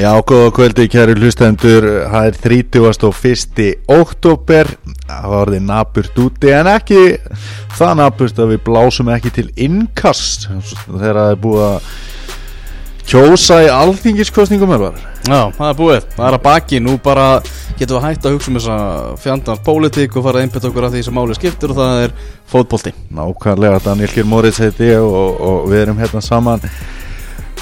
Já, 0.00 0.14
góða 0.24 0.48
kvöldi, 0.56 0.86
kæri 0.88 1.12
hlustendur, 1.12 1.84
það 2.08 2.26
er 2.30 2.36
30. 2.40 2.78
og 3.04 3.16
1. 3.20 3.58
oktober, 3.92 4.68
það 5.04 5.24
var 5.28 5.40
orðið 5.42 5.64
naburt 5.66 6.20
úti 6.22 6.52
en 6.56 6.70
ekki 6.72 7.00
það 7.76 7.98
naburt 7.98 8.38
að 8.40 8.54
við 8.54 8.62
blásum 8.64 9.10
ekki 9.12 9.32
til 9.36 9.44
innkast 9.60 10.46
þegar 10.86 11.18
það 11.18 11.32
er 11.34 11.42
búið 11.42 11.64
að 11.66 11.90
kjósa 13.10 13.58
í 13.66 13.68
alþingiskostningum 13.74 14.72
er 14.78 14.80
var. 14.86 15.02
Já, 15.26 15.42
það 15.58 15.66
er 15.66 15.76
búið, 15.82 16.06
það 16.14 16.24
er 16.30 16.38
að 16.38 16.44
baki, 16.46 16.80
nú 16.86 16.96
bara 17.04 17.26
getum 17.76 17.98
við 17.98 18.06
hægt 18.06 18.24
að 18.24 18.38
hugsa 18.38 18.50
um 18.54 18.56
þessa 18.56 18.78
fjandans 19.20 19.62
pólitík 19.68 20.16
og 20.16 20.24
fara 20.24 20.40
að 20.40 20.46
einbjöta 20.46 20.70
okkur 20.70 20.88
af 20.88 20.94
því 20.94 21.04
sem 21.04 21.18
máli 21.20 21.36
skiptir 21.36 21.74
og 21.74 21.82
það 21.82 22.06
er 22.06 22.16
fótbólti. 22.48 22.94
Nákvæmlega, 23.20 23.84
Daniel 23.84 24.16
Kjell 24.16 24.32
Moritz 24.32 24.64
heiti 24.64 24.94
og, 24.96 25.44
og 25.44 25.68
við 25.68 25.84
erum 25.84 26.00
hérna 26.00 26.24
saman 26.24 26.64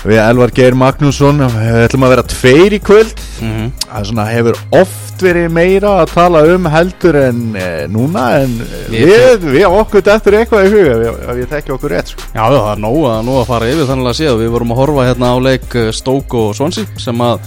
við 0.09 0.18
Elvar 0.25 0.50
Geir 0.56 0.75
Magnússon 0.79 1.43
við 1.45 1.77
ætlum 1.84 2.06
að 2.06 2.12
vera 2.14 2.25
tveir 2.32 2.75
í 2.79 2.80
kvöld 2.84 3.20
Mm 3.38 3.50
-hmm. 3.54 3.68
það 3.86 4.04
svona, 4.08 4.25
hefur 4.35 4.57
oft 4.80 5.21
verið 5.22 5.50
meira 5.54 5.90
að 6.03 6.11
tala 6.14 6.40
um 6.54 6.64
heldur 6.66 7.16
en 7.16 7.39
e, 7.57 7.86
núna 7.86 8.25
en 8.43 8.57
Við- 8.90 9.07
við, 9.07 9.44
við, 9.52 9.66
okkur 9.66 10.08
eftir 10.14 10.35
eitthvað 10.39 10.66
í 10.66 10.71
huga 10.72 10.96
við, 10.99 11.21
við 11.39 11.46
þekki 11.52 11.72
okkur 11.76 11.90
rétt 11.90 12.08
sko. 12.08 12.22
Já, 12.35 12.43
það 12.50 12.72
er 12.72 12.82
nóg 12.82 12.99
að, 13.07 13.25
nóg 13.26 13.39
að 13.43 13.46
fara 13.46 13.66
yfir 13.71 13.86
þannig 13.86 14.08
að 14.11 14.18
séð 14.18 14.39
Við 14.43 14.50
vorum 14.50 14.72
að 14.72 14.76
horfa 14.82 15.07
hérna 15.08 15.30
á 15.30 15.36
leik 15.39 15.75
eh, 15.75 15.90
Stoke 15.93 16.36
og 16.36 16.54
Swansea 16.57 16.85
sem 16.99 17.21
að 17.21 17.38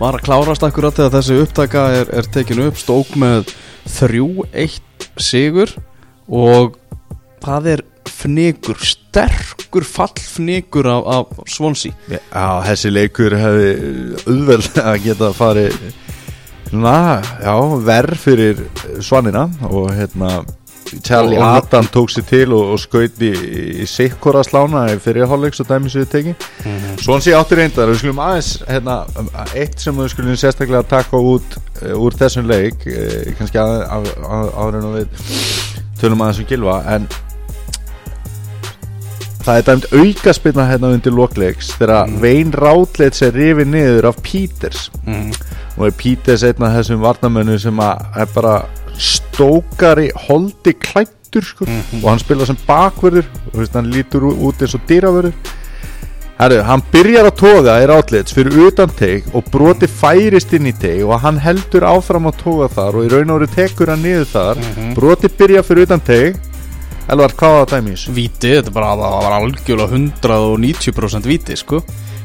var 0.00 0.14
að 0.14 0.22
klárast 0.24 0.62
akkurat 0.62 0.94
þegar 0.96 1.10
þessi 1.18 1.40
upptaka 1.42 1.82
er, 2.00 2.06
er 2.12 2.22
tekinu 2.32 2.66
upp 2.70 2.76
Stoke 2.78 3.18
með 3.18 3.50
3-1 3.98 4.80
sigur 5.18 5.70
og 6.30 6.76
það 7.42 7.66
er 7.74 7.82
fnigur, 8.20 8.78
sterkur 8.84 9.86
fallfnigur 9.88 10.88
af, 10.92 11.10
af 11.16 11.50
Swansea. 11.50 11.92
Já, 12.10 12.46
þessi 12.68 12.92
leikur 12.92 13.36
hefði 13.40 13.72
auðveld 14.26 14.80
að 14.84 15.02
geta 15.08 15.32
farið 15.36 15.76
svona, 16.70 16.96
já, 17.42 17.54
verð 17.90 18.24
fyrir 18.28 18.64
svanina 19.02 19.48
og 19.70 19.92
hérna 19.96 20.40
Charlie 21.04 21.38
Og- 21.38 21.44
Adam 21.56 21.86
tók 21.86 22.10
sér 22.10 22.24
til 22.26 22.52
og, 22.52 22.72
og 22.74 22.80
skaut 22.82 23.20
í, 23.22 23.30
í 23.82 23.86
sikkora 23.86 24.42
slána 24.42 24.88
í 24.90 24.96
fyrirháleiks 24.98 25.62
og 25.62 25.68
dæmi 25.68 25.90
sér 25.92 26.08
teki 26.10 26.32
Svon 26.98 27.22
sé 27.22 27.34
áttur 27.36 27.60
reyndar, 27.60 27.90
við 27.92 28.00
skulum 28.02 28.18
aðeins 28.24 28.50
hérna, 28.66 28.96
eitt 29.54 29.78
sem 29.78 29.94
við 29.94 30.10
skulum 30.14 30.38
sérstaklega 30.40 30.82
taka 30.90 31.20
út 31.22 31.56
uh, 31.84 31.94
úr 31.94 32.16
þessum 32.18 32.48
leik 32.50 32.82
uh, 32.90 33.30
kannski 33.38 33.62
að, 33.62 33.76
að, 33.86 34.10
að, 34.26 34.50
áður 34.58 34.80
en 34.80 34.88
við 34.96 35.26
tölum 36.00 36.24
aðeins 36.26 36.42
um 36.42 36.50
gilva 36.50 36.80
en 36.96 37.06
það 39.44 39.56
er 39.60 39.66
dæmt 39.68 39.86
aukaspilna 39.92 40.66
hérna 40.70 40.90
undir 40.94 41.12
lokleiks 41.16 41.70
þegar 41.78 42.06
mm. 42.08 42.18
Vein 42.22 42.50
Rátleit 42.52 43.16
sér 43.18 43.32
rifið 43.36 43.70
niður 43.72 44.10
af 44.10 44.20
Peters 44.26 44.90
mm. 45.06 45.30
og 45.78 45.86
er 45.88 45.96
Peters 46.02 46.44
einn 46.44 46.66
af 46.66 46.76
þessum 46.78 47.00
varnamönnu 47.04 47.56
sem 47.62 47.80
er 47.80 48.28
bara 48.34 48.58
stókari 49.00 50.10
holdi 50.28 50.74
klættur 50.76 51.44
sko, 51.46 51.64
Mhm. 51.64 52.02
og 52.04 52.10
hann 52.10 52.18
spila 52.18 52.44
sem 52.46 52.56
bakverður 52.66 53.24
veist, 53.54 53.72
hann 53.72 53.90
lítur 53.92 54.26
út 54.32 54.60
eins 54.62 54.74
og 54.74 54.80
dýravörður 54.88 55.32
Herru, 56.40 56.62
hann 56.64 56.82
byrjar 56.92 57.26
að 57.28 57.36
toga 57.36 57.72
í 57.82 57.86
rátlits 57.86 58.32
fyrir 58.32 58.54
utan 58.66 58.88
teik 58.96 59.26
og 59.36 59.44
broti 59.52 59.86
færist 59.86 60.52
inn 60.56 60.66
í 60.70 60.72
teik 60.72 61.02
og 61.04 61.20
hann 61.20 61.36
heldur 61.38 61.84
áfram 61.84 62.26
að 62.30 62.38
toga 62.42 62.68
þar 62.72 62.96
og 62.96 63.04
í 63.04 63.10
raun 63.12 63.30
og 63.34 63.40
veru 63.42 63.50
tekur 63.54 63.92
hann 63.92 64.02
niður 64.02 64.24
þar 64.32 64.56
Mhm. 64.56 64.94
broti 64.96 65.28
byrja 65.28 65.62
fyrir 65.62 65.82
utan 65.86 66.00
teik 66.00 66.36
Elvar, 67.10 67.32
hvað 67.34 67.56
var 67.56 67.66
það 67.66 67.74
dæmi 67.74 67.90
í 67.90 67.96
þessu? 67.96 68.12
Víti, 68.14 68.52
þetta 68.58 68.72
bara, 68.74 68.92
var 69.00 69.36
algjörlega 69.40 69.88
190% 69.96 71.26
víti, 71.30 71.56
sko. 71.58 71.80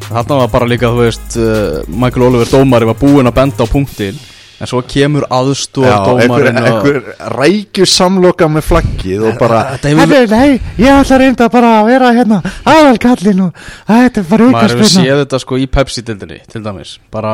Þarna 0.05 0.37
var 0.43 0.51
bara 0.53 0.67
líka, 0.69 0.91
þú 0.93 1.01
veist, 1.01 1.35
uh, 1.41 1.81
Michael 1.89 2.27
Oliver 2.27 2.51
dómari 2.51 2.85
var 2.91 2.97
búinn 2.99 3.29
að 3.31 3.37
benda 3.39 3.65
á 3.65 3.67
punktin 3.71 4.19
En 4.55 4.69
svo 4.71 4.79
kemur 4.87 5.25
aðstóð 5.35 5.83
Já, 5.83 5.95
einhver, 5.99 6.29
dómarinn 6.29 6.59
einhver 6.61 6.99
rækju 7.35 7.87
samloka 7.91 8.47
með 8.47 8.63
flaggið 8.69 9.25
og 9.27 9.39
bara 9.41 9.57
hefur- 9.73 9.99
Herru, 9.99 10.29
nei, 10.31 10.61
ég 10.79 10.93
ætla 10.93 11.17
reynda 11.19 11.49
bara 11.51 11.71
að 11.81 11.89
vera 11.89 12.11
hérna 12.15 12.37
aðalkallin 12.63 13.41
og 13.49 13.65
þetta 13.89 14.21
er 14.21 14.29
bara 14.29 14.47
Maður 14.53 14.61
hefur 14.61 14.85
aukaspilna 14.85 15.03
séð 15.09 15.19
þetta 15.25 15.41
sko 15.43 15.59
í 15.59 15.67
Pepsi-dildinni, 15.67 16.39
til 16.47 16.63
dæmis. 16.63 16.93
Bara 17.11 17.33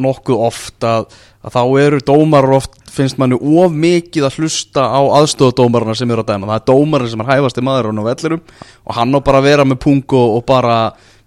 nokkuð 0.00 0.46
oft 0.48 0.80
að, 0.88 1.04
að 1.44 1.54
þá 1.56 1.62
eru 1.84 1.98
dómarar 2.08 2.54
oft 2.56 2.78
finnst 2.94 3.18
manni 3.20 3.36
of 3.36 3.72
mikið 3.74 4.28
að 4.28 4.36
hlusta 4.38 4.84
á 4.86 5.00
aðstóðdómarana 5.18 5.96
sem 5.98 6.10
eru 6.14 6.22
að 6.24 6.30
dæma 6.30 6.46
Það 6.52 6.60
er 6.60 6.66
dómarinn 6.70 7.10
sem 7.12 7.24
er 7.24 7.30
hæfasti 7.32 7.64
maður 7.66 7.90
á 7.90 8.04
vellurum 8.06 8.42
Og 8.86 8.96
hann 8.96 9.12
á 9.12 9.20
bara 9.26 9.40
að 9.42 9.48
vera 9.50 9.66
með 9.68 9.80
pung 9.82 10.14
og, 10.14 10.38
og 10.38 10.46
bara, 10.48 10.76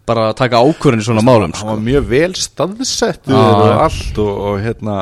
bara 0.07 0.31
taka 0.37 0.61
ákvörðin 0.63 1.03
í 1.03 1.07
svona 1.09 1.25
málum 1.27 1.51
hann 1.51 1.59
sko. 1.59 1.69
var 1.73 1.83
mjög 1.83 2.09
vel 2.09 2.33
staðsettur 2.39 3.35
og 3.37 3.81
allt 3.85 4.21
og, 4.23 4.33
og 4.47 4.59
hérna 4.63 4.97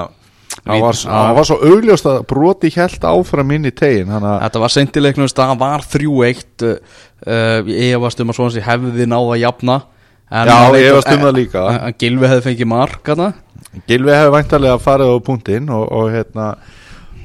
hann 0.66 0.82
var, 0.82 0.98
hann 1.06 1.36
var 1.38 1.46
svo 1.48 1.58
augljóst 1.62 2.08
að 2.10 2.22
broti 2.32 2.72
hjælt 2.74 3.04
áfram 3.06 3.52
inn 3.56 3.70
í 3.70 3.74
tegin 3.76 4.10
hann 4.14 4.26
að 4.26 4.40
Þetta 4.48 4.64
var 4.66 4.74
seintileiknum, 4.74 5.30
það 5.30 5.58
var 5.62 5.86
3-1 5.94 6.66
uh, 6.66 6.78
uh, 7.28 7.60
Ég 7.70 7.96
efast 8.00 8.24
um 8.24 8.34
að 8.34 8.40
svona 8.40 8.66
hefði 8.66 9.08
náða 9.12 9.36
að 9.36 9.44
jafna 9.46 9.80
en 10.34 10.50
Já, 10.50 10.56
ég 10.58 10.74
að- 10.74 10.90
efast 10.90 11.12
um 11.14 11.26
það 11.28 11.36
líka. 11.38 11.66
en- 11.76 11.98
Gylfi 12.02 12.30
hefði 12.32 12.46
fengið 12.50 12.70
mark 12.72 13.12
hana. 13.14 13.28
Gilvi 13.88 14.12
hefði 14.16 14.34
væntalega 14.38 14.80
farið 14.82 15.14
á 15.14 15.18
punktinn 15.26 15.70
og, 15.70 15.86
og 15.92 16.10
hérna 16.14 16.56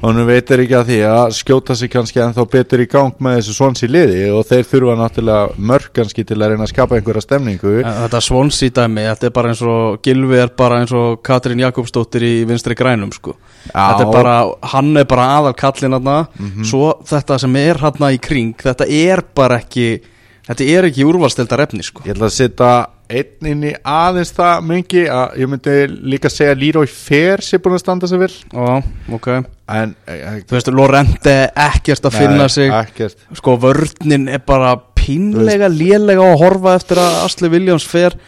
honum 0.00 0.24
veitir 0.24 0.62
ekki 0.62 0.76
að 0.78 0.86
því 0.88 0.98
að 1.04 1.34
skjóta 1.36 1.74
sig 1.76 1.90
kannski 1.92 2.20
ennþá 2.24 2.44
betur 2.48 2.80
í 2.80 2.86
gang 2.88 3.18
með 3.20 3.34
þessu 3.36 3.52
svons 3.58 3.82
í 3.84 3.88
liði 3.90 4.22
og 4.32 4.46
þeir 4.48 4.62
þurfa 4.70 4.94
náttúrulega 4.96 5.66
mörg 5.70 5.90
kannski 5.98 6.24
til 6.24 6.38
að 6.40 6.54
reyna 6.54 6.64
að 6.64 6.70
skapa 6.72 6.96
einhverja 6.96 7.24
stemningu 7.26 7.74
En 7.82 7.98
Þetta 8.06 8.20
svonsí 8.24 8.70
dæmi, 8.72 9.04
þetta 9.10 9.28
er 9.28 9.34
bara 9.36 9.50
eins 9.52 9.60
og 9.60 9.98
Gylfi 10.06 10.38
er 10.40 10.54
bara 10.56 10.78
eins 10.80 10.94
og 10.96 11.20
Katrín 11.26 11.60
Jakobsdóttir 11.60 12.24
í 12.24 12.32
vinstri 12.48 12.78
grænum 12.78 13.12
sko. 13.12 13.34
Er 13.74 14.06
bara, 14.08 14.38
hann 14.72 14.96
er 14.96 15.04
bara 15.04 15.26
aðal 15.36 15.52
kallin 15.60 15.92
hann 15.98 16.08
Mhm. 16.40 16.64
Svo 16.64 16.94
þetta 17.04 17.38
sem 17.38 17.56
er 17.56 17.76
hann 17.84 17.92
í 18.08 18.18
kring 18.20 18.54
Þetta 18.56 18.88
er 18.88 19.22
bara 19.34 19.60
ekki 19.60 20.00
Þetta 20.48 20.64
er 20.64 20.88
ekki 20.88 21.04
úrvalstelda 21.04 21.60
efni 21.60 21.84
sko. 21.84 22.02
Ég 22.06 22.16
ætla 22.16 22.26
að 22.26 22.38
setja 22.40 22.86
einn 23.10 23.48
inn 23.50 23.64
í 23.70 23.72
aðeins 23.86 24.32
það 24.36 24.66
mengi 24.68 25.04
að 25.10 25.38
ég 25.42 25.50
myndi 25.50 25.76
líka 26.14 26.30
segja 26.32 26.56
Leroy 26.58 26.88
Fair 26.90 27.42
sé 27.44 27.60
búin 27.62 27.76
að 27.76 27.82
standa 27.84 28.10
sig 28.10 28.20
vel. 28.22 28.30
Já, 28.30 28.80
ok. 29.16 29.28
En 29.70 29.94
eh, 30.10 30.40
Þú 30.48 30.56
veist, 30.56 30.72
Lorente 30.74 31.36
ekkert 31.50 32.10
að 32.10 32.18
finna 32.18 32.44
nei, 32.44 32.52
sig. 32.52 32.72
ekkert. 32.74 33.26
Sko 33.38 33.56
vörninn 33.62 34.28
er 34.30 34.42
bara 34.46 34.74
pínlega 34.98 35.70
lélega 35.72 36.26
að 36.32 36.38
horfa 36.44 36.76
eftir 36.78 37.02
að 37.02 37.22
Asli 37.24 37.52
Williams 37.52 37.86
fer. 37.88 38.18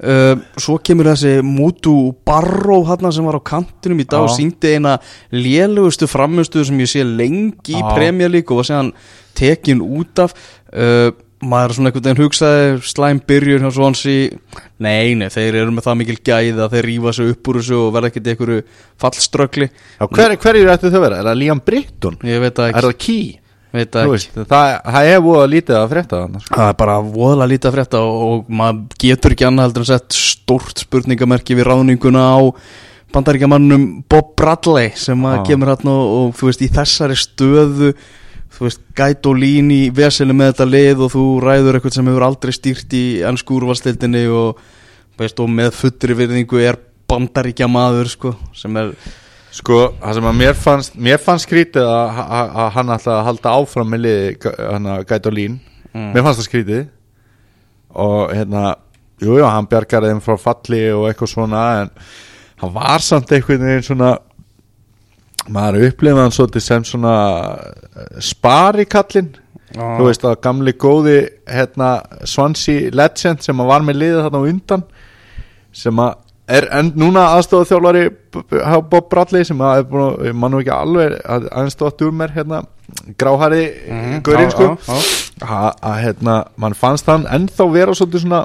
Uh, 0.00 0.38
svo 0.56 0.78
kemur 0.80 1.10
þessi 1.10 1.42
Mutu 1.44 1.92
Barrow 2.24 2.86
hann 2.88 3.10
sem 3.12 3.26
var 3.28 3.36
á 3.36 3.42
kantinum 3.44 3.98
í 4.00 4.06
dag 4.08 4.24
og 4.24 4.30
síndi 4.32 4.70
eina 4.72 4.94
lélegustu 5.28 6.08
framistuðu 6.08 6.70
sem 6.70 6.78
ég 6.80 6.88
sé 6.88 7.02
lengi 7.04 7.76
í 7.76 7.82
League 8.16 8.48
og 8.48 8.62
var 8.62 8.68
séðan 8.70 8.94
tekin 9.36 9.82
út 9.84 10.24
af. 10.24 10.32
Uh, 10.72 11.12
maður 11.40 11.76
svona 11.76 11.90
einhvern 11.90 12.06
veginn 12.06 12.22
hugsaði 12.24 12.64
slæm 12.84 13.20
byrjun 13.30 13.64
hjá 13.64 13.72
Swansea 13.76 14.38
nei, 14.82 15.14
nei, 15.16 15.28
þeir 15.32 15.60
eru 15.62 15.74
með 15.74 15.86
það 15.86 16.00
mikil 16.02 16.16
gæða 16.30 16.70
þeir 16.74 16.88
rífa 16.90 17.14
sig 17.16 17.30
upp 17.34 17.50
úr 17.52 17.60
þessu 17.60 17.78
og 17.78 17.92
verða 17.94 18.10
ekkert 18.10 18.26
í 18.28 18.34
einhverju 18.34 18.64
fallströggli 19.00 19.70
hver, 20.04 20.36
hverju 20.42 20.72
ætti 20.74 20.90
þau 20.90 20.98
að 21.00 21.06
vera? 21.06 21.20
Er 21.22 21.30
það 21.30 21.40
Liam 21.40 21.62
Britton? 21.64 22.18
ég 22.28 22.44
veit 22.44 22.60
Er 22.60 22.68
ekki, 22.68 22.84
það 22.84 22.98
Key? 23.06 23.30
Þú 23.70 23.78
það 23.94 24.02
ekki. 24.02 24.10
Veist, 24.10 24.38
það, 24.50 24.68
það 24.90 25.08
er 25.08 25.18
að 25.30 25.50
lítið 25.52 25.76
að 25.78 25.90
frétta 25.92 26.20
þannig 26.24 26.44
sko. 26.44 26.54
Það 26.58 26.70
er 26.70 26.78
bara 26.80 26.94
voðalega 27.06 27.50
lítið 27.52 27.68
að 27.68 27.74
frétta 27.76 28.00
og, 28.02 28.22
og 28.26 28.54
maður 28.60 28.96
getur 29.04 29.34
ekki 29.36 29.46
annað 29.46 29.68
heldur 29.68 29.84
en 29.84 29.90
sett 29.92 30.16
stórt 30.18 30.82
spurningamerki 30.82 31.56
við 31.58 31.68
ráðninguna 31.68 32.24
á 32.34 32.38
bandaríkjamannum 33.14 33.84
Bob 34.10 34.32
Bradley 34.38 34.90
sem 34.98 35.22
að 35.26 35.36
Já. 35.38 35.44
kemur 35.50 35.70
hérna 35.70 35.94
og, 35.94 36.10
og 36.16 36.34
þú 36.38 36.50
veist 36.50 36.64
í 36.66 36.70
þessari 36.74 37.18
stöðu 37.18 37.92
þú 38.50 38.66
veist 38.66 38.82
gæt 38.98 39.26
og 39.30 39.38
lín 39.40 39.70
í 39.74 39.80
veselu 39.94 40.34
með 40.36 40.52
þetta 40.52 40.68
lið 40.68 41.02
og 41.06 41.12
þú 41.14 41.24
ræður 41.44 41.78
eitthvað 41.78 41.96
sem 41.96 42.10
hefur 42.10 42.26
aldrei 42.26 42.52
stýrt 42.56 42.94
í 42.98 43.04
ennsku 43.30 43.56
úrvalstildinni 43.60 44.26
og, 44.34 44.60
veist, 45.20 45.40
og 45.40 45.50
með 45.54 45.72
fullri 45.78 46.16
virðingu 46.18 46.62
er 46.66 46.78
bandaríkjamaður 47.10 48.14
sko, 48.14 48.36
sem 48.54 48.76
er 48.82 48.94
Sko, 49.50 49.80
það 49.98 50.14
sem 50.14 50.26
að 50.30 50.36
mér 50.38 50.52
fannst 50.54 50.92
mér 50.94 51.18
fannst 51.18 51.48
skrítið 51.48 51.82
að, 51.82 52.18
að, 52.22 52.50
að 52.62 52.68
hann 52.76 52.92
ætla 52.94 53.14
að 53.16 53.24
halda 53.26 53.54
áfram 53.58 53.88
með 53.90 54.02
liði 54.04 54.52
hann 54.60 54.86
að 54.86 55.00
gæta 55.10 55.32
lín 55.34 55.56
Mm. 55.90 56.12
mér 56.14 56.22
fannst 56.22 56.38
það 56.38 56.46
skrítið 56.46 56.82
og 57.98 58.30
hérna, 58.30 58.76
jújú, 59.18 59.40
jú, 59.40 59.46
hann 59.50 59.66
bjargar 59.66 60.04
þeim 60.06 60.20
frá 60.22 60.36
falli 60.38 60.84
og 60.94 61.08
eitthvað 61.08 61.32
svona 61.32 61.62
en 61.80 61.90
hann 62.60 62.74
var 62.76 63.02
samt 63.02 63.32
einhvern 63.34 63.64
veginn 63.66 63.82
svona 63.88 64.12
maður 65.48 65.86
upplifði 65.88 66.24
hann 66.24 66.34
svolítið 66.34 66.66
sem 66.66 66.88
svona 66.88 67.14
eh, 67.56 68.18
sparikallinn. 68.24 69.30
Þú 69.70 70.08
veist 70.08 70.24
að 70.26 70.40
gamli 70.42 70.72
góði 70.74 71.18
hérna, 71.46 72.00
Swansea 72.26 72.90
legend 72.90 73.44
sem 73.44 73.60
var 73.68 73.84
með 73.86 74.00
liðið 74.00 74.24
þarna 74.24 74.40
undan 74.50 74.82
sem 75.70 76.02
að 76.02 76.16
er 76.50 76.66
en 76.74 76.90
núna 76.98 77.28
aðstofa 77.36 77.68
þjálfari 77.70 78.04
Bob 78.90 79.08
Bradley 79.10 79.46
sem 79.46 79.60
að 79.62 79.92
mann 80.34 80.54
nú 80.54 80.60
ekki 80.62 80.72
alveg 80.74 81.16
að 81.22 81.48
aðeins 81.50 81.76
stótt 81.76 82.02
úr 82.02 82.14
mér 82.16 82.34
hérna, 82.34 82.62
gráhæri 83.20 83.62
mm, 83.86 84.16
gaurinn 84.26 84.50
sko. 84.54 84.70
að, 85.46 85.96
hérna, 86.02 86.40
mann 86.60 86.76
fannst 86.78 87.10
hann 87.10 87.28
ennþá 87.30 87.68
vera 87.74 87.96
svolítið 87.96 88.24
svona 88.26 88.44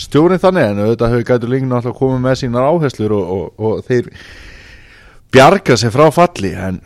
stjórinn 0.00 0.42
þannig 0.42 0.70
en 0.70 0.82
auðvitað 0.84 1.14
hefur 1.14 1.28
gætur 1.30 1.52
líka 1.52 1.70
náttúrulega 1.70 2.00
komið 2.00 2.24
með 2.24 2.40
sínar 2.40 2.68
áherslur 2.70 3.14
og, 3.14 3.34
og, 3.34 3.44
og 3.58 3.84
þeir 3.88 4.10
bjarga 5.34 5.76
sig 5.80 5.92
frá 5.94 6.06
falli 6.14 6.52
en 6.54 6.80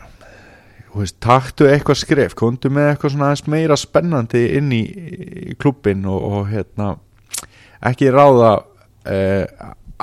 veist, 0.95 1.19
taktu 1.23 1.67
eitthvað 1.69 1.99
skref 2.01 2.33
komdu 2.37 2.71
með 2.73 2.91
eitthvað 2.93 3.13
svona 3.13 3.29
aðeins 3.29 3.47
meira 3.53 3.77
spennandi 3.79 4.41
inn 4.57 4.71
í, 4.75 4.81
í 5.53 5.57
klubbin 5.61 6.01
og, 6.09 6.23
og 6.33 6.47
hérna 6.51 6.95
ekki 7.85 8.09
ráða 8.11 8.55
eh, 9.07 9.45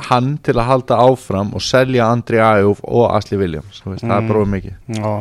hann 0.09 0.37
til 0.45 0.55
að 0.61 0.69
halda 0.71 0.99
áfram 1.09 1.55
og 1.57 1.63
selja 1.65 2.07
Andri 2.13 2.39
Æjúf 2.41 2.83
og 2.85 3.11
Asli 3.17 3.39
Williams 3.41 3.83
veist, 3.85 4.05
það 4.05 4.17
er 4.17 4.23
Mm. 4.23 4.29
bróðum 4.31 4.53
mikið. 4.53 4.75
Já, 4.93 5.13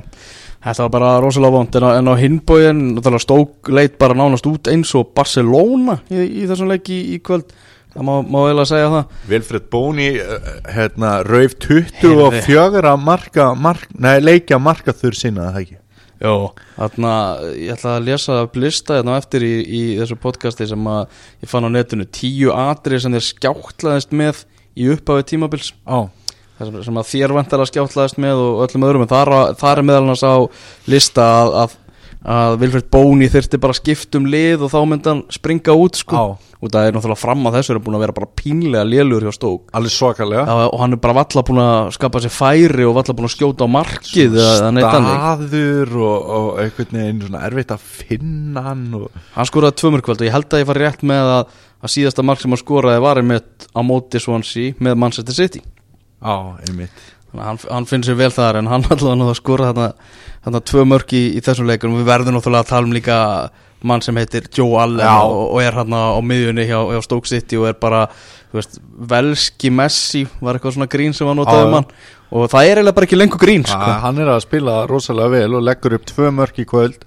þetta 0.66 0.84
var 0.86 0.90
bara 0.96 1.12
rosalega 1.24 1.56
vond 1.56 1.76
en 1.80 1.86
á, 1.88 1.92
á 2.12 2.16
hinbóin, 2.20 2.82
stók 3.24 3.70
leit 3.72 3.98
bara 3.98 4.14
nánast 4.14 4.46
út 4.52 4.68
eins 4.68 4.92
og 4.96 5.14
Barcelona 5.16 6.00
í, 6.12 6.44
í 6.44 6.48
þessum 6.50 6.68
leik 6.72 6.90
í, 6.92 7.00
í 7.16 7.20
kvöld 7.24 7.50
það 7.96 8.06
má, 8.10 8.14
má 8.28 8.38
eiginlega 8.44 8.70
segja 8.74 8.92
það. 8.94 9.16
Vilfred 9.32 9.72
Bóni 9.72 10.12
hérna, 10.76 11.16
rauf 11.26 11.58
24 11.64 12.94
marka, 13.02 13.50
mark, 13.56 13.90
nei, 13.96 14.20
leikja 14.24 14.60
marka 14.62 14.96
þurr 14.96 15.20
sinna 15.20 15.50
það 15.50 15.64
ekki? 15.64 15.82
Jó, 16.24 16.56
þarna, 16.78 17.14
ég 17.60 17.74
ætla 17.74 17.98
að 17.98 18.06
lesa 18.08 18.36
upp 18.46 18.56
lista 18.60 19.00
hérna 19.00 19.18
eftir 19.20 19.44
í, 19.44 19.56
í 19.68 19.82
þessu 20.00 20.16
podcasti 20.24 20.68
sem 20.70 20.86
að 20.88 21.02
ég 21.44 21.52
fann 21.52 21.68
á 21.68 21.70
netinu. 21.76 22.08
Tíu 22.08 22.54
atrið 22.56 23.04
sem 23.04 23.18
þeir 23.18 23.26
skjáttlaðist 23.30 24.16
með 24.16 24.46
í 24.80 24.88
upphafi 24.94 25.28
tímabils. 25.34 25.74
Á, 25.84 26.08
sem 26.56 27.02
að 27.02 27.10
þér 27.12 27.36
vantar 27.36 27.64
að 27.64 27.72
skjáttlaðist 27.74 28.22
með 28.24 28.44
og 28.46 28.64
öllum 28.64 28.88
öðrum. 28.88 29.04
En 29.04 29.12
þar, 29.12 29.34
þar 29.60 29.82
er 29.82 29.88
meðal 29.90 30.08
hans 30.14 30.24
á 30.24 30.36
lista 30.92 31.28
að, 31.42 31.52
að, 31.64 31.76
að 32.26 32.56
Vilfred 32.64 32.88
Bóni 32.94 33.28
þyrfti 33.30 33.60
bara 33.62 33.76
að 33.76 33.80
skipta 33.82 34.18
um 34.20 34.28
lið 34.30 34.64
og 34.66 34.72
þá 34.74 34.78
myndi 34.90 35.12
hann 35.12 35.24
springa 35.34 35.76
út 35.78 36.00
sko. 36.00 36.18
Á, 36.18 36.26
og 36.66 36.72
það 36.74 36.88
er 36.88 36.96
náttúrulega 36.96 37.22
fram 37.22 37.46
að 37.46 37.58
þessu 37.60 37.74
er 37.76 37.80
búin 37.86 37.98
að 37.98 38.04
vera 38.06 38.16
bara 38.18 38.30
pínlega 38.40 38.86
lélur 38.88 39.26
hjá 39.28 39.34
Stók 39.36 39.76
alveg 39.78 39.94
svakalega. 39.94 40.46
Já, 40.48 40.66
og 40.66 40.82
hann 40.82 40.98
er 40.98 41.02
bara 41.04 41.18
valla 41.20 41.44
búin 41.46 41.62
að 41.62 41.92
skapa 41.98 42.24
sér 42.24 42.34
færi 42.34 42.88
og 42.88 42.96
valla 42.98 43.18
búin 43.18 43.30
að 43.30 43.36
skjóta 43.36 43.68
á 43.68 43.76
markið 43.76 44.40
staður 44.42 45.96
og, 46.02 46.32
og 46.40 46.50
einhvern 46.64 46.98
veginn 47.00 47.22
svona 47.28 47.46
erfitt 47.50 47.76
að 47.76 47.86
finna 48.02 48.66
hann 48.72 48.88
og, 48.98 49.22
Hann 49.36 49.50
skoraði 49.52 49.80
tvö 49.82 49.94
mörg 49.94 50.08
kvöld 50.08 50.24
og 50.24 50.30
ég 50.30 50.36
held 50.36 50.50
að 50.54 50.64
ég 50.64 50.70
fari 50.72 50.86
rétt 50.86 51.06
með 51.06 51.32
að, 51.36 51.56
að 51.86 51.94
síðasta 51.98 52.26
mark 52.26 52.42
sem 52.42 52.56
hann 52.56 52.64
skoraði 52.64 53.04
var 53.06 53.22
einmitt 53.22 53.70
á 53.76 53.80
móti 53.86 54.22
Swansea 54.24 54.78
með 54.80 54.98
Manchester 55.04 55.38
City. 55.38 55.62
Á, 56.26 56.58
einmitt 56.66 57.15
hann, 57.42 57.60
hann 57.70 57.90
finnir 57.90 58.10
sér 58.10 58.20
vel 58.20 58.32
þar 58.34 58.62
en 58.62 58.72
hann 58.72 58.88
allavega 58.94 59.38
skora 59.38 59.72
þarna, 59.72 59.92
þarna 60.46 60.64
tvö 60.72 60.88
mörg 60.94 61.16
í, 61.18 61.24
í 61.38 61.44
þessum 61.46 61.70
leikum 61.70 61.96
og 61.96 62.04
við 62.04 62.10
verðum 62.12 62.38
náttúrulega 62.38 62.66
að 62.68 62.74
tala 62.74 62.90
um 62.90 62.96
líka 62.96 63.20
mann 63.86 64.02
sem 64.02 64.18
heitir 64.18 64.48
Joe 64.56 64.80
Allen 64.82 65.06
og, 65.06 65.42
og 65.56 65.62
er 65.62 65.78
hann 65.78 65.94
á 65.94 66.18
miðjunni 66.26 66.66
hjá, 66.66 66.80
hjá 66.96 67.02
Stoke 67.06 67.30
City 67.30 67.60
og 67.60 67.70
er 67.70 67.80
bara 67.80 68.06
veist, 68.56 68.80
velski 69.12 69.72
Messi 69.74 70.24
var 70.40 70.58
eitthvað 70.58 70.78
svona 70.78 70.90
grín 70.92 71.14
sem 71.14 71.28
var 71.28 71.38
notaði 71.38 71.66
Já, 71.68 71.74
hann 71.76 71.90
og 72.36 72.48
það 72.52 72.68
er 72.68 72.80
eiginlega 72.80 72.98
bara 72.98 73.08
ekki 73.08 73.20
lengur 73.20 73.42
grín 73.42 73.66
sko. 73.68 73.90
Hann 74.04 74.22
er 74.22 74.32
að 74.34 74.44
spila 74.44 74.78
rosalega 74.90 75.34
vel 75.36 75.58
og 75.58 75.66
leggur 75.66 75.96
upp 75.98 76.08
tvö 76.10 76.32
mörk 76.36 76.58
í 76.60 76.66
kvöld. 76.68 77.06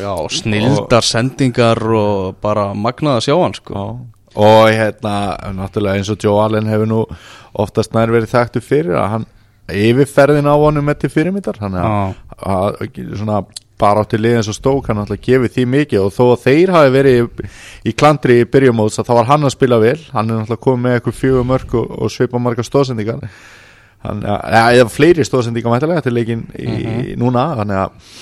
Já, 0.00 0.12
snildar 0.32 1.04
sendingar 1.04 1.80
og 1.94 2.38
bara 2.42 2.70
magnað 2.74 3.18
að 3.18 3.26
sjá 3.28 3.34
hann 3.36 3.56
sko. 3.58 3.88
Og 4.38 4.70
hérna 4.72 5.14
náttúrulega 5.56 6.00
eins 6.00 6.10
og 6.12 6.22
Joe 6.24 6.40
Allen 6.44 6.70
hefur 6.70 6.88
nú 6.88 7.02
oftast 7.58 7.94
nær 7.96 8.12
verið 8.14 8.32
þekktu 8.32 8.62
fyrir 8.64 8.98
að 8.98 9.12
hann 9.16 9.28
yfirferðin 9.68 10.48
á 10.48 10.54
honum 10.56 10.86
með 10.88 11.02
til 11.04 11.10
fyrirmyndar 11.12 11.58
hann 11.60 11.78
að 11.78 12.78
svona 13.18 13.42
bara 13.78 14.02
átti 14.02 14.18
liðin 14.18 14.42
svo 14.46 14.54
stók 14.56 14.88
hann 14.90 15.02
alltaf 15.02 15.20
gefið 15.22 15.52
því 15.54 15.64
mikið 15.74 16.00
og 16.02 16.14
þó 16.14 16.22
að 16.32 16.40
þeir 16.46 16.72
hafi 16.74 16.94
verið 16.96 17.18
í, 17.18 17.50
í 17.86 17.94
klandri 17.94 18.40
í 18.42 18.48
byrjumóts 18.50 18.98
að 18.98 19.10
þá 19.10 19.12
var 19.20 19.28
hann 19.30 19.46
að 19.46 19.54
spila 19.54 19.78
vel. 19.82 19.98
Hann 20.14 20.32
er 20.32 20.42
alltaf 20.42 20.60
komið 20.64 20.84
með 20.84 20.96
eitthvað 20.98 21.18
fjögur 21.20 21.46
mörk 21.46 21.76
og, 21.78 21.92
og 21.94 22.12
svipa 22.12 22.42
marga 22.42 22.64
stóðsendingar 22.66 23.22
hann, 24.06 24.24
eða 24.24 24.88
fleiri 24.90 25.26
stóðsendingar 25.26 25.74
mættilega 25.74 26.06
til 26.06 26.14
leikin 26.16 26.44
í, 26.58 27.14
núna 27.18 27.46
þannig 27.60 27.82
að 27.84 28.18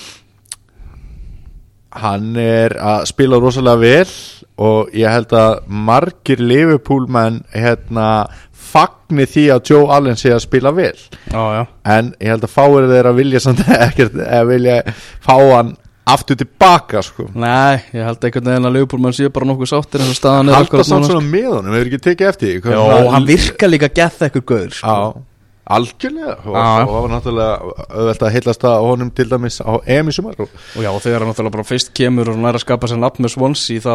hann 1.97 2.31
er 2.41 2.77
að 2.77 3.07
spila 3.09 3.41
rosalega 3.41 3.81
vel 3.81 4.11
og 4.57 4.93
ég 4.97 5.13
held 5.13 5.33
að 5.37 5.57
margir 5.69 6.41
Liverpool 6.41 7.09
menn 7.13 7.43
hérna 7.53 8.27
fagni 8.67 9.27
því 9.29 9.47
að 9.55 9.71
Joe 9.71 9.89
Allen 9.95 10.19
sé 10.19 10.33
að 10.35 10.45
spila 10.47 10.73
vel. 10.75 10.95
Já, 11.31 11.43
já. 11.59 11.63
En 11.97 12.15
ég 12.21 12.33
held 12.33 12.47
að 12.47 12.55
fáir 12.55 12.89
þeir 12.91 13.11
að 13.11 13.21
vilja 13.21 13.43
samt 13.45 13.67
ekkert 13.89 14.17
að 14.25 14.49
vilja 14.55 14.79
fá 15.25 15.37
hann 15.37 15.77
aftur 16.07 16.39
tilbaka 16.39 17.03
sko. 17.03 17.29
Nei, 17.35 17.83
ég 17.95 18.07
held 18.07 18.27
einhvern 18.27 18.51
veginn 18.53 18.69
að 18.69 18.77
Leopoldmann 18.79 19.17
sé 19.17 19.31
bara 19.35 19.49
nokkuð 19.49 19.73
sáttir 19.73 20.05
eins 20.05 20.13
og 20.15 20.19
staðan 20.21 20.53
er 20.53 20.59
halda 20.61 20.71
akkúrat 20.71 20.89
samt 20.89 21.03
núna, 21.03 21.13
svona 21.17 21.31
með 21.33 21.49
honum, 21.51 21.73
hefur 21.75 21.91
ekki 21.91 22.03
tekið 22.05 22.29
eftir 22.31 22.61
sko. 22.61 22.77
og 22.83 23.09
hann 23.15 23.27
virka 23.27 23.71
líka 23.71 23.91
gett 23.95 24.23
ekkur 24.29 24.45
gauður 24.47 24.77
sko. 24.79 24.95
Já, 24.95 25.25
algjörlega 25.67 26.35
og 26.45 26.55
það 26.57 26.91
var 26.93 27.09
náttúrulega 27.11 27.75
auðvelt 27.91 28.25
að 28.27 28.35
heillast 28.37 28.67
að 28.69 28.85
honum 28.87 29.11
til 29.17 29.27
dæmis 29.31 29.59
á 29.59 29.73
EM 29.83 30.11
í 30.11 30.15
sumar. 30.15 30.37
Og 30.39 30.51
Og 30.77 30.85
já, 30.85 30.91
og 30.93 31.01
þegar 31.03 31.25
hann 31.25 31.33
náttúrulega 31.33 31.57
bara 31.57 31.67
fyrst 31.67 31.93
kemur 31.97 32.31
og 32.31 32.37
hann 32.39 32.49
er 32.51 32.59
að 32.59 32.65
skapa 32.65 32.91
sér 32.91 33.01
nafn 33.03 33.27
með 33.27 33.35
Swansea 33.35 33.83
þá, 33.83 33.95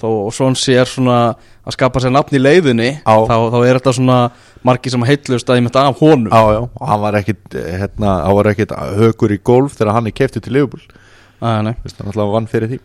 þá 0.00 0.06
og 0.08 0.30
Swansea 0.36 0.84
er 0.84 0.90
svona 0.90 1.18
að 1.60 1.76
skapa 1.76 2.02
sér 2.02 2.14
nafn 2.14 2.38
í 2.38 2.40
leiðinni 2.40 2.90
þá, 3.04 3.28
þá 3.28 3.58
er 3.60 3.80
þetta 3.80 3.96
svona 3.98 4.20
margir 4.66 4.94
sem 4.94 5.04
heillust 5.08 5.50
að 5.52 5.60
ég 5.60 5.66
myndi 5.66 5.82
af 5.82 6.00
honum. 6.00 6.30
Já, 6.32 6.56
já, 6.56 6.62
og 6.68 6.86
hann 6.92 7.04
var 7.04 7.18
ekkit 7.20 7.58
hérna, 7.58 8.14
hann 8.24 8.38
var 8.40 8.50
ekkit 8.54 8.76
högur 9.00 9.36
í 9.36 9.40
golf 9.50 9.76
þegar 9.76 9.98
hann 9.98 10.08
er 10.08 10.16
keftið 10.16 10.46
til 10.46 10.56
Liverpool. 10.56 10.86
Nei. 11.40 11.76
Vist, 11.84 12.00
hann 12.00 12.32
vann 12.32 12.48
fyrir 12.50 12.72
því. 12.72 12.80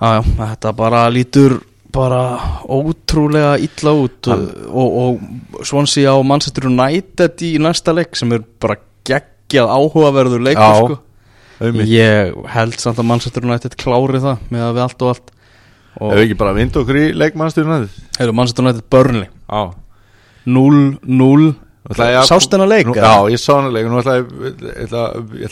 Já, 0.00 0.16
já, 0.16 0.22
þetta 0.38 0.72
bara 0.78 1.02
lítur 1.12 1.58
bara 1.92 2.22
ótrúlega 2.68 3.56
illa 3.62 3.92
út 4.04 4.28
og, 4.30 4.44
og, 4.70 4.98
og 5.04 5.64
Swansea 5.66 6.12
á 6.14 6.18
Manchester 6.26 6.68
United 6.70 7.42
í 7.46 7.54
næsta 7.62 7.94
leik 7.96 8.16
sem 8.18 8.32
er 8.36 8.44
bara 8.62 8.78
geggjað 9.08 9.72
áhugaverður 9.74 10.44
leikur 10.46 10.66
Já, 10.66 10.82
sko. 10.84 10.98
Ég 11.60 12.36
held 12.54 12.78
samt 12.80 13.00
að 13.02 13.08
Manchester 13.10 13.44
United 13.44 13.76
klári 13.80 14.20
það 14.22 14.44
með 14.48 14.64
að 14.64 14.76
við 14.78 14.84
allt 14.86 15.02
og 15.04 15.10
allt. 15.12 15.32
Og 16.00 16.12
Ef 16.12 16.16
við 16.16 16.24
ekki 16.24 16.38
bara 16.40 16.54
vind 16.56 16.78
okkur 16.80 16.98
í 17.00 17.06
hefur 18.16 18.36
Manchester 18.38 18.64
United? 18.64 18.86
Burnley. 18.94 19.28
Já. 19.50 19.62
0-0 20.46 21.50
Ætla 21.90 22.06
ég 22.12 22.18
að- 22.20 22.28
Sást 22.28 22.52
hennar 22.52 22.68
leik? 22.70 22.86
Já, 22.94 23.28
ég 23.32 23.40
sá 23.40 23.52
hennar 23.58 23.72
leik. 23.72 23.86
Nú 23.90 24.00
ætla 24.00 24.16
ég, 24.20 24.64
ætla, 24.86 25.04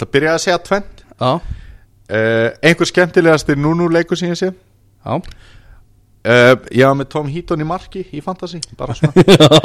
að 0.06 0.12
byrja 0.12 0.34
að 0.34 0.42
segja 0.44 0.58
tvent 0.58 1.04
Já, 1.18 1.30
uh, 2.10 2.48
Einhver 2.62 2.86
skemmtilegast 2.86 3.48
er 3.50 3.56
nú 3.56 3.88
leikur 3.90 4.16
sem 4.16 4.30
ég 4.30 4.38
sé? 4.38 4.52
Já 5.04 5.20
uh, 6.28 6.54
Ég 6.74 6.84
var 6.86 6.96
með 7.00 7.08
Tom 7.16 7.28
Heaton 7.32 7.64
í 7.64 7.66
marki 7.68 8.04
í 8.12 8.22
Fantasy 8.24 8.60
Bara 8.78 8.94
svona. 8.98 9.12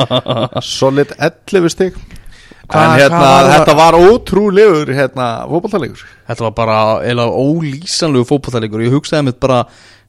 Solid 0.73 1.13
11 1.19 1.69
stig. 1.75 1.97
Hvað- 2.63 2.83
En 2.83 2.93
hérna, 3.01 3.19
var 3.19 3.49
þetta 3.51 3.73
var 3.75 3.95
ótrúlegur 3.99 4.89
hérna, 4.95 5.25
fótballtalegur 5.51 6.03
Þetta 6.29 6.45
var 6.47 6.53
bara 6.55 6.77
eða 7.11 7.25
ólýsanlegu 7.27 8.23
fótbollalegur 8.29 8.85
Ég 8.85 8.93
hugsaði 8.95 9.27
mitt 9.27 9.39
bara 9.43 9.57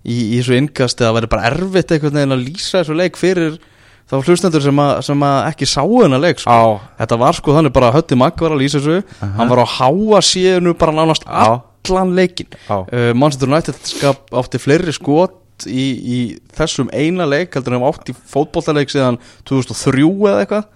í, 0.07 0.14
í 0.14 0.38
þessu 0.38 0.55
innkasti 0.61 1.02
að 1.02 1.09
það 1.11 1.17
væri 1.19 1.31
bara 1.35 1.49
erfitt 1.50 1.95
einhvern 1.97 2.19
veginn 2.21 2.37
að 2.37 2.45
lýsa 2.47 2.78
þessu 2.85 2.97
leik 3.00 3.19
fyrir 3.19 3.57
þá 4.05 4.14
hlustendur 4.21 4.61
sem, 4.62 4.81
sem 5.02 5.23
ekki 5.49 5.67
sáu 5.67 6.02
hennar 6.05 6.21
leik 6.23 6.38
sko. 6.43 6.52
Þetta 7.00 7.19
var 7.25 7.37
sko 7.38 7.55
þannig 7.57 7.73
bara 7.75 7.88
Hötti 7.95 8.19
Magg 8.21 8.38
var 8.45 8.52
að 8.55 8.61
lýsa 8.62 8.83
þessu. 8.85 8.99
Hann 9.38 9.49
var 9.50 9.62
á 9.64 9.67
háa 9.78 10.21
síðinu 10.28 10.75
bara 10.78 10.93
nánast 10.95 11.25
allan 11.26 12.12
leikin 12.17 12.52
uh, 12.69 13.11
Manchester 13.17 13.49
United 13.50 13.81
skap 13.88 14.28
átti 14.45 14.61
fleiri 14.62 14.93
skot 14.95 15.40
í, 15.71 15.87
í 16.16 16.18
þessum 16.56 16.90
eina 16.92 17.26
leik 17.28 17.56
heldur 17.56 17.76
hann 17.76 17.87
átti 17.88 18.14
fótbollaleik 18.14 18.92
síðan 18.92 19.21
2003 19.49 20.04
eða 20.04 20.44
eitthvað. 20.44 20.71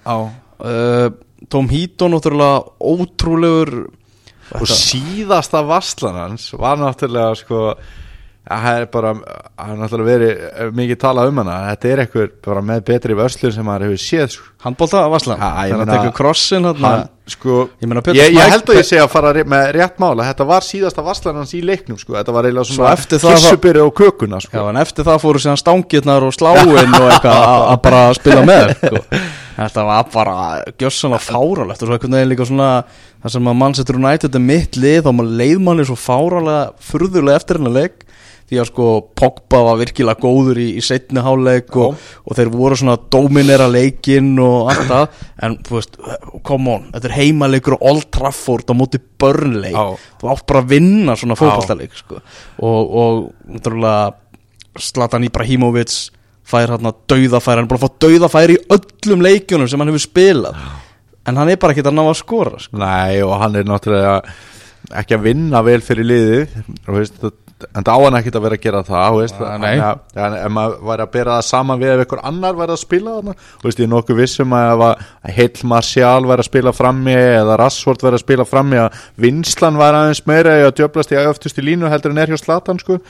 Uh, 0.58 1.08
Tom 1.52 1.70
Heaton 1.70 2.14
náttúrulega 2.16 2.64
ótrúlegur. 2.80 3.72
Og 4.58 4.70
síðasta 4.72 5.60
vasslan 5.68 6.16
hans 6.16 6.48
var 6.56 6.80
náttúrulega 6.80 7.36
sko 7.36 7.62
það 8.48 8.78
er 8.80 8.86
bara, 8.92 9.12
það 9.58 9.72
er 9.72 9.78
náttúrulega 9.82 10.08
verið 10.08 10.72
mikið 10.78 10.98
talað 11.02 11.30
um 11.32 11.40
hana, 11.42 11.56
þetta 11.72 11.88
er 11.90 12.02
eitthvað 12.04 12.28
bara 12.46 12.62
með 12.64 12.82
betri 12.88 13.16
vörslur 13.18 13.52
sem 13.54 13.66
maður 13.68 13.88
hefur 13.88 14.02
séð 14.02 14.28
sko. 14.32 14.46
handbólta 14.64 15.02
Ha, 15.04 15.50
ég 15.68 15.74
þannig 15.74 15.84
að 15.84 15.92
tekur 15.92 16.14
krossin 16.16 16.68
sko 17.28 17.56
Ég 17.82 17.90
ég, 18.16 18.38
ég 18.38 18.52
held 18.54 18.70
að 18.72 18.78
ég 18.78 18.86
segja 18.88 19.04
að 19.04 19.12
fara 19.12 19.32
með 19.44 19.66
rétt 19.76 19.98
mála 20.00 20.24
þetta 20.30 20.46
var 20.48 20.64
síðasta 20.64 21.04
vasslan 21.04 21.40
hans 21.42 21.52
í 21.52 21.60
leiknum 21.60 21.98
sko. 22.00 22.16
þetta 22.16 22.34
var 22.34 22.48
eiginlega 22.48 22.70
Svo 22.70 22.78
svona 22.78 23.34
kissubyrði 23.36 23.84
og 23.84 23.92
kökuna 23.98 24.40
Já, 24.40 24.46
sko. 24.46 24.64
en 24.70 24.80
eftir 24.80 25.08
það 25.08 25.20
fóru 25.26 25.42
síðan 25.44 25.60
stangirnar 25.60 26.24
og 26.24 26.32
sláin 26.36 26.96
og 26.96 27.10
eitthvað 27.10 27.44
að 27.58 27.76
bara 27.84 28.02
spila 28.16 28.46
með 28.48 28.74
sko. 28.78 29.04
Þetta 29.58 29.84
var 29.88 30.10
bara 30.12 30.34
gjössanlega 30.78 31.24
fáralegt 31.26 31.80
og 31.82 31.88
svo 31.88 31.96
einhvern 31.96 32.14
veginn 32.14 32.32
líka 32.32 32.46
svona 32.46 32.72
það 33.18 33.32
sem 33.34 33.48
að 33.50 33.56
Manchester 33.58 33.98
United 33.98 34.36
er 34.38 34.44
mitt 34.44 34.78
lið 34.78 35.00
þá 35.04 35.10
maður 35.18 35.40
leið 35.40 35.64
manni 35.66 35.86
svo 35.88 35.96
fáralega 35.98 36.60
furðulega 36.88 37.40
eftir 37.42 37.58
hennar 37.58 37.74
leik 37.74 38.04
því 38.48 38.60
að 38.62 38.68
sko 38.70 38.88
Pogba 39.18 39.60
var 39.66 39.80
virkilega 39.82 40.22
góður 40.22 40.60
í, 40.62 40.68
í 40.80 40.84
setni 40.84 41.22
háleik 41.24 41.74
og, 41.76 41.98
og 42.24 42.38
þeir 42.38 42.50
voru 42.54 42.78
svona 42.80 42.96
dominera 43.12 43.68
leikinn 43.70 44.34
og 44.42 44.70
allt 44.72 44.86
það. 44.88 45.24
En 45.44 45.56
þú 45.66 45.76
veist, 45.76 45.98
come 46.48 46.76
on, 46.76 46.86
þetta 46.94 47.10
er 47.10 47.16
heimaleikur 47.18 47.76
á 47.76 47.84
Old 47.92 48.08
Trafford 48.14 48.72
á 48.72 48.74
móti 48.78 49.00
Burnley. 49.20 49.74
Já. 49.74 49.96
þú 50.20 50.32
átt 50.32 50.46
bara 50.48 50.64
að 50.64 50.72
vinna 50.72 51.16
svona 51.18 51.36
fótballtaleik 51.38 51.96
sko. 51.98 52.22
og, 52.64 52.96
og 53.02 53.52
náttúrulega 53.52 54.14
Zlatan 54.78 55.26
Ibrahimovic 55.26 55.96
fær 56.48 56.76
hann 56.76 56.88
að 56.88 57.00
dauðafæri, 57.12 57.58
hann 57.58 57.66
er 57.66 57.72
bara 57.72 57.80
að 57.82 57.88
fá 57.88 58.04
dauðafæri 58.06 58.56
í 58.56 58.62
öllum 58.76 59.24
leikjunum 59.26 59.68
sem 59.68 59.82
hann 59.82 59.90
hefur 59.92 60.04
spilað. 60.06 60.60
En 61.28 61.36
hann 61.36 61.50
er 61.52 61.58
bara 61.60 61.74
ekki 61.74 61.84
að 61.84 61.98
ná 61.98 62.06
að 62.06 62.20
skora 62.22 62.60
sko. 62.62 62.78
Nei 62.80 63.20
og 63.20 63.34
hann 63.42 63.58
er 63.58 63.68
náttúrulega 63.68 64.22
ekki 64.96 65.18
að 65.18 65.26
vinna 65.26 65.60
vel 65.66 65.80
fyrir 65.84 66.08
liðið. 66.08 66.56
Og 66.86 66.96
veist, 66.96 67.18
en 67.74 67.82
það 67.82 67.90
á 67.90 68.00
hann 68.04 68.16
ekki 68.20 68.30
að 68.38 68.44
vera 68.44 68.56
að 68.58 68.62
gera 68.62 68.80
það 68.86 69.16
veist, 69.18 69.38
Ah, 69.42 69.56
nei. 69.58 69.66
Þannig 69.78 69.82
að- 69.88 70.26
en 70.26 70.34
ef 70.38 70.52
maður 70.54 70.76
væri 70.88 71.02
að 71.06 71.10
bera 71.16 71.32
það 71.38 71.46
saman 71.48 71.80
við 71.80 71.90
ef 71.94 72.02
einhver 72.04 72.20
annar 72.28 72.54
væri 72.60 72.74
að 72.76 72.78
spila 72.84 73.14
þarna 73.16 73.34
þú 73.34 73.64
veist, 73.68 73.78
ég 73.78 73.86
er 73.88 73.92
nokkuð 73.94 74.20
vissum 74.20 74.54
að 74.58 74.84
Heill 75.38 75.64
Martial 75.64 76.22
væri 76.28 76.38
að 76.44 76.48
spila 76.50 76.72
frammi 76.72 77.16
eða 77.18 77.56
Rassvort 77.58 78.02
væri 78.06 78.14
að 78.20 78.24
spila 78.24 78.44
frammi 78.46 78.76
að 78.84 78.92
vinslan 79.18 79.80
væri 79.80 80.00
aðeins 80.02 80.22
meira 80.30 80.54
að 80.68 80.76
djöblast 80.78 81.10
í 81.12 81.18
öftust 81.24 81.58
í 81.58 81.66
línu 81.66 81.90
heldur 81.90 82.10
en 82.14 82.18
er 82.18 82.26
hjá 82.30 82.38
Slatan 82.38 82.78
sko. 82.78 83.00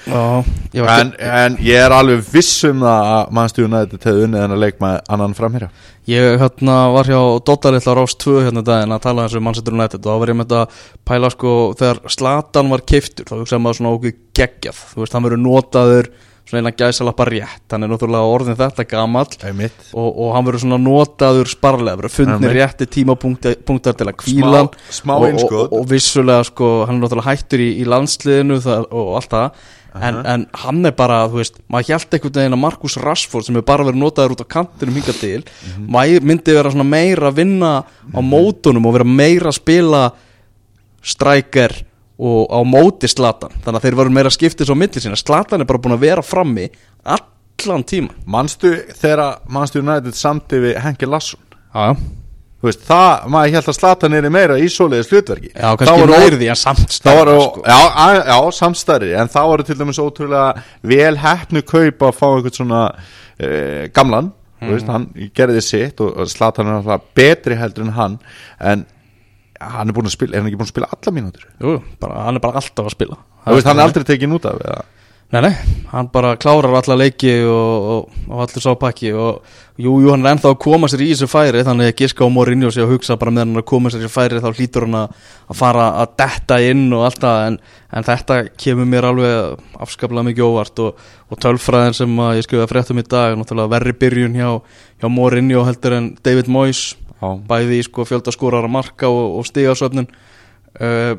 En, 0.99 1.13
en 1.21 1.57
ég 1.61 1.85
er 1.85 1.91
alveg 1.93 2.25
vissum 2.33 2.81
það 2.81 3.13
að 3.19 3.31
mannstjóðuna 3.37 3.85
þetta 3.87 4.03
tegði 4.07 4.25
unnið 4.29 4.45
en 4.49 4.57
að 4.57 4.63
leik 4.65 4.81
með 4.81 5.01
annan 5.09 5.35
framherja 5.37 5.71
Ég 6.09 6.39
hérna, 6.41 6.77
var 6.95 7.05
hjá 7.05 7.19
Dóttar 7.45 7.75
litla 7.77 7.93
Rás 7.99 8.15
2 8.17 8.39
hérna 8.47 8.63
um 8.63 8.65
daginn 8.65 8.95
að 8.97 9.03
tala 9.05 9.27
þessu 9.29 9.43
Manchester 9.45 9.75
United 9.77 10.01
og 10.01 10.09
þá 10.09 10.21
var 10.23 10.31
ég 10.33 10.39
með 10.39 10.47
þetta 10.49 10.87
pæla 11.05 11.31
sko 11.35 11.53
þegar 11.77 11.99
Slatan 12.15 12.71
var 12.73 12.81
keiftur 12.89 13.29
þá 13.29 13.35
hugsaði 13.43 13.61
maður 13.61 13.77
svona 13.77 13.93
okkur 13.99 14.15
geggjað. 14.39 14.81
Þú 14.95 15.03
veist, 15.03 15.17
hann 15.17 15.27
verður 15.27 15.43
notaður 15.45 16.11
svona 16.49 16.63
eina 16.63 16.73
gæsalappa 16.73 17.27
rétt. 17.29 17.65
Hann 17.73 17.85
er 17.85 17.91
náttúrulega 17.93 18.29
orðin 18.33 18.57
þetta 18.57 18.85
Einmitt. 19.51 19.81
og, 19.93 20.07
og 20.09 20.31
hann 20.35 20.47
verður 20.47 20.65
svona 20.65 20.79
notaður 20.81 21.51
sparlega. 21.53 21.99
Verður 22.01 22.15
fundni 22.15 22.37
Einmitt. 22.39 22.55
rétti 22.57 22.89
tímapunktar 22.99 23.99
til 23.99 24.09
að 24.09 24.15
kvíla 24.23 24.63
Smá- 24.65 24.95
smá 25.01 25.17
og, 25.19 25.43
og, 25.53 25.73
og, 25.73 25.83
vissulega 25.91 26.47
sko 26.49 26.71
hann 26.89 26.97
er 26.97 27.05
náttúrulega 27.05 27.35
hættur 27.35 27.65
í, 27.65 27.69
í 27.83 27.85
landsliðinu 27.89 28.63
það, 28.65 28.89
og 28.97 29.19
allt 29.21 29.35
það. 29.35 29.67
En, 29.99 30.19
en 30.31 30.43
hann 30.63 30.87
er 30.87 30.93
bara, 30.95 31.23
þú 31.33 31.41
veist, 31.41 31.57
maður 31.73 31.89
hjælt 31.89 32.13
einhvern 32.15 32.35
veginn 32.39 32.55
að 32.55 32.61
Markus 32.63 32.97
Rashford 33.03 33.47
sem 33.47 33.57
er 33.59 33.65
bara 33.67 33.87
verið 33.89 33.99
notaður 34.03 34.35
út 34.37 34.43
á 34.45 34.53
kantinum 34.53 34.99
hinga 35.01 35.15
til 35.17 35.41
maður 35.91 36.27
myndi 36.29 36.55
vera 36.55 36.71
svona 36.71 36.87
meira 36.87 37.31
að 37.33 37.39
vinna 37.41 37.71
á 37.83 38.21
mótunum 38.23 38.87
og 38.87 38.95
vera 38.99 39.09
meira 39.09 39.49
að 39.49 39.57
spila 39.59 40.03
strækjar 41.03 41.75
og 42.19 42.51
á 42.51 42.61
móti 42.67 43.09
Slatan 43.11 43.55
þannig 43.63 43.79
að 43.79 43.89
þeir 43.89 43.99
varu 44.01 44.15
meira 44.15 44.31
að 44.33 44.37
skipta 44.39 44.67
svo 44.67 44.75
milli 44.79 45.03
sína. 45.03 45.19
Slatan 45.19 45.63
er 45.63 45.69
bara 45.71 45.83
búin 45.83 45.95
að 45.97 46.07
vera 46.07 46.25
frammi 46.27 46.69
allan 47.07 47.85
tíma 47.87 48.15
Manstu 48.27 48.75
þegar 48.99 49.43
Manstu 49.55 49.83
United 49.83 50.17
samti 50.19 50.63
við 50.63 50.81
Henki 50.83 51.07
Larsson? 51.07 51.41
Já, 51.75 51.95
Þú 52.59 52.67
veist, 52.67 52.81
það, 52.89 53.27
maður 53.31 53.53
held 53.55 53.69
að 53.71 53.77
Slatan 53.77 54.15
er 54.19 54.27
meira 54.35 54.55
í 54.59 54.65
svoleiðis 54.67 55.13
hlutverki. 55.13 55.51
Já 55.53 55.69
kannski 55.79 56.01
voru- 56.01 56.17
nærði 56.17 56.49
voru, 56.51 56.87
stærra, 56.91 57.35
sko. 57.45 57.63
já, 57.63 57.77
að, 58.03 58.17
já, 58.27 58.39
samstæri 58.57 59.11
En 59.15 59.29
það 59.31 59.47
voru 59.53 59.67
til 59.69 59.77
dæmis 59.79 60.01
ótrúlega 60.03 60.63
vel 60.83 61.17
heppnu 61.23 61.63
kaup 61.63 62.03
að 62.03 62.17
fá 62.19 62.27
einhvern 62.27 62.57
svona 62.59 62.81
e, 63.39 63.89
gamlan. 63.95 64.33
Þú 64.59 64.73
veist, 64.75 64.91
hann 64.91 65.07
gerði 65.39 65.63
sitt 65.63 66.01
og, 66.03 66.17
og 66.19 66.27
Slatan 66.27 66.67
er 66.67 66.81
alltaf 66.81 67.07
betri 67.15 67.55
heldur 67.55 67.87
en 67.87 67.95
hann. 67.95 68.19
En 68.59 68.83
hann 69.61 69.91
er 69.91 69.97
búin 69.97 70.11
að 70.11 70.15
spila, 70.15 70.35
er 70.35 70.43
hann 70.43 70.51
ekki 70.51 70.61
búin 70.61 70.69
að 70.69 70.75
spila 70.75 70.93
alla 70.95 71.15
mínútur? 71.17 71.49
Jú, 71.59 71.75
bara, 72.03 72.23
hann 72.29 72.39
er 72.39 72.45
bara 72.45 72.63
alltaf 72.63 72.87
að 72.91 72.95
spila. 72.95 73.19
Þú 73.45 73.59
veist, 73.59 73.71
hann 73.71 73.81
er 73.81 73.89
aldrei 73.89 74.07
tekin 74.09 74.37
út 74.37 74.49
af 74.49 74.63
eða? 74.63 74.87
Nei, 75.29 75.43
nei, 75.45 75.57
hann 75.91 76.07
bara 76.09 76.39
klárar 76.41 76.73
alla 76.73 76.95
leiki 76.97 77.35
og, 77.45 77.89
og, 77.93 78.21
og 78.31 78.39
allir 78.47 78.63
sá 78.65 78.71
pakki 78.81 79.11
og 79.13 79.43
jú, 79.77 79.99
jú, 80.01 80.07
hann 80.09 80.23
er 80.25 80.31
ennþá 80.31 80.55
að 80.55 80.63
koma 80.65 80.89
sér 80.89 81.03
í 81.05 81.09
þessu 81.11 81.27
færi 81.29 81.61
þannig 81.67 81.91
að 81.91 81.99
giska 81.99 82.25
á 82.25 82.33
Mourinho 82.33 82.71
sig 82.73 82.87
að 82.87 82.95
hugsa 82.95 83.19
bara 83.21 83.35
meðan 83.37 83.53
hann 83.53 83.61
að 83.61 83.67
koma 83.69 83.93
sér 83.93 84.01
í 84.01 84.07
þessu 84.07 84.15
færi 84.15 84.41
þá 84.41 84.49
hlýtur 84.55 84.87
hann 84.87 84.97
að 85.03 85.19
að 85.53 85.59
fara 85.59 85.89
að 86.01 86.15
detta 86.23 86.59
inn 86.65 86.87
og 86.97 87.05
allt 87.11 87.21
það 87.27 87.41
en, 87.51 87.59
en 87.93 88.07
þetta 88.09 88.39
kemur 88.65 88.89
mér 88.89 89.09
alveg 89.11 89.83
afskaplega 89.85 90.27
mikið 90.31 90.49
óvart 90.49 90.83
og, 90.87 91.05
og 91.29 91.43
tölfræðin 91.45 91.99
sem 92.01 92.17
að 92.25 92.39
ég 92.39 92.49
skrifaði 92.49 92.71
fréttum 92.73 93.03
í 93.03 93.05
dag 93.05 93.35
er 93.35 93.39
náttúrulega 93.43 93.75
verri 93.75 93.97
byrjun 94.01 94.41
hjá, 94.41 94.49
hjá 94.97 95.13
Mourinho 95.13 95.67
heldur 95.69 95.99
en 95.99 96.09
David 96.25 96.49
Moyes 96.49 96.87
bæði 97.21 97.81
í 97.81 97.87
sko 97.87 98.07
fjöldaskórara 98.09 98.71
marka 98.71 99.11
og, 99.11 99.39
og 99.41 99.49
stigasöfnun 99.49 100.09
uh, 100.09 101.19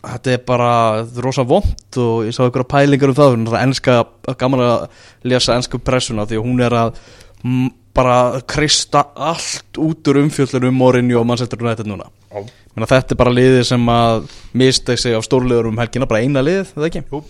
þetta 0.00 0.32
er 0.32 0.44
bara 0.46 0.70
þetta 1.02 1.24
rosa 1.24 1.44
vond 1.48 1.98
og 2.00 2.28
ég 2.28 2.36
sá 2.36 2.44
einhverja 2.46 2.70
pælingar 2.70 3.12
um 3.12 3.18
það 3.18 3.36
það 3.50 3.58
er 3.58 3.66
enska, 3.66 3.98
gaman 4.40 4.64
að 4.64 4.86
lesa 5.28 5.58
ensku 5.58 5.80
pressuna 5.82 6.26
því 6.28 6.40
að 6.40 6.46
hún 6.46 6.64
er 6.64 6.76
að 6.84 7.02
m, 7.44 7.68
bara 7.96 8.40
krista 8.48 9.04
allt 9.18 9.80
út 9.82 10.08
úr 10.08 10.22
umfjöllur 10.22 10.68
um 10.70 10.80
Mourinho 10.80 11.20
og 11.20 11.28
Manchester 11.28 11.60
United 11.60 11.90
núna 11.90 12.08
Já. 12.30 12.44
Menna, 12.76 12.86
þetta 12.86 13.16
er 13.16 13.18
bara 13.18 13.34
liðið 13.34 13.64
sem 13.66 13.88
að 13.90 14.34
misteg 14.56 15.00
sig 15.02 15.16
af 15.18 15.24
stórliður 15.26 15.72
um 15.72 15.80
helgina, 15.80 16.06
bara 16.06 16.22
eina 16.22 16.44
liðið, 16.46 16.68
það 16.76 16.86
ekki 16.86 17.02
Jú. 17.10 17.22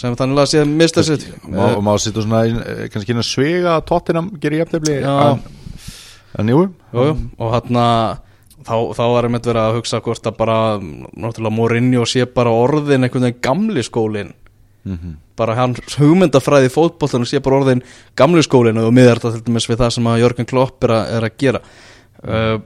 sem 0.00 0.14
þannig 0.16 0.40
að 0.40 0.52
sé 0.54 0.62
misteg 0.68 1.06
sig 1.10 1.26
Má, 1.44 1.66
má 1.84 1.92
sitja 2.00 2.24
svona 2.24 2.46
eh, 2.48 2.86
kannski 2.92 3.12
inn 3.12 3.20
að 3.20 3.28
svega 3.28 3.76
að 3.76 3.84
Tottenham 3.92 4.32
gerir 4.40 4.64
jafntefli 4.64 5.02
Já. 5.04 5.18
En, 6.38 6.48
jú, 6.48 6.62
Jú, 6.92 7.04
jú, 7.08 7.16
og 7.38 7.52
hann 7.56 7.80
þá, 8.62 8.76
þá 8.94 9.02
er 9.18 9.26
einmitt 9.28 9.46
verið 9.48 9.62
að 9.64 9.76
hugsa 9.80 10.00
hvort 10.04 10.26
að 10.30 10.36
bara 10.38 10.58
náttúrulega 10.78 11.56
Mourinho 11.56 12.04
sé 12.06 12.26
bara 12.30 12.50
orðin 12.54 13.04
einhvern 13.08 13.28
veginn 13.28 13.42
gamli 13.42 13.82
skólin 13.82 14.32
Mhm. 14.84 15.12
bara 15.38 15.54
hans 15.54 15.94
hugmyndafræði 15.94 16.66
í 16.66 16.72
fótboltanum 16.74 17.22
sé 17.24 17.38
bara 17.40 17.60
orðin 17.60 17.82
gamli 18.18 18.42
skólin 18.42 18.80
og 18.82 18.90
miðar 18.92 19.20
þetta 19.22 19.36
til 19.36 19.44
dæmis 19.46 19.68
við 19.70 19.78
það 19.78 19.92
sem 19.94 20.08
að 20.10 20.20
Jörgen 20.24 20.48
Klopp 20.50 20.82
er 20.84 20.90
að, 20.90 21.12
er 21.16 21.26
að 21.28 21.36
gera. 21.38 21.60
Uh, 22.22 22.58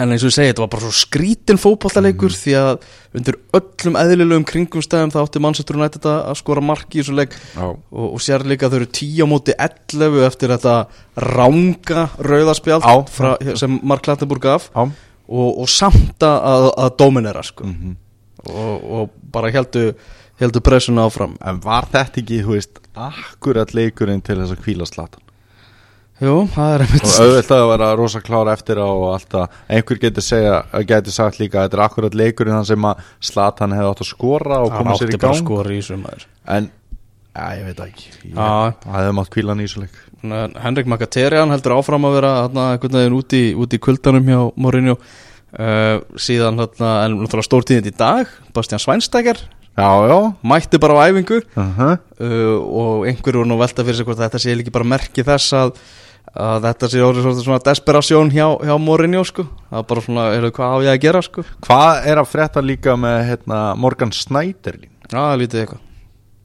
en 0.00 0.12
eins 0.12 0.22
og 0.24 0.30
ég 0.30 0.34
segi, 0.34 0.50
þetta 0.52 0.62
var 0.64 0.70
bara 0.72 0.86
svo 0.86 0.94
skrítin 0.96 1.58
fótbollaleikur 1.60 2.32
því 2.32 2.54
að 2.56 2.84
undir 3.18 3.36
öllum 3.58 3.98
eðlilegum 4.00 4.46
kringumstæðum 4.48 5.12
það 5.12 5.26
átti 5.26 5.42
Manchester 5.44 5.76
United 5.78 6.06
að 6.08 6.38
skora 6.40 6.64
marki 6.64 6.98
í 6.98 7.02
þessu 7.02 7.16
leik 7.18 7.36
Já. 7.36 7.66
og, 7.68 8.06
og 8.06 8.22
sér 8.24 8.46
líka 8.48 8.70
þau 8.72 8.78
eru 8.80 8.88
10 8.88 9.20
á 9.20 9.26
móti 9.28 9.56
11 9.66 10.24
eftir 10.28 10.54
þetta 10.54 10.76
ranga 11.28 12.06
rauðarspjald 12.24 13.12
frá, 13.12 13.34
sem 13.60 13.76
Mark 13.84 14.06
Klattenburg 14.06 14.46
gaf 14.46 14.70
Já. 14.72 14.86
og, 14.86 15.50
og 15.50 15.68
samt 15.68 16.24
að, 16.24 16.70
að, 16.72 16.88
dominera 17.02 17.44
sko. 17.44 17.68
Mhm. 17.68 17.98
og, 18.48 18.88
og 18.96 19.18
bara 19.34 19.52
heldu, 19.52 19.90
heldu 20.40 20.64
pressuna 20.64 21.04
áfram 21.08 21.36
En 21.44 21.60
var 21.62 21.90
þetta 21.92 22.24
ekki, 22.24 22.40
þú 22.46 22.56
veist, 22.56 22.80
akkurat 22.96 23.76
leikurinn 23.76 24.24
til 24.24 24.40
þess 24.40 24.56
að 24.56 24.64
kvíla 24.64 24.88
slatan? 24.88 25.20
Jú, 26.22 26.34
það 26.54 26.74
er 26.74 26.84
Og 26.84 26.86
einmitt 26.86 27.08
auðvitað 27.18 27.62
að 27.62 27.70
vera 27.72 27.88
rosa 27.98 28.20
klára 28.22 28.52
eftir 28.54 28.78
á 28.78 28.86
og 28.86 29.08
alltaf, 29.16 29.56
einhver 29.66 29.98
getur 30.04 30.26
segja, 30.26 30.60
getur 30.86 31.16
sagt 31.16 31.40
líka 31.40 31.58
að 31.58 31.66
þetta 31.66 31.78
er 31.78 31.84
akkurat 31.88 32.18
leikurinn 32.20 32.54
þann 32.60 32.68
sem 32.68 32.86
að 32.92 33.02
slatan 33.32 33.74
hefði 33.74 33.90
átt 33.90 34.04
að 34.04 34.10
skora 34.12 34.60
og 34.62 34.70
hann 34.70 34.84
koma 34.84 34.94
sér 35.00 35.10
átti 35.10 35.18
í 35.18 35.22
bara 35.24 35.32
gang. 35.32 35.42
skori 35.42 35.80
í 35.80 35.82
sumar 35.86 36.26
En, 36.46 36.68
já, 37.34 37.44
ég 37.58 37.66
veit 37.70 37.82
ekki. 37.88 38.14
Það 38.36 38.94
hefði 38.94 39.16
mátt 39.18 39.32
kvíla 39.34 39.54
hann 39.54 39.64
í 39.64 39.66
þessu 39.66 39.82
leik. 39.82 39.98
Henrik 40.62 40.90
Mkhitaryan 40.92 41.50
heldur 41.50 41.74
áfram 41.80 42.06
að 42.06 42.16
vera 42.20 42.32
þarna, 42.44 42.68
einhvern 42.76 42.98
veginn 43.00 43.16
út 43.18 43.34
í, 43.34 43.42
út 43.58 43.74
í 43.74 43.80
kuldanum 43.82 44.30
hjá 44.30 44.40
Mourinho. 44.62 44.98
Uh, 45.52 45.98
síðan 46.16 46.62
þarna, 46.62 46.92
en 47.04 47.18
náttúrulega 47.18 47.44
stórtíðin 47.44 47.90
í 47.90 47.92
dag 47.98 48.30
Bastian 48.54 48.80
Schweinsteiger. 48.80 49.42
Já, 49.76 49.88
já. 50.08 50.18
Mætti 50.44 50.78
bara 50.78 50.94
á 51.00 51.08
æfingu. 51.08 51.42
Uh 51.56 51.78
-huh. 51.78 51.98
uh, 52.20 52.58
og 52.62 53.06
einhver 53.06 53.34
voru 53.36 53.48
nú 53.48 53.56
að 53.56 53.64
velta 53.66 53.84
fyrir 53.84 53.96
sig 53.96 54.06
hvort 54.06 54.18
þetta 54.18 54.38
sé 54.38 54.54
líki 54.54 54.70
bara 54.70 54.84
merki 54.84 55.24
þess 55.24 55.52
að, 55.52 55.72
að 56.32 56.64
þetta 56.66 56.88
sé 56.92 57.02
orðið 57.04 57.26
svona, 57.26 57.44
svona 57.44 57.62
desperasjón 57.66 58.30
hjá, 58.32 58.46
hjá 58.64 58.74
Mourinho 58.80 59.22
sko. 59.28 59.44
Það 59.68 59.78
er 59.82 59.86
bara 59.92 60.04
svona, 60.06 60.26
er 60.36 60.46
hvað 60.56 60.72
á 60.72 60.76
ég 60.86 60.92
að 60.94 61.02
gera 61.04 61.22
sko? 61.26 61.44
Hvað 61.66 62.08
er 62.12 62.20
að 62.22 62.30
frétta 62.32 62.62
líka 62.64 62.96
með 62.96 63.18
hérna, 63.28 63.60
Morgan 63.76 64.12
Schneiderlin? 64.16 64.90
já, 65.12 65.18
það 65.18 65.32
er 65.34 65.42
lítið 65.44 65.64
eitthvað, 65.64 65.82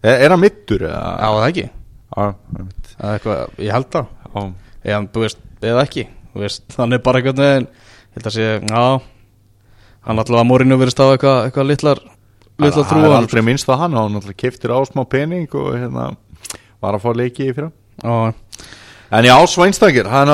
Er, 0.04 0.22
er 0.22 0.30
hann 0.36 0.40
mittur? 0.44 0.84
já 0.88 1.28
það 1.28 1.48
ekki. 1.48 1.68
Já, 2.18 2.24
einmitt. 2.58 2.92
Það 2.98 3.08
er 3.10 3.18
eitthvað, 3.20 3.56
ég 3.66 3.74
held 3.78 3.90
það. 3.96 4.10
Já. 4.28 4.42
eða, 4.88 5.00
þú 5.14 5.24
veist, 5.24 5.40
eða 5.62 5.86
ekki. 5.88 6.08
Þú 6.34 6.44
veist, 6.44 6.66
þannig 6.76 7.04
bara 7.08 7.22
einhvern 7.22 7.42
veginn 7.42 7.68
ég 7.68 8.20
held 8.20 8.28
að 8.30 8.36
sé, 8.36 8.50
já 8.70 8.84
hann 10.08 10.22
alltaf 10.22 10.38
að 10.40 10.48
Mourinho 10.48 10.78
verið 10.80 10.94
stáð 10.96 11.14
eitthvað, 11.16 11.40
eitthvað 11.48 11.68
litlar 11.72 12.00
litlar 12.58 12.72
Það 12.72 12.80
er 12.84 12.90
trúan 12.92 13.16
aldrei 13.18 13.42
minnst 13.46 13.70
að 13.70 13.82
hann 13.84 13.98
hann 13.98 14.14
náttúrulega 14.16 14.42
keftir 14.44 14.74
á 14.74 14.80
smá 14.88 15.04
pening 15.10 15.50
og 15.58 15.74
hérna 15.76 16.06
var 16.82 16.96
að 16.98 17.04
fá 17.04 17.10
leiki 17.18 17.50
í 17.50 17.56
fyrra 17.58 17.72
Já, 18.02 18.34
En 19.08 19.24
já, 19.24 19.36
Sveinstakir, 19.48 20.08
hann 20.12 20.28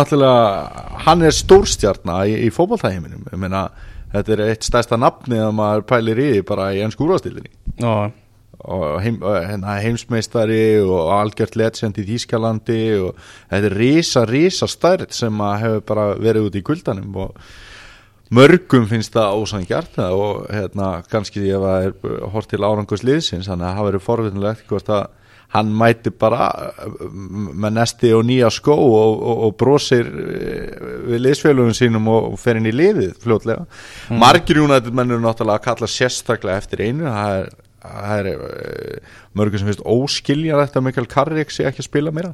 hann 1.06 1.22
er 1.22 1.36
stórstjarna 1.36 2.24
í, 2.26 2.38
í 2.48 2.50
fótballtæðheiminum 2.54 3.28
ég 3.30 3.42
meina, 3.42 3.68
þetta 4.14 4.34
er 4.34 4.44
eitt 4.48 4.66
stærsta 4.66 4.98
nafni 4.98 5.38
að 5.42 5.54
maður 5.58 5.86
pælir 5.92 6.22
í 6.22 6.28
því 6.32 6.44
bara 6.48 6.72
í 6.74 6.82
enn 6.82 6.94
skúrastildinni 6.94 7.52
já, 7.82 8.12
og 8.64 8.86
heim, 9.04 9.20
hérna, 9.22 9.78
heimsmeistari 9.84 10.80
og 10.82 11.12
algjört 11.20 11.58
legend 11.60 12.00
í 12.00 12.08
Þýskalandi 12.08 12.82
og 13.04 13.22
þetta 13.52 13.70
er 13.70 13.78
risa, 13.78 14.26
risa 14.30 14.70
stærð 14.72 15.14
sem 15.14 15.46
að 15.46 15.60
hefur 15.66 15.88
bara 15.94 16.10
verið 16.18 16.50
út 16.50 16.58
í 16.58 16.66
kuldanum 16.66 17.18
og 17.28 17.44
mörgum 18.34 18.88
finnst 18.90 19.14
það 19.14 19.42
ósangjart 19.42 20.00
og 20.08 20.48
hérna, 20.50 20.96
kannski 21.12 21.46
ef 21.46 21.68
það 21.68 21.90
er 21.90 22.24
hort 22.34 22.50
til 22.50 22.64
árangurs 22.64 23.06
liðsins 23.06 23.52
þannig 23.52 23.70
að 23.70 23.78
það 23.78 23.90
verið 23.92 24.08
forvitinlegt 24.08 24.66
hvort 24.72 24.96
að 24.98 25.12
hann 25.54 25.74
mæti 25.78 26.14
bara 26.20 26.48
uh, 26.84 27.10
með 27.10 27.76
nesti 27.78 28.14
og 28.18 28.26
nýja 28.28 28.50
skó 28.54 28.76
og, 28.76 29.18
og, 29.18 29.44
og 29.48 29.58
brosir 29.60 30.08
uh, 30.10 30.88
við 31.12 31.26
liðsfélugum 31.28 31.76
sínum 31.78 32.10
og, 32.12 32.32
fer 32.42 32.60
inn 32.60 32.70
í 32.70 32.76
liðið 32.76 33.14
fljótlega. 33.24 33.68
Margir 34.14 34.64
United 34.64 34.96
mennur 34.96 35.22
náttúrulega 35.24 35.62
að 35.62 35.68
kalla 35.68 35.92
sérstaklega 35.92 36.64
eftir 36.64 36.86
einu, 36.88 37.06
það 37.10 37.38
er, 37.42 37.52
það 37.84 38.16
er 38.18 38.32
uh, 38.34 39.20
mörgum 39.38 39.62
sem 39.62 39.70
finnst 39.72 39.86
óskilja 39.86 40.64
þetta 40.64 40.82
að 40.82 40.90
Mikael 40.90 41.12
Carrick 41.12 41.54
sé 41.54 41.70
ekki 41.70 41.86
að 41.86 41.90
spila 41.92 42.16
meira. 42.16 42.34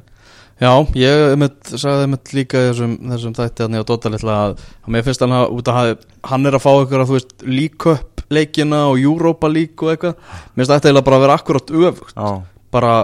Já, 0.60 0.74
ég 0.92 1.22
einmitt, 1.32 1.70
sagði 1.70 2.04
einmitt 2.04 2.32
líka 2.36 2.60
þessum, 2.66 2.98
þessum 3.08 3.36
þætti 3.38 3.64
að 3.64 3.70
nýja 3.72 3.84
Dóta 3.88 4.10
litla 4.12 4.34
að, 4.44 4.64
mér 4.92 5.06
finnst 5.06 5.22
hann 5.24 5.32
að, 5.32 5.54
út 5.56 5.70
að 5.72 5.92
hann 6.28 6.48
er 6.50 6.56
að 6.58 6.64
fá 6.66 6.70
ykkur 6.82 7.00
að 7.00 7.08
þú 7.08 7.16
veist 7.16 7.78
Cup 7.80 8.20
leikina 8.30 8.82
og 8.90 9.00
Europa 9.00 9.48
League 9.48 9.80
og 9.86 9.94
eitthvað. 9.94 10.18
Mér 10.52 10.60
finnst 10.60 10.74
þetta 10.74 10.90
eiginlega 10.90 11.06
bara 11.08 11.18
að 11.18 11.24
vera 11.24 11.38
akkurat 11.40 11.72
öfugt. 11.80 12.12
Já, 12.12 12.28
bara 12.72 12.94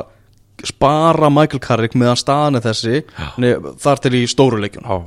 spara 0.65 1.31
Michael 1.33 1.61
Carrick 1.61 1.99
meðan 1.99 2.19
staðan 2.21 2.59
er 2.59 2.65
þessi 2.65 3.03
þar 3.83 4.03
til 4.03 4.17
í 4.17 4.25
stóru 4.31 4.61
leikjun 4.63 4.87
já, 4.89 4.99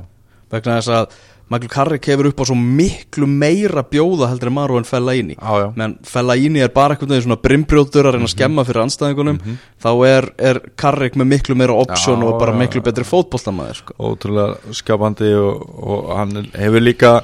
vegna 0.52 0.78
þess 0.78 0.94
að 0.94 1.20
Michael 1.50 1.70
Carrick 1.72 2.06
hefur 2.06 2.28
upp 2.28 2.40
á 2.40 2.44
svo 2.46 2.54
miklu 2.54 3.26
meira 3.26 3.82
bjóða 3.82 4.28
heldur 4.30 4.52
en 4.52 4.54
Maru 4.54 4.76
en 4.78 4.86
Fellaini. 4.86 5.34
Menn 5.74 5.96
Fellaini 6.06 6.62
er 6.62 6.70
bara 6.70 6.94
veginn 6.94 7.24
svona 7.24 7.40
brimbrjótur 7.42 8.06
að 8.06 8.14
reyna 8.14 8.28
að 8.28 8.34
skemma 8.36 8.64
fyrir 8.68 8.84
anstæðingunum. 8.84 9.40
Þá 9.82 9.90
er, 10.06 10.28
er 10.38 10.60
Carrick 10.78 11.18
með 11.18 11.32
miklu 11.32 11.58
meira 11.58 11.74
option 11.74 12.22
Já, 12.22 12.28
og 12.28 12.38
bara 12.38 12.54
já, 12.54 12.60
miklu 12.62 12.84
betri 12.86 13.02
fótboltamaður 13.08 13.80
sko. 13.80 13.98
ótrúlega 13.98 14.76
skapandi 14.78 15.34
og, 15.40 15.66
og 15.82 16.12
hann 16.20 16.44
hefur 16.54 16.86
líka 16.86 17.16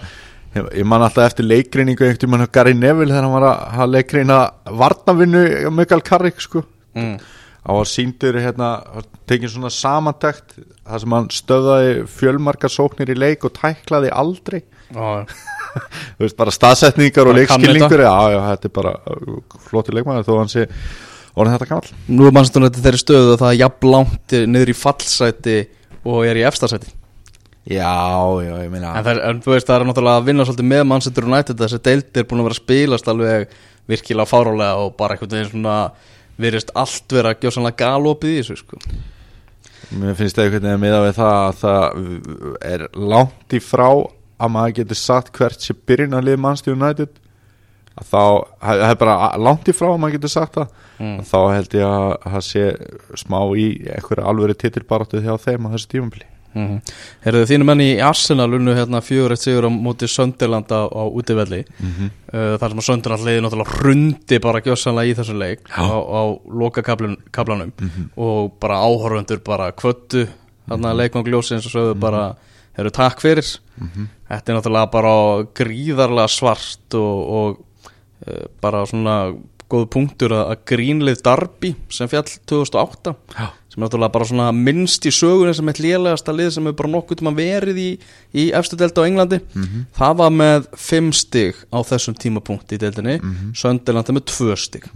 ég 0.57 0.87
man 0.89 1.07
alltaf 1.07 1.31
eftir 1.31 1.47
leikreiningu 1.47 2.09
einhvern 2.09 2.33
mann 2.33 2.49
Gary 2.51 2.75
Neville 2.75 3.13
þegar 3.13 3.29
hann 3.29 3.37
var 3.37 3.47
að 3.85 3.95
leikreina 3.95 4.41
varnavinnu 4.67 5.71
Mikael 5.71 6.03
Carrick 6.03 6.43
sko 6.43 6.67
mm. 6.97 7.17
hann 7.67 7.79
var 7.81 7.91
síndur 7.91 8.39
hérna 8.43 8.71
tekið 9.29 9.55
svona 9.55 9.73
samantækt 9.75 10.57
þar 10.59 11.05
sem 11.05 11.17
hann 11.17 11.29
stöðaði 11.35 11.95
fjölmarkar 12.17 12.73
sóknir 12.73 13.13
í 13.15 13.19
leik 13.19 13.47
og 13.47 13.55
tæklaði 13.59 14.13
aldrei. 14.15 14.61
Já, 14.95 15.27
þú 16.17 16.27
veist 16.27 16.39
bara 16.39 16.55
staðsetningar 16.55 17.31
og 17.31 17.41
leikskilningur 17.41 18.07
já, 18.07 18.15
já, 18.35 18.41
þetta 18.53 18.71
er 18.71 18.77
bara 18.77 18.95
flottur 19.69 19.99
leikmaður 19.99 20.29
þó 20.29 20.37
hann 20.41 20.53
sé 20.53 20.69
orðin 21.37 21.57
þetta 21.57 21.73
gamall. 21.73 21.97
Nú 22.09 22.29
er 22.29 22.37
mannstunum 22.37 22.71
þetta 22.71 22.85
þeirri 22.87 23.03
stöðu 23.03 23.33
að 23.35 23.43
það 23.43 23.51
er 23.51 23.59
jafn 23.65 23.91
langt 23.93 24.39
niður 24.55 24.73
í 24.73 24.79
fallsæti 24.79 25.59
og 26.07 26.23
er 26.25 26.39
í 26.41 26.47
efstasæti. 26.47 26.95
Já, 27.67 28.23
já, 28.47 28.53
ég 28.63 28.69
meina 28.71 28.93
en, 29.01 29.09
en 29.11 29.39
þú 29.43 29.57
veist 29.57 29.67
það 29.67 29.81
er 29.81 29.85
náttúrulega 29.89 30.21
að 30.21 30.27
vinna 30.29 30.45
svolítið 30.47 30.67
með 30.71 30.83
Manchester 30.87 31.25
United 31.27 31.59
þessi 31.59 31.81
deildi 31.83 32.21
er 32.23 32.27
búin 32.31 32.43
að 32.43 32.47
vera 32.47 32.55
að 32.55 32.61
spilast 32.61 33.09
alveg 33.11 33.57
virkilega 33.91 34.31
fárálega 34.31 34.85
og 34.85 34.93
bara 35.01 35.17
veginn 35.19 35.49
svona 35.51 35.75
virðist 36.41 36.73
allt 36.77 37.13
vera 37.17 37.33
að 37.35 37.41
gjóða 37.45 37.55
sannlega 37.57 37.81
galopið 37.85 38.33
í 38.35 38.41
þessu 38.43 38.57
sko. 38.61 38.81
Mér 39.97 40.17
finnst 40.19 40.37
það 40.37 40.49
einhvern 40.49 40.67
veginn 40.67 40.83
miða 40.83 41.03
við 41.05 41.15
það 41.21 41.37
að 41.43 41.61
það 41.61 42.01
er 42.73 42.87
langt 43.15 43.55
í 43.57 43.61
frá 43.63 43.87
að 44.37 44.51
maður 44.53 44.75
getur 44.81 44.99
sagt 45.01 45.31
hvert 45.39 45.63
sé 45.65 45.77
byrjun 45.87 46.17
að 46.19 46.27
liða 46.29 46.43
mannstu 46.45 46.75
United 46.75 47.13
að 47.97 48.09
þá, 48.11 48.23
það 48.67 48.91
er 48.91 48.99
bara 49.01 49.15
langt 49.41 49.71
í 49.71 49.75
frá 49.77 49.89
að 49.95 50.01
maður 50.03 50.19
getur 50.19 50.35
sagt 50.39 50.59
það 50.61 50.83
Mm. 50.97 51.19
þá 51.29 51.37
held 51.53 51.75
ég 51.77 51.83
að 51.85 52.13
það 52.25 52.45
sé 52.47 52.61
smá 53.21 53.37
í 53.61 53.65
einhverju 53.93 54.23
alvöru 54.31 54.55
titilbaráttu 54.57 55.21
hjá 55.21 55.35
þeim 55.43 55.67
á 55.69 55.73
þessu 55.75 55.91
tímabili 55.93 56.25
mm 56.57 56.67
-hmm. 56.67 56.95
Herðu 57.25 57.45
þínu 57.51 57.65
menni 57.69 57.87
í 57.95 58.01
Arsenal 58.03 58.49
unnu 58.55 58.75
hérna 58.75 59.01
fjögur 59.05 59.35
eitt 59.35 59.45
sigur 59.45 59.69
á 59.69 59.71
móti 59.71 60.09
Sönderland 60.09 60.73
á, 60.73 60.89
á 60.89 61.03
útivelli 61.07 61.65
mm 61.65 61.93
-hmm. 61.93 62.11
uh, 62.33 62.59
þar 62.59 62.69
sem 62.71 62.79
að 62.79 62.89
Sönderland 62.89 63.25
leiði 63.25 63.43
náttúrulega 63.43 63.77
hrundi 63.79 64.39
bara 64.39 64.61
gjósanlega 64.61 65.11
í 65.11 65.17
þessu 65.19 65.39
leik 65.39 65.61
Já. 65.69 65.83
á, 65.85 65.97
á 66.01 66.23
loka 66.49 66.83
kaplanum 66.83 67.73
og 68.17 68.53
bara 68.61 68.81
áhorfundur 68.81 69.41
bara 69.45 69.73
kvöttu 69.73 70.29
þarna 70.69 70.89
mm 70.89 70.93
-hmm. 70.93 70.97
leikvang 70.97 71.29
ljósins 71.29 71.67
og 71.67 71.73
sögðu 71.73 71.95
bara 71.95 72.35
hefur 72.77 72.91
takk 72.91 73.21
fyrir 73.21 73.45
þetta 74.29 74.53
er 74.53 74.57
náttúrulega 74.57 74.91
bara 74.91 75.45
gríðarlega 75.55 76.29
svart 76.29 76.95
og, 76.95 77.29
og 77.29 77.59
uh, 78.27 78.47
bara 78.61 78.87
svona 78.87 79.35
góð 79.69 79.87
punktur 79.91 80.33
að 80.33 80.59
grínlið 80.71 81.23
Darby 81.27 81.75
sem 81.91 82.09
fjall 82.09 82.29
2008 82.47 83.15
Já. 83.35 83.47
Sem 83.77 83.83
er 83.83 83.91
náttúrulega 83.91 84.13
bara 84.13 84.25
svona 84.25 84.53
minnst 84.57 85.05
í 85.05 85.11
sögunni 85.13 85.53
sem 85.55 85.69
eitt 85.69 85.83
lélegasta 85.85 86.33
lið 86.33 86.55
sem 86.55 86.65
hefur 86.65 86.79
bara 86.79 86.93
nokkuð 86.95 87.19
tíma 87.21 87.33
verið 87.37 87.77
í, 87.77 87.89
í 88.33 88.49
efstu 88.57 88.77
delta 88.81 89.05
á 89.05 89.09
Englandi. 89.09 89.39
Það 89.93 90.15
var 90.17 90.31
með 90.33 90.69
5 90.81 91.13
stig 91.13 91.55
á 91.69 91.79
þessum 91.85 92.17
tímapunkt 92.17 92.73
í 92.73 92.79
deildinni. 92.81 93.19
Mm 93.21 93.35
-hmm. 93.35 93.55
Sönderland 93.55 94.09
er 94.09 94.17
með 94.17 94.25
2 94.33 94.57
stig. 94.57 94.89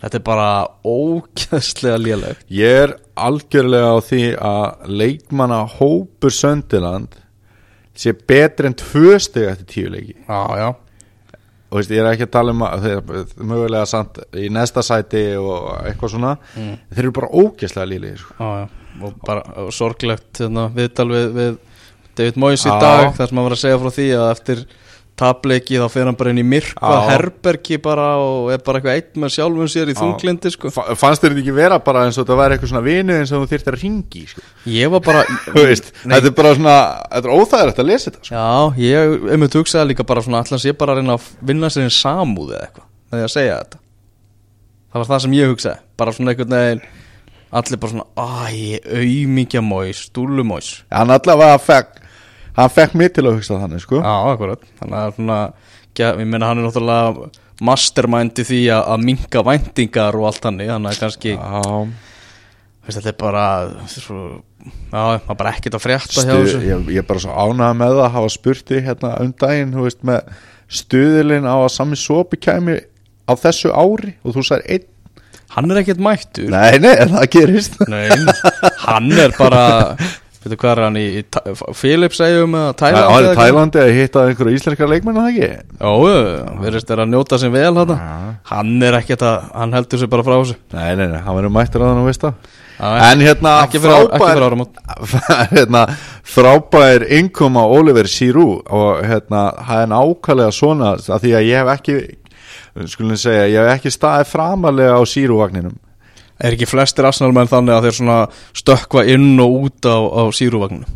Þetta 0.00 0.16
er 0.16 0.24
bara 0.24 0.66
ógæðslega 0.84 1.98
léleg. 2.00 2.36
Ég 2.48 2.88
er 2.88 2.96
algjörlega 3.16 3.92
á 3.92 3.98
því 4.00 4.22
að 4.40 4.88
leikmanna 4.88 5.66
hópur 5.68 6.32
Söndiland 6.32 7.20
sé 7.94 8.14
betri 8.16 8.66
en 8.66 8.74
tvö 8.74 9.18
steg 9.20 9.50
eftir 9.50 9.66
tíu 9.66 9.90
leiki. 9.92 10.14
Já, 10.24 10.40
já, 10.56 10.74
og 11.70 11.78
veist, 11.78 11.92
ég 11.94 12.02
er 12.02 12.10
ekki 12.10 12.26
að 12.26 12.32
tala 12.34 12.54
um 12.54 12.62
að 12.66 12.84
þeir 12.84 12.96
eru 12.98 13.48
mögulega 13.52 13.86
samt 13.86 14.18
í 14.34 14.48
næsta 14.50 14.82
sæti 14.82 15.22
og 15.38 15.68
eitthvað 15.86 16.14
svona. 16.16 16.36
Þeir 16.90 17.04
eru 17.04 17.16
bara 17.20 17.30
ógeðslega 17.30 17.90
líli 17.92 18.14
sko. 18.18 18.50
og 19.00 19.20
bara 19.26 19.44
og 19.62 19.70
sorglegt 19.72 20.42
hérna, 20.42 20.66
viðtal 20.74 21.06
við, 21.12 21.28
við 21.36 21.58
David 22.18 22.40
Moyes 22.42 22.66
í 22.66 22.72
dag 22.82 23.12
þar 23.14 23.30
sem 23.30 23.38
hann 23.38 23.46
var 23.46 23.54
að 23.54 23.62
segja 23.62 23.78
frá 23.80 23.90
því 23.94 24.08
að 24.18 24.30
eftir 24.34 24.64
tapleiki 25.20 25.76
þá 25.80 25.84
fer 25.92 26.08
hann 26.08 26.16
bara 26.18 26.32
inn 26.32 26.40
í 26.40 26.44
myrkva 26.48 26.94
herbergi 27.10 27.76
bara 27.84 28.06
og 28.22 28.48
er 28.54 28.62
bara 28.64 28.80
eitthvað 28.80 28.96
eitt 28.98 29.18
með 29.20 29.34
sjálfum 29.36 29.68
sér 29.70 29.92
í 29.92 29.96
þunglindi 29.98 30.52
sko. 30.54 30.72
Fa- 30.74 30.86
fannst 30.98 31.20
þér 31.22 31.34
þetta 31.36 31.42
ekki 31.44 31.54
vera 31.60 31.78
bara 31.84 32.06
eins 32.08 32.16
og 32.18 32.24
þetta 32.24 32.38
væri 32.40 32.56
eitthvað 32.56 32.72
svona 32.72 32.84
vinu 32.86 33.16
eins 33.18 33.32
og 33.36 33.44
þú 33.44 33.50
þyrftir 33.52 33.76
að 33.76 33.84
ringi 33.84 34.22
sko. 34.32 34.44
ég 34.74 34.94
var 34.94 35.04
bara 35.04 35.24
þetta 35.60 36.22
er 36.24 36.34
bara 36.40 36.54
svona 36.56 36.76
þetta 37.12 37.20
er 37.20 37.34
óþægilegt 37.36 37.82
að 37.84 37.90
lesa 37.92 38.10
þetta 38.10 38.24
sko. 38.24 38.40
Já, 38.40 38.48
ég 38.86 39.28
einmitt 39.36 39.58
hugsaði 39.60 39.90
líka 39.92 40.08
bara 40.08 40.24
svona 40.24 40.40
allans 40.44 40.66
ég 40.70 40.78
bara 40.80 40.96
reyna 40.98 41.18
að 41.18 41.28
vinna 41.52 41.70
sér 41.70 41.86
einn 41.86 41.94
samúð 42.00 42.56
eða 42.56 42.66
eitthvað 42.70 42.88
með 43.10 43.20
því 43.20 43.28
að 43.28 43.34
segja 43.36 43.60
þetta 43.60 43.82
það 44.90 45.02
var 45.04 45.10
það 45.12 45.22
sem 45.26 45.36
ég 45.38 45.52
hugsaði 45.54 45.82
bara 46.00 46.16
svona 46.16 46.34
einhvern 46.34 46.56
veginn 46.56 46.82
allir 47.60 47.80
bara 47.82 47.90
svona, 47.90 48.06
æ, 48.14 48.78
auðmíkja 49.00 49.60
móis 49.66 50.04
stúlumóis 50.08 50.68
hann 50.94 51.10
allavega 51.10 51.58
fekk 51.62 51.99
hann 52.60 52.74
fekk 52.74 52.94
mig 53.00 53.12
til 53.16 53.24
að 53.26 53.36
hugsa 53.38 53.58
þannig 53.62 53.82
sko. 53.84 54.00
Já, 54.02 54.14
akkurat. 54.34 54.62
Þannig 54.80 54.98
að 55.00 55.14
svona, 55.18 55.38
ge- 55.98 56.12
ég 56.20 56.28
meina 56.30 56.50
hann 56.50 56.60
er 56.62 56.68
náttúrulega 56.68 57.30
mastermind 57.60 58.38
í 58.40 58.44
því 58.48 58.60
að, 58.72 58.84
að 58.94 59.02
minka 59.08 59.42
væntingar 59.44 60.16
og 60.20 60.28
allt 60.30 60.46
hannig 60.48 60.70
þannig 60.72 60.94
að 60.94 61.02
kannski, 61.04 61.34
Já, 61.36 61.64
veist, 62.86 62.96
þetta 63.00 63.10
er 63.12 63.18
bara 63.20 63.42
svo, 63.92 64.20
já, 64.64 65.02
það 65.02 65.34
er 65.34 65.40
bara 65.42 65.52
ekkert 65.56 65.76
að 65.76 65.84
frétta 65.84 66.14
hjá 66.14 66.22
Stu, 66.24 66.38
þessu. 66.38 66.62
ég, 66.70 66.86
ég 66.96 67.02
er 67.02 67.08
bara 67.10 67.20
svo 67.26 67.34
ánægð 67.36 67.76
með 67.82 67.92
það 67.98 68.04
að 68.06 68.14
hafa 68.16 68.30
spurti 68.36 68.80
hérna 68.86 69.10
um 69.24 69.34
daginn 69.44 69.74
þú 69.76 69.84
veist, 69.84 70.00
með 70.08 70.32
stuðilinn 70.80 71.48
á 71.50 71.56
að 71.60 71.68
sami 71.74 71.98
sopi 72.00 72.38
kæmi 72.40 72.78
á 73.28 73.32
þessu 73.38 73.74
ári 73.76 74.14
og 74.24 74.34
þú 74.38 74.46
sagðir 74.48 74.72
einn. 74.78 74.88
Hann 75.50 75.66
er 75.74 75.80
ekkert 75.80 75.98
mættur. 75.98 76.46
Nei, 76.52 76.78
nei, 76.78 76.92
það 77.10 77.24
gerist. 77.34 77.76
Nei, 77.90 78.04
hann 78.86 79.08
er 79.18 79.32
bara 79.34 79.62
veitu 80.40 80.56
hvað 80.60 80.70
er 80.72 80.82
hann 80.86 80.96
í, 80.96 81.04
í 81.20 81.74
Philips 81.76 82.20
eigum 82.24 82.54
eða 82.56 82.70
Það 82.80 82.96
Thailand 82.96 83.28
er 83.28 83.40
Tælandi 83.40 83.82
að 83.82 83.90
hitta 83.98 84.22
einhverja 84.28 84.60
íslenskar 84.60 84.90
leikmenn 84.90 85.20
að 85.20 85.26
það 85.26 85.34
ekki? 85.34 85.50
Jó, 85.80 85.92
verðist 86.62 86.94
er 86.94 87.02
að 87.04 87.12
njóta 87.12 87.40
sem 87.42 87.52
vel 87.52 87.74
þetta 87.76 87.98
Hann 88.50 88.72
er 88.88 88.96
ekkert 89.00 89.26
að, 89.28 89.50
hann 89.60 89.76
heldur 89.76 90.00
sig 90.00 90.10
bara 90.10 90.24
frá 90.26 90.34
þessu. 90.38 90.56
Nei, 90.72 90.88
nei, 90.96 91.06
nei, 91.12 91.20
hann 91.26 91.36
verður 91.36 91.54
mættur 91.58 91.84
að 91.84 91.92
hann 91.92 92.02
og 92.02 92.08
veist 92.08 92.24
það 92.24 92.56
En 92.80 93.20
hérna 93.20 93.50
fyrir, 93.68 94.06
fyrir 94.16 94.44
áramót. 94.46 94.78
hérna, 95.52 95.82
frábær 96.24 97.04
innkoma 97.12 97.66
Oliver 97.68 98.08
Giroud 98.08 98.70
og 98.72 99.02
hérna, 99.04 99.50
það 99.66 99.82
er 99.82 99.90
nákvæmlega 99.92 100.54
svona 100.56 100.94
að 100.96 101.26
því 101.26 101.34
að 101.36 101.48
ég 101.50 101.60
hef 101.60 101.72
ekki 101.74 101.98
skulum 102.88 103.20
segja, 103.20 103.50
ég 103.50 103.68
hef 103.68 103.76
ekki 103.76 103.92
staðið 103.92 104.32
framalega 104.32 104.96
á 104.96 105.02
Giroud-vagninum 105.04 105.76
Er 106.40 106.56
ekki 106.56 106.68
flestir 106.68 107.04
Arsenal-menn 107.04 107.50
þannig 107.50 107.76
að 107.76 107.86
þeir 107.86 107.96
svona 107.98 108.18
stökkva 108.56 109.04
inn 109.12 109.34
og 109.42 109.56
út 109.66 109.88
á, 109.88 109.98
á 110.00 110.22
síruvagninu 110.32 110.88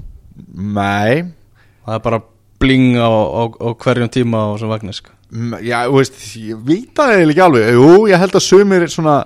Nei. 0.55 1.25
Það 1.85 1.97
er 1.97 2.05
bara 2.05 2.21
bling 2.63 2.95
á, 2.97 3.11
á, 3.11 3.43
á 3.51 3.69
hverjum 3.75 4.11
tíma 4.13 4.41
á 4.41 4.53
þessum 4.55 4.73
vagnir 4.73 4.97
sko. 4.97 5.11
Já, 5.65 5.85
þú 5.89 5.99
veist, 5.99 6.21
ég 6.39 6.61
veit 6.63 6.93
það 6.95 7.13
eiginlega 7.15 7.33
ekki 7.35 7.45
alveg. 7.45 7.67
Jú, 7.75 7.89
ég 8.11 8.23
held 8.23 8.39
að 8.39 8.47
sumir 8.47 8.87
svona 8.93 9.17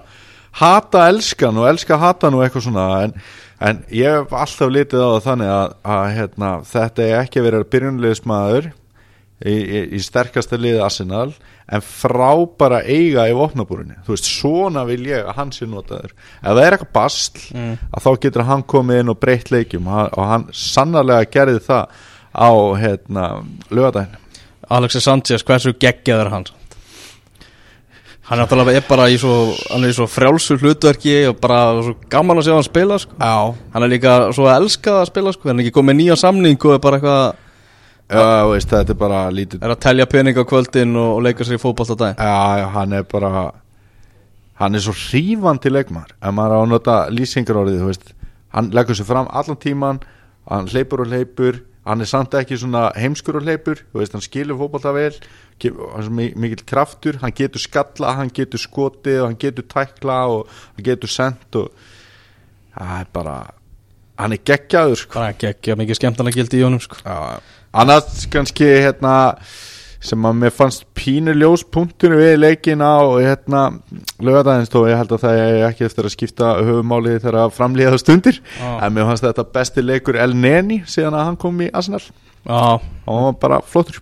hata 0.58 1.04
elskan 1.12 1.60
og 1.60 1.68
elska 1.68 1.98
hatan 2.00 2.38
og 2.38 2.44
eitthvað 2.44 2.64
svona 2.64 2.86
en, 3.04 3.14
en 3.60 3.82
ég 3.94 4.16
hef 4.16 4.32
alltaf 4.32 4.72
litið 4.72 5.04
á 5.04 5.08
það 5.12 5.26
þannig 5.28 5.52
að, 5.54 5.76
að 5.94 6.04
hérna, 6.16 6.52
þetta 6.72 7.04
er 7.04 7.14
ekki 7.20 7.44
verið 7.44 7.68
byrjunliðismæður 7.74 8.70
í, 8.72 9.54
í, 9.54 9.82
í 9.94 10.02
sterkasta 10.02 10.58
liði 10.58 10.82
Arsenal. 10.82 11.28
en 11.28 11.57
frábara 11.84 12.78
eiga 12.88 13.26
í 13.28 13.34
vopnabúrinni 13.36 13.98
þú 14.06 14.14
veist, 14.14 14.24
svona 14.40 14.84
vil 14.88 15.02
ég 15.10 15.26
að 15.28 15.34
hann 15.36 15.50
sé 15.52 15.66
notaður 15.68 16.12
ef 16.14 16.46
það 16.48 16.62
er 16.64 16.76
eitthvað 16.78 16.92
bastl 16.96 17.40
Mm. 17.54 17.74
að 17.92 18.02
þá 18.04 18.10
getur 18.20 18.44
hann 18.48 18.62
komið 18.62 19.00
inn 19.00 19.08
og 19.12 19.18
breytt 19.20 19.50
leikjum 19.50 19.86
og 19.88 20.24
hann- 20.30 20.48
sannarlega 20.52 21.30
gerði 21.30 21.60
það 21.60 21.86
á 22.34 22.50
hérna, 22.80 23.44
lögadaginn 23.70 24.16
Alexis 24.70 25.04
Sanchez, 25.04 25.42
hversu 25.44 25.72
geggjaður 25.72 26.30
hann 26.30 26.44
Hann 28.28 28.40
er 28.40 28.44
náttúrulega 28.44 28.82
bara 28.88 29.06
í 29.08 29.16
svo, 29.16 29.54
svo 29.96 30.04
frjálsu 30.06 30.58
hlutverki 30.60 31.14
og 31.30 31.38
bara 31.40 31.80
svo 31.80 31.94
gaman 32.12 32.36
að 32.36 32.44
sjá 32.44 32.54
hann 32.58 32.66
spila 32.66 32.98
sko. 33.00 33.14
Hann 33.72 33.82
er 33.86 33.88
líka 33.88 34.16
svo 34.36 34.44
elskað 34.52 34.98
að 35.00 35.06
spila 35.08 35.32
sko. 35.32 35.48
Hann 35.48 35.60
er 35.60 35.64
ekki 35.64 35.72
komið 35.78 35.96
nýja 35.96 36.16
samning 36.20 36.58
og 36.60 36.74
er 36.74 36.78
bara 36.84 36.98
eitthvað 36.98 37.36
Já, 38.08 38.46
veist, 38.48 38.70
þetta 38.72 38.94
er 38.94 39.00
bara 39.00 39.22
lítið 39.34 39.62
er 39.66 39.74
að 39.74 39.80
telja 39.84 40.06
pening 40.08 40.38
á 40.40 40.44
kvöldin 40.48 40.94
og, 40.96 41.10
og 41.18 41.24
leika 41.26 41.44
sér 41.44 41.58
í 41.58 41.62
fótbolt 41.62 41.92
á 41.92 41.96
daginn 42.00 42.20
Já, 42.24 42.36
já, 42.62 42.66
hann 42.76 42.92
er 42.96 43.02
bara 43.10 43.32
hann 44.58 44.74
er 44.74 44.80
svo 44.82 44.94
hrífandi 44.96 45.70
leikmar 45.70 46.14
ef 46.16 46.32
maður 46.34 46.56
á 46.56 46.58
að 46.64 46.70
nota 46.72 46.94
lýsingar 47.12 47.60
orðið, 47.60 47.82
þú 47.82 47.90
veist 47.90 48.14
hann 48.56 48.70
leggur 48.74 48.96
sér 48.96 49.08
fram 49.10 49.28
allan 49.30 49.60
tíman 49.60 50.00
hann 50.48 50.70
hleypur 50.72 51.04
og 51.04 51.12
hleypur 51.12 51.60
hann 51.88 52.00
er 52.04 52.08
samt 52.10 52.34
ekki 52.36 52.56
svona 52.60 52.86
heimskur 52.96 53.36
og 53.38 53.44
hleypur 53.44 53.82
þú 53.92 54.00
veist, 54.00 54.16
hann 54.16 54.24
skilur 54.24 54.56
fótbolta 54.60 54.94
vel 54.96 55.12
ke- 55.60 55.74
hann 55.76 56.04
er 56.08 56.10
mi- 56.10 56.32
mikill 56.36 56.64
kraftur, 56.68 57.20
hann 57.22 57.32
getur 57.36 57.60
skalla 57.60 58.16
hann 58.18 58.32
getur 58.34 58.60
skotið 58.64 59.20
og 59.22 59.28
hann 59.30 59.38
getur 59.44 59.68
tækla 59.68 60.18
og 60.32 60.48
hann 60.76 60.84
getur 60.88 61.12
sendt 61.12 61.60
og 61.60 61.70
það 62.72 62.96
er 63.04 63.12
bara 63.12 63.36
hann 64.18 64.32
er 64.34 64.42
geggjaður 64.48 64.96
sko. 65.04 65.14
bara 65.20 65.32
geggja 65.38 65.76
mikið 65.78 66.00
skemmtana 66.00 66.32
gildi 66.34 66.58
í 66.58 66.64
honum 66.66 66.80
sko. 66.82 66.98
Já, 67.04 67.38
annað 67.82 68.12
kannski 68.32 68.68
hérna 68.84 69.14
sem 69.98 70.26
að 70.28 70.36
mér 70.38 70.54
fannst 70.54 70.84
pínu 70.94 71.32
ljóspunktur 71.34 72.14
við 72.20 72.36
leikin 72.38 72.82
á 72.84 73.02
hérna 73.18 73.62
lögadagins 74.22 74.70
þó 74.70 74.84
ég 74.86 75.00
held 75.00 75.14
að 75.16 75.24
það 75.24 75.40
er 75.42 75.58
ekki 75.66 75.86
eftir 75.88 76.06
að 76.06 76.14
skipta 76.14 76.52
höfumáli 76.60 77.16
þegar 77.16 77.40
að 77.42 77.56
framlíða 77.56 77.98
stundir. 77.98 78.38
Já. 78.60 78.70
en 78.86 78.94
mér 78.94 79.08
fannst 79.10 79.26
þetta 79.26 79.46
besti 79.58 79.84
leikur 79.84 80.20
El 80.22 80.36
Neni 80.38 80.84
síðan 80.86 81.18
að 81.18 81.26
hann 81.30 81.40
kom 81.42 81.58
í 81.66 81.70
Arsenal. 81.72 82.04
Já, 82.46 82.78
og 82.78 83.10
hann 83.10 83.28
var 83.32 83.38
bara 83.42 83.60
flottur 83.66 83.98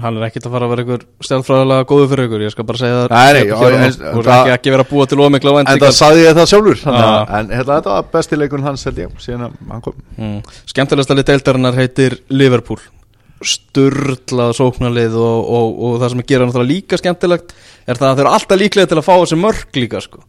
hann 0.00 0.16
er 0.20 0.26
ekkit 0.28 0.46
að 0.46 0.52
fara 0.54 0.66
að 0.68 0.70
vera 0.74 0.84
ykkur 0.86 1.02
stjálfræðilega 1.26 1.86
góður 1.90 2.08
fyrir 2.12 2.28
ykkur, 2.28 2.44
ég 2.46 2.52
skal 2.54 2.66
bara 2.68 2.78
segja 2.80 3.00
það 3.00 3.10
Nei, 3.10 3.40
og 3.50 3.58
Þú 3.60 4.20
er 4.22 4.30
ekki, 4.36 4.52
ekki 4.54 4.74
vera 4.76 4.84
að 4.86 4.92
búa 4.92 5.06
til 5.10 5.18
ómikla 5.24 5.54
en 5.60 5.82
það 5.82 5.96
saði 5.98 6.22
ég 6.24 6.38
það 6.38 6.48
sjálfur. 6.52 6.80
Að- 6.86 7.34
en 7.40 7.50
hérna, 7.56 7.74
þetta 7.80 7.90
var 7.96 8.06
besti 8.14 8.38
leikun 8.40 8.62
hans 8.64 8.84
held 8.88 9.02
ég 9.02 9.18
síðan 9.20 9.44
að 9.48 9.58
hann 9.74 9.84
kom. 9.84 9.94
Mm. 10.16 10.40
Skemmtilegsta 10.72 11.16
lið 11.18 11.28
deildarinnar 11.32 11.74
heitir 11.80 12.18
Liverpool. 12.30 12.80
Sturlað 13.40 14.52
sóknarlið 14.58 15.14
og, 15.16 15.38
og, 15.48 15.78
og 15.86 15.94
það 16.02 16.12
sem 16.14 16.22
gera 16.28 16.46
náttúrulega 16.48 16.70
líka 16.74 16.98
skemmtilegt 17.00 17.54
er 17.88 17.96
það 17.96 18.10
að 18.10 18.18
þeir 18.18 18.26
eru 18.26 18.34
alltaf 18.36 18.60
líklega 18.60 18.90
til 18.90 18.98
að 19.00 19.06
fá 19.06 19.14
þessi 19.22 19.38
mörg 19.40 19.78
líka 19.80 20.02
sko. 20.04 20.20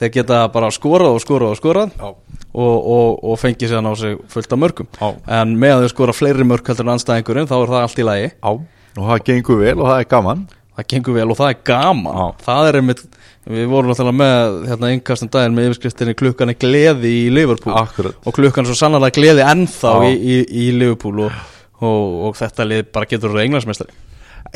þeir 0.00 0.10
geta 0.14 0.40
bara 0.48 0.70
skorað 0.72 1.14
og 1.14 1.20
skorað 1.22 1.52
og 1.54 1.58
skorað 1.60 1.90
og, 2.02 2.18
og, 2.56 3.18
og 3.22 3.38
fengið 3.38 3.70
sér 3.70 3.84
á 3.86 3.92
sig 4.00 4.16
fullt 4.32 4.52
af 4.56 4.58
mörgum 4.62 4.88
Já. 4.96 5.10
en 5.40 5.52
með 5.60 5.74
að 5.76 5.82
þeir 5.84 5.92
skora 5.92 6.14
fleiri 6.16 6.46
mörg 6.48 6.66
heldur 6.72 6.86
en 6.88 6.94
anstæðingurinn 6.96 7.46
þá 7.50 7.56
er 7.60 7.72
það 7.74 7.82
allt 7.84 8.00
í 8.00 8.06
lagi. 8.08 8.30
Já. 8.32 8.52
Og 8.96 9.06
það 9.06 9.22
gengur 9.28 9.62
vel 9.62 9.76
og 9.78 9.86
það 9.86 10.02
er 10.02 10.10
gaman. 10.14 10.44
Það 10.80 10.88
gengur 10.94 11.18
vel 11.18 11.28
og 11.30 11.40
það 11.40 11.54
er 11.54 11.62
gaman. 11.70 12.20
Já. 12.20 12.26
það 12.46 12.68
er 12.68 12.78
einmitt, 12.80 13.02
við 13.50 13.70
vorum 13.70 13.92
náttúrulega 13.92 14.18
með 14.20 14.58
hérna 14.70 14.92
innkastum 14.96 15.32
daginn 15.32 15.56
með 15.56 15.70
yfirskriftinni 15.70 16.18
klukkan 16.18 16.52
er 16.52 16.60
gleði 16.60 17.14
í 17.24 17.24
Liverpool. 17.34 17.74
Akkurat. 17.80 18.20
og 18.24 18.36
klukkan 18.36 18.64
er 18.64 18.72
svo 18.72 18.78
sannlega 18.80 19.16
gleði 19.16 19.46
ennþá 19.46 19.96
í, 20.08 20.12
í, 20.14 20.38
í 20.66 20.68
Liverpool 20.76 21.26
og, 21.26 21.42
og, 21.80 22.06
og 22.28 22.38
þetta 22.38 22.68
lið 22.68 22.86
bara 22.94 23.10
getur 23.10 23.36
að 23.36 23.44
englansmestari 23.46 23.98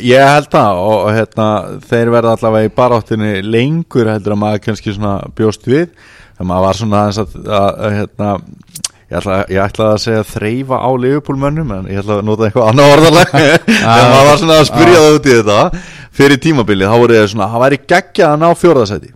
Ég 0.03 0.27
held 0.27 0.49
það 0.51 0.81
og, 0.83 1.05
hérna, 1.15 1.47
þeir 1.87 2.11
verða 2.11 2.33
allavega 2.35 2.67
í 2.67 2.75
baráttinni 2.75 3.33
lengur 3.47 4.09
heldur 4.11 4.35
að 4.35 4.41
maður 4.41 4.63
kannski 4.65 4.95
svona 4.95 5.13
bjóst 5.39 5.69
við. 5.71 5.93
Þegar 6.35 6.49
maður 6.51 6.65
var 6.65 6.79
svona 6.81 7.03
að, 7.05 7.37
að, 7.45 7.69
að 7.71 7.95
hérna, 8.01 8.31
ég, 9.11 9.17
ætla, 9.19 9.41
ætlaði 9.49 9.91
að 9.91 10.05
segja 10.05 10.23
þreyfa 10.31 10.79
á 10.81 10.91
Liverpool-mönnum 11.05 11.75
en 11.79 11.91
ég 11.93 12.01
ætla 12.03 12.21
að 12.21 12.29
nota 12.29 12.49
eitthvað 12.49 12.71
annað 12.73 12.95
orðalag. 12.95 13.35
Þegar 13.67 14.09
maður 14.15 14.31
var 14.31 14.41
svona 14.43 14.61
að 14.61 14.71
spyrja 14.71 15.03
það 15.03 15.19
út 15.19 15.29
í 15.29 15.37
þetta. 15.41 15.85
Fyrir 16.15 16.41
tímabilið, 16.45 16.91
þá 16.91 17.05
voru 17.05 17.19
ég 17.19 17.31
svona 17.33 17.53
það 17.53 17.65
væri 17.65 17.83
geggjað 17.85 18.33
að 18.33 18.43
ná 18.45 18.49
fjórðasæti 18.55 19.15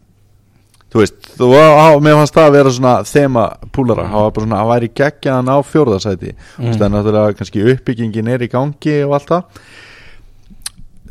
þú 0.89 1.03
veist, 1.03 1.19
þú, 1.37 1.51
á, 1.53 1.89
mér 2.01 2.17
fannst 2.17 2.37
það 2.37 2.47
að 2.47 2.55
vera 2.57 2.73
svona 2.73 2.95
þema 3.09 3.45
púlara, 3.77 4.07
það 4.09 4.25
var 4.25 4.33
bara 4.35 4.47
svona 4.47 4.61
það 4.61 4.71
væri 4.73 4.91
geggjað 5.01 5.35
að 5.35 5.47
ná 5.49 5.55
fjórðasæti 5.69 6.31
mm. 6.33 6.71
það 6.71 6.85
er 6.87 6.93
náttúrulega 6.95 7.37
kannski 7.41 7.65
uppbyggingin 7.75 8.33
er 8.33 8.45
í 8.45 8.51
gangi 8.53 8.97
og 9.05 9.15
allt 9.19 9.33
það. 9.35 9.63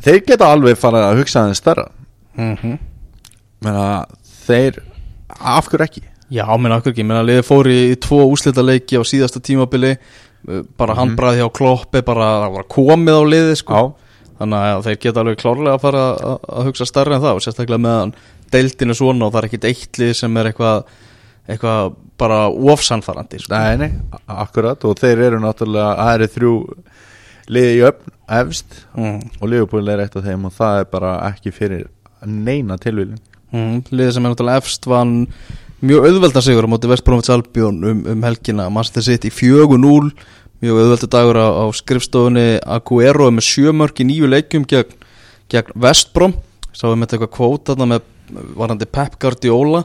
Þeir 0.07 0.19
geta 0.31 0.51
alveg 0.53 0.79
fara 0.81 1.03
að 1.11 1.21
hugsa 1.21 1.43
aðeins 1.43 1.61
stærra. 1.61 1.87
Mm 2.37 2.55
-hmm. 2.57 2.77
menna 3.65 4.05
þeir 4.45 4.81
af 5.37 5.69
hverju 5.69 5.85
ekki 5.85 6.03
Já, 6.33 6.45
menn 6.59 6.73
okkur 6.75 6.91
ekki, 6.91 7.05
menn 7.07 7.21
að 7.21 7.29
liði 7.29 7.43
fór 7.47 7.69
í, 7.71 7.79
tvo 8.03 8.25
úslita 8.31 8.63
leiki 8.65 8.99
á 8.99 9.03
síðasta 9.07 9.39
tímabili 9.39 9.93
uh, 9.95 10.63
bara 10.77 10.93
Mhm. 10.93 10.99
handbraði 10.99 11.39
hjá 11.41 11.49
kloppi 11.55 12.01
bara 12.03 12.63
komið 12.67 13.15
á 13.15 13.23
liði 13.31 13.55
sko. 13.61 13.83
Þannig 14.37 14.65
að 14.69 14.83
þeir 14.85 14.97
geta 15.01 15.19
alveg 15.23 15.37
klárlega 15.41 15.75
að 15.77 15.81
fara 15.81 16.01
að, 16.15 16.65
hugsa 16.67 16.85
starra 16.85 17.15
en 17.15 17.21
það 17.23 17.35
og 17.39 17.41
sérstaklega 17.41 17.81
meðan 17.81 18.11
deildinu 18.53 18.93
svona 18.93 19.25
og 19.25 19.31
það 19.33 19.39
er 19.43 19.47
ekkit 19.49 19.65
eitt 19.71 19.97
lið 19.97 20.13
sem 20.15 20.37
er 20.37 20.49
eitthvað 20.51 20.83
eitthvað 21.47 21.95
bara 22.19 22.37
ofsannfarandi 22.49 23.39
sko. 23.39 23.53
nei, 23.55 23.77
nei, 23.77 23.91
akkurat 24.27 24.83
og 24.85 24.97
þeir 24.99 25.21
eru 25.29 25.39
náttúrulega, 25.39 25.95
það 25.97 26.13
eru 26.17 26.27
þrjú 26.35 26.53
liði 27.55 27.75
í 27.77 27.83
öfn, 27.87 28.11
efst 28.37 28.77
mm. 28.97 29.19
og 29.41 29.47
Liverpool 29.49 29.87
er 29.93 30.01
eitt 30.03 30.15
af 30.19 30.25
þeim 30.27 30.45
og 30.49 30.53
það 30.57 30.79
er 30.81 30.89
bara 30.91 31.11
ekki 31.31 31.53
fyrir 31.55 31.87
neina 32.25 32.77
tilvílin 32.77 33.19
Mm. 33.47 33.77
liðið 33.95 34.11
sem 34.11 34.25
er 34.25 34.33
náttúrulega 34.33 34.59
efst 34.59 34.85
vann 34.91 35.13
mjög 35.81 36.07
auðvelda 36.09 36.41
sigur 36.41 36.65
á 36.65 36.69
móti 36.71 36.89
Vestbrómits 36.89 37.31
Albjón 37.33 37.79
um, 37.85 38.03
um 38.13 38.25
helgina. 38.25 38.69
Manchester 38.73 39.05
City 39.05 39.29
4-0 39.33 40.11
mjög 40.63 40.81
auðvelda 40.81 41.09
dagur 41.13 41.37
á, 41.37 41.47
á 41.61 41.65
skrifstofunni 41.75 42.47
Aguero 42.65 43.27
er 43.29 43.35
með 43.37 43.49
sjömörk 43.51 44.01
í 44.01 44.07
nýju 44.09 44.29
leikjum 44.31 44.65
gegn, 44.69 44.95
gegn 45.51 45.75
Vestbróm 45.77 46.37
sáum 46.77 47.01
við 47.01 47.15
eitthvað 47.15 47.33
kvót 47.33 47.71
þarna 47.71 47.89
með 47.93 48.07
varandi 48.57 48.87
Pep 48.89 49.17
Guardiola. 49.21 49.83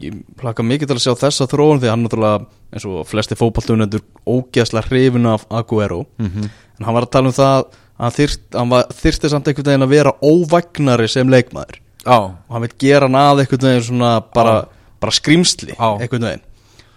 Ég 0.00 0.20
hlaka 0.38 0.62
mikið 0.62 0.90
til 0.90 0.96
að 0.96 1.04
sjá 1.04 1.14
þessa 1.24 1.48
þróun 1.50 1.80
því 1.82 1.90
hann 1.90 2.04
náttúrulega 2.06 2.44
eins 2.72 2.84
og 2.88 3.06
flesti 3.10 3.36
fótballtunendur 3.38 4.04
ógeðslega 4.30 4.86
hrifin 4.88 5.28
af 5.32 5.46
Aguero. 5.50 6.04
Mhm. 6.18 6.50
en 6.78 6.84
hann 6.86 6.94
var 6.94 7.06
að 7.06 7.10
tala 7.10 7.28
um 7.28 7.34
það 7.36 7.56
að 7.56 7.64
hann, 7.98 8.14
þyrst, 8.16 8.40
hann 8.54 8.70
var, 8.70 8.86
þyrsti 8.90 9.30
samt 9.30 9.48
einhvern 9.48 9.68
veginn 9.70 9.86
að 9.86 9.94
vera 9.94 10.12
óvagnari 10.22 11.08
sem 11.08 11.28
leikmaður. 11.28 11.80
Já, 12.02 12.18
og 12.18 12.50
hann 12.50 12.62
vil 12.62 12.72
gera 12.78 13.06
hann 13.06 13.18
að 13.18 13.42
einhvern 13.42 13.68
veginn 13.68 13.86
svona 13.86 14.12
bara, 14.34 14.54
bara 15.02 15.14
skrýmsli 15.14 15.74
Já. 15.74 15.88
einhvern 15.98 16.28
veginn 16.28 16.46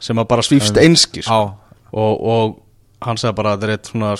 sem 0.05 0.21
að 0.21 0.29
bara 0.29 0.43
svífst 0.45 0.77
einskis. 0.77 1.29
Og, 1.31 2.13
og 2.19 2.57
hann 3.05 3.17
sagði 3.17 3.37
bara 3.39 3.55
að 3.55 3.63
þetta 3.63 3.67
er 3.67 3.75
eitt 3.75 3.89
svona 3.91 4.13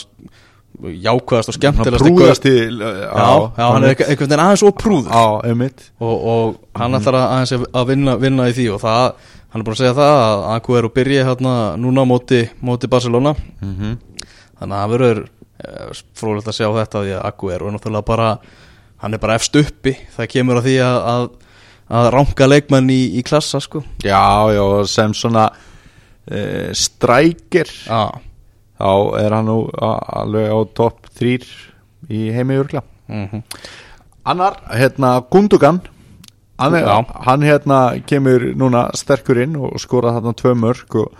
jákvæðast 0.76 1.52
og 1.52 1.56
skemmtilegast 1.56 2.04
Prúðasti 2.04 2.52
já, 2.52 3.28
já, 3.56 3.64
hann 3.64 3.86
er 3.86 3.94
einhvern 3.94 4.26
veginn 4.26 4.44
aðeins 4.44 4.66
og 4.66 4.76
prúður. 4.80 5.14
Einmitt. 5.48 5.86
Og, 6.04 6.16
og 6.16 6.80
hann 6.80 6.98
ætlar 6.98 7.20
að 7.20 7.28
aðeins 7.36 7.70
að 7.70 7.88
vinna, 7.92 8.18
vinna 8.22 8.50
í 8.52 8.56
því 8.58 8.68
og 8.76 8.82
það, 8.84 9.06
hann 9.54 9.62
er 9.62 9.68
búin 9.68 9.78
að 9.78 9.82
segja 9.84 9.96
það 10.00 10.18
að 10.26 10.44
Aguero 10.56 10.92
byrji 10.96 11.22
hérna 11.30 11.56
núna 11.80 12.04
á 12.04 12.12
móti, 12.12 12.42
móti 12.66 12.92
Barcelona. 12.92 13.36
Mhm. 13.62 13.96
þannig 14.56 14.76
að 14.76 14.82
það 14.82 14.92
verður 14.96 15.18
eh, 15.26 16.04
fróðilegt 16.16 16.52
að 16.52 16.58
sjá 16.60 16.68
þetta 16.80 17.02
því 17.04 17.16
að 17.16 17.26
Aguero 17.30 17.68
er 17.68 17.76
náttúrulega 17.76 18.08
bara 18.08 18.30
hann 19.04 19.14
er 19.14 19.22
bara 19.22 19.36
efst 19.40 19.58
uppi. 19.60 19.96
Það 20.16 20.32
kemur 20.32 20.60
að 20.60 20.70
því 20.70 20.76
að, 20.86 21.26
að, 21.90 22.10
ranka 22.16 22.48
leikmann 22.50 22.90
í, 22.94 23.02
í 23.20 23.24
klassa 23.26 23.62
sko. 23.64 23.84
Já, 24.04 24.52
já, 24.56 24.66
sem 24.90 25.14
svona 25.18 25.48
uh, 25.52 26.70
strækir. 26.76 27.72
Já, 27.86 28.10
þá 28.80 28.92
er 29.22 29.38
hann 29.38 29.50
nú 29.50 29.60
alveg 29.80 30.52
á 30.52 30.60
topp 30.78 31.10
þrýr 31.16 31.48
í 32.12 32.28
heimi 32.36 32.60
örgla 32.60 32.84
mm 33.08 33.44
Annar, 34.26 34.56
hérna, 34.74 35.20
Gundogan. 35.30 35.84
Hann, 36.58 36.74
hann 37.28 37.44
hérna 37.46 38.00
kemur 38.10 38.42
núna 38.58 38.88
sterkur 38.98 39.38
inn 39.44 39.54
og 39.54 39.76
skora 39.78 40.16
þarna 40.16 40.32
tvö 40.34 40.54
mörg 40.58 40.96
og 40.98 41.12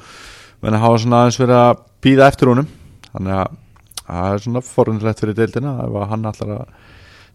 menn 0.64 0.78
hafa 0.82 0.98
svona 1.04 1.20
aðeins 1.22 1.38
verið 1.38 1.60
að 1.60 1.84
býða 2.02 2.30
eftir 2.32 2.50
honum. 2.50 2.72
Þannig 3.12 3.36
að 3.44 3.52
það 4.08 4.32
er 4.32 4.44
svona 4.48 4.64
forunlegt 4.66 5.22
fyrir 5.22 5.38
deildina 5.38 5.76
ef 5.86 6.00
hann 6.10 6.26
ætlar 6.32 6.56
að 6.56 6.66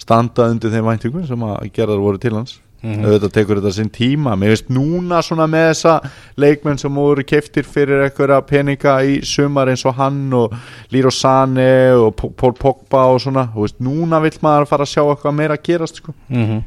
standa 0.02 0.48
undir 0.50 0.74
þeim 0.74 0.90
væntingum 0.90 1.28
sem 1.28 1.46
að 1.52 1.70
gerðar 1.76 2.02
voru 2.02 2.18
til 2.18 2.34
hans 2.34 2.56
Mhm. 2.82 3.04
auðvitað 3.04 3.32
tekur 3.32 3.58
þetta 3.60 3.72
sinn 3.76 3.90
tíma 3.92 4.32
mér 4.40 4.54
veist 4.54 4.70
núna 4.72 5.20
svona 5.22 5.44
með 5.50 5.66
þessa 5.70 5.94
leikmenn 6.40 6.78
sem 6.80 6.94
voru 6.94 7.22
keftir 7.28 7.64
fyrir 7.68 8.06
einhverja 8.06 8.40
peninga 8.48 8.94
í 9.04 9.18
sumar 9.26 9.68
eins 9.68 9.84
og 9.84 9.94
hann 9.98 10.32
og 10.32 10.54
Liro 10.90 11.10
Sane 11.10 11.92
og 11.92 12.14
P- 12.16 12.32
Paul 12.36 12.52
Pogba 12.56 13.04
og 13.12 13.20
svona, 13.20 13.48
þú 13.54 13.66
veist, 13.66 13.80
núna 13.84 14.20
vill 14.22 14.38
maður 14.40 14.66
fara 14.70 14.86
að 14.86 14.92
sjá 14.94 15.02
eitthvað 15.04 15.34
meira 15.36 15.56
að 15.58 15.62
gerast 15.68 15.96
sko. 16.00 16.14
mm 16.28 16.46
-hmm. 16.46 16.62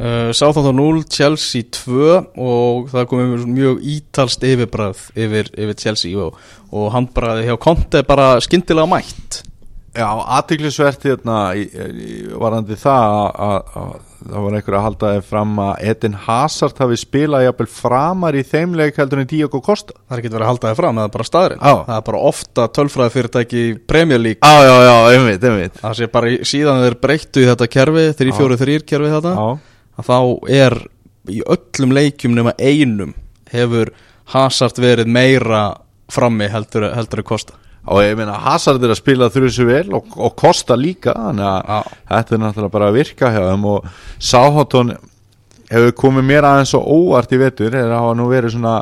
uh, 0.00 0.30
Sáþátt 0.32 0.74
0, 0.74 1.02
Chelsea 1.10 1.62
2 1.62 2.26
og 2.36 2.88
það 2.88 3.06
komið 3.06 3.46
mjög 3.46 3.80
ítalst 3.82 4.42
yfirbræð 4.42 5.10
yfir, 5.16 5.50
yfir 5.52 5.74
Chelsea 5.76 6.16
og, 6.18 6.34
og 6.72 6.92
handbræði 6.92 7.46
hjá 7.48 7.56
Conte 7.58 8.02
bara 8.02 8.40
skyndilega 8.40 8.86
mætt 8.86 9.42
Já, 9.96 10.08
aðtiklisvert 10.36 11.06
hérna 11.08 11.38
varandi 12.40 12.76
það 12.78 13.14
að, 13.16 13.40
að, 13.46 13.70
að 13.80 13.94
það 14.26 14.44
var 14.44 14.56
einhver 14.58 14.76
að 14.76 14.84
halda 14.86 15.10
þið 15.14 15.26
fram 15.30 15.54
að 15.62 15.82
Edin 15.92 16.16
Hazard 16.26 16.82
hafi 16.82 16.98
spilað 17.00 17.44
jafnvel 17.46 17.66
framar 17.70 18.36
í 18.36 18.42
þeimleik 18.46 18.98
heldur 19.00 19.22
en 19.22 19.30
Diego 19.30 19.60
Costa. 19.64 19.96
Það 19.96 20.16
er 20.16 20.22
ekki 20.22 20.32
verið 20.34 20.46
að 20.46 20.52
halda 20.52 20.70
það 20.70 20.80
fram, 20.80 21.00
það 21.00 21.08
er 21.08 21.14
bara 21.16 21.28
staðurinn 21.30 21.62
Já. 21.62 21.74
Það 21.86 21.94
er 21.96 22.06
bara 22.10 22.22
ofta 22.30 22.66
tölfræði 22.78 23.14
fyrirtæki 23.16 23.64
League. 24.16 24.40
Já, 24.42 24.54
já, 24.66 24.76
já, 24.86 24.96
einmitt, 25.14 25.46
einmitt. 25.50 25.80
Það 25.82 25.96
sé 26.00 26.10
bara 26.16 26.32
síðan 26.52 26.82
þeir 26.84 26.98
breyttu 27.06 27.44
í 27.44 27.48
þetta 27.50 27.70
kerfi 27.76 28.06
3-4-3 28.20 28.78
kerfi 28.92 29.12
þetta 29.16 29.34
Já, 29.36 29.46
að 29.96 30.10
þá 30.10 30.18
er 30.60 30.78
í 31.32 31.42
öllum 31.56 31.94
leikjum 31.96 32.36
nema 32.36 32.56
einum 32.60 33.14
hefur 33.52 33.92
Hazard 34.34 34.80
verið 34.82 35.08
meira 35.10 35.68
frammi 36.12 36.48
heldur, 36.50 36.90
að 36.90 37.22
kosta 37.26 37.56
og 37.86 38.02
ég 38.02 38.16
meina 38.18 38.38
Hazard 38.42 38.82
er 38.82 38.92
að 38.94 38.98
spila 38.98 39.28
þurru 39.30 39.50
svo 39.54 39.66
vel 39.68 39.92
og, 39.94 40.14
og 40.18 40.32
Costa 40.38 40.76
líka 40.78 41.14
þannig 41.14 41.46
að 41.46 41.68
Já. 41.70 41.92
þetta 42.10 42.34
er 42.34 42.42
náttúrulega 42.42 42.74
bara 42.74 42.88
að 42.90 42.98
virka 42.98 43.30
hjá 43.30 43.42
þeim. 43.44 43.68
Og 43.70 43.86
Sáhátton 44.30 44.96
hefur 45.70 45.94
komið 46.02 46.26
mér 46.30 46.48
aðeins 46.48 46.72
svo 46.74 46.82
óvart 46.82 47.34
í 47.34 47.40
vetur 47.42 47.74
er 47.74 47.90
að 47.90 48.00
hafa 48.00 48.16
nú 48.18 48.26
verið 48.30 48.56
svona 48.56 48.74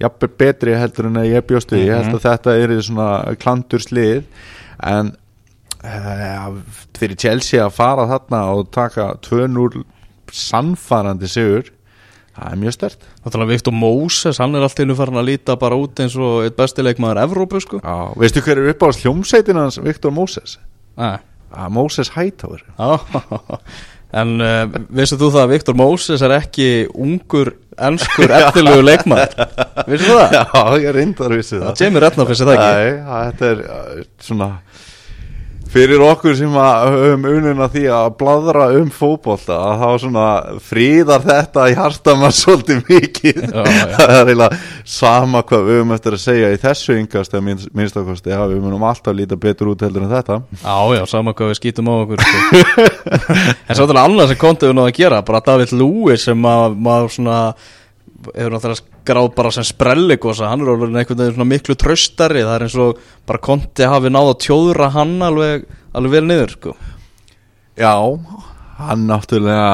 jafnvel 0.00 0.30
betri 0.42 0.76
heldur 0.76 1.08
en 1.08 1.22
að 1.22 1.32
ég 1.32 1.48
bjóst 1.48 1.72
við. 1.74 1.86
Ég 1.88 1.98
held 2.00 2.18
að 2.18 2.26
þetta 2.28 2.56
er 2.60 2.76
svona 2.84 3.08
klandur 3.40 3.84
slið 3.84 4.22
en 4.90 5.12
uh, 5.84 6.46
fyrir 6.96 7.18
Chelsea 7.20 7.64
að 7.64 7.76
fara 7.76 8.08
þarna 8.12 8.44
og 8.54 8.70
taka 8.76 9.12
2-0 9.24 9.84
sannfarandi 10.30 11.28
sigur 11.28 11.72
það 12.40 12.54
er 12.54 12.60
mjög 12.64 12.74
stert 12.76 13.06
Náttúrulega 13.24 13.52
Viktor 13.52 13.76
Moses, 13.76 14.40
hann 14.40 14.56
er 14.56 14.64
alltaf 14.66 14.84
innu 14.84 14.96
farin 14.98 15.20
að 15.20 15.28
líta 15.30 15.56
bara 15.60 15.78
út 15.80 16.00
eins 16.02 16.16
og 16.18 16.44
eitt 16.46 16.56
bestileikmaður 16.58 17.22
Evrópu 17.26 17.60
sko. 17.62 17.80
Já, 17.84 17.96
veistu 18.20 18.42
hver 18.44 18.62
er 18.62 18.72
upp 18.72 18.84
á 18.84 18.88
hljómsveitin 18.96 19.60
hans? 19.60 19.80
Viktor 19.84 20.14
Moses? 20.14 20.58
Nei. 21.00 21.18
Ah, 21.50 21.68
Moses 21.72 22.12
Hightower. 22.14 22.62
Já, 22.78 22.98
en 24.20 24.36
uh, 24.42 24.62
veistu 24.90 25.18
þú 25.20 25.32
það 25.34 25.42
að 25.44 25.52
Viktor 25.54 25.78
Moses 25.78 26.22
er 26.26 26.36
ekki 26.38 26.68
ungur, 26.94 27.52
ennskur, 27.76 28.32
eftirlegu 28.40 28.84
leikmaður? 28.86 29.34
Veistu 29.86 30.06
þú 30.06 30.20
það? 30.20 30.36
Já, 30.38 30.62
ég 30.86 30.94
reyndar 30.96 31.36
vissi 31.36 31.56
það 31.58 31.66
Það. 31.68 31.82
Jamie 31.84 32.04
Redknapp 32.06 32.32
vissi 32.32 32.46
það 32.48 32.56
ekki? 32.56 32.70
Nei, 32.78 32.94
að 33.18 33.26
þetta 33.30 33.50
er 33.50 33.64
uh, 33.66 34.06
svona 34.30 34.50
fyrir 35.70 36.02
okkur 36.02 36.34
sem 36.38 36.54
höfum 36.54 37.26
ununa 37.30 37.68
því 37.70 37.84
að 37.94 38.08
bladra 38.18 38.66
um 38.78 38.88
fótbolta 38.94 39.54
að 39.54 39.82
þá 39.82 40.02
svona 40.04 40.24
fríðar 40.66 41.24
þetta 41.26 41.66
í 41.70 41.76
hartamar 41.78 42.34
svolítið 42.40 42.82
mikið 42.88 43.40
Já, 43.44 43.62
já. 43.62 43.84
það 43.96 44.14
er 44.16 44.32
eiginlega 44.32 44.60
sama 44.96 45.42
hvað 45.46 45.66
við 45.68 45.80
höfum 45.80 45.94
eftir 45.96 46.16
að 46.18 46.22
segja 46.24 46.52
í 46.52 46.60
þessu 46.64 46.98
yngast 46.98 47.34
eða 47.36 47.46
minnst, 47.46 47.72
minnstakosti, 47.80 48.34
já, 48.34 48.40
við 48.50 48.62
munum 48.66 48.86
alltaf 48.90 49.16
líta 49.16 49.38
betur 49.40 49.72
út 49.74 49.86
heldur 49.86 50.06
en 50.06 50.14
þetta 50.14 50.40
Já, 50.60 50.78
já, 50.98 51.02
sama 51.14 51.34
hvað 51.38 51.52
við 51.52 51.60
skýtum 51.60 51.90
á 51.90 51.94
okkur 52.00 52.24
sko. 52.26 52.86
En 53.70 53.78
svo 53.78 53.86
er 53.86 54.02
annað 54.02 54.32
sem 54.32 54.40
konti 54.40 54.66
við 54.70 54.78
náðu 54.78 54.90
að 54.90 54.96
gera 54.98 55.22
bara 55.26 55.44
David 55.46 55.74
Lewis 55.76 56.26
sem 56.26 56.50
að 56.50 56.78
maður 56.82 57.14
svona 57.14 57.42
hefur 58.34 58.56
náttúrulega 58.56 58.89
skráð 59.00 59.30
bara 59.36 59.52
sem 59.54 59.66
sprellikosa, 59.66 60.48
hann 60.50 60.64
er 60.64 60.72
alveg 60.74 60.94
einhvern 60.94 61.22
veginn 61.22 61.36
svona 61.36 61.50
miklu 61.50 61.76
tröstari, 61.80 62.44
það 62.46 62.56
er 62.56 62.66
eins 62.66 62.78
og 62.80 63.04
bara 63.28 63.42
konti 63.42 63.88
hafi 63.88 64.12
náð 64.12 64.32
að 64.34 64.40
tjóðra 64.46 64.90
hann 64.96 65.16
alveg, 65.26 65.68
alveg 65.96 66.16
vel 66.16 66.26
niður 66.28 66.56
sko. 66.56 66.74
Já, 67.80 67.94
hann 68.80 69.06
náttúrulega 69.08 69.70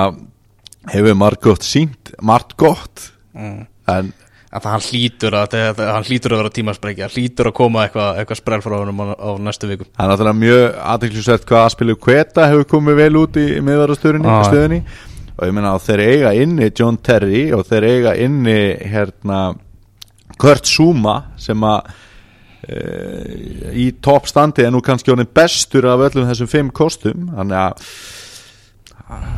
hefur 0.92 1.18
margt 1.18 1.42
gott 1.42 1.66
sínt, 1.66 2.14
margt 2.22 2.56
gott 2.60 3.10
mm. 3.34 3.66
en 3.90 4.14
En 4.56 4.62
það 4.62 4.72
hann 4.72 4.84
hlýtur 4.86 5.34
að, 5.36 5.54
hann 5.82 6.04
hlýtur 6.06 6.32
að 6.32 6.38
vera 6.40 6.50
tímasprengja, 6.54 7.08
hann 7.08 7.12
hlýtur 7.12 7.50
að 7.50 7.54
koma 7.58 7.82
eitthvað 7.82 8.20
eitthva 8.22 8.36
sprell 8.38 8.62
frá 8.64 8.76
honum 8.78 9.02
á, 9.02 9.30
næstu 9.42 9.68
vikum 9.68 9.88
Það 9.90 10.04
er 10.04 10.12
náttúrulega 10.12 10.38
mjög 10.38 10.78
aðeinslisvert 10.92 11.44
hvað 11.50 11.64
aðspilu 11.64 11.96
Kveta 12.06 12.46
hefur 12.52 12.68
komið 12.70 12.96
vel 13.02 13.10
út 13.20 13.36
í, 13.42 13.44
í 13.58 13.64
miðvarastöðunni 13.66 14.30
Ah. 14.30 14.46
stöðunni 14.46 14.78
og 15.36 15.46
ég 15.46 15.52
meina 15.56 15.74
að 15.76 15.84
þeir 15.90 16.02
eiga 16.06 16.34
inni 16.42 16.70
John 16.78 16.96
Terry 17.04 17.44
og 17.52 17.66
þeir 17.68 17.88
eiga 17.90 18.16
inni 18.24 18.58
hérna 18.88 19.40
Kurt 20.40 20.66
Zuma 20.68 21.16
sem 21.40 21.60
að 21.64 21.90
e, 22.66 22.78
í 23.76 23.90
toppstandi 24.04 24.64
er 24.66 24.72
nú 24.74 24.82
kannski 24.84 25.12
honum 25.12 25.28
bestur 25.36 25.86
af 25.92 26.06
öllum 26.10 26.28
þessum 26.30 26.50
fimm 26.50 26.70
kostum 26.74 27.28
þannig 27.36 27.60
að 27.62 27.90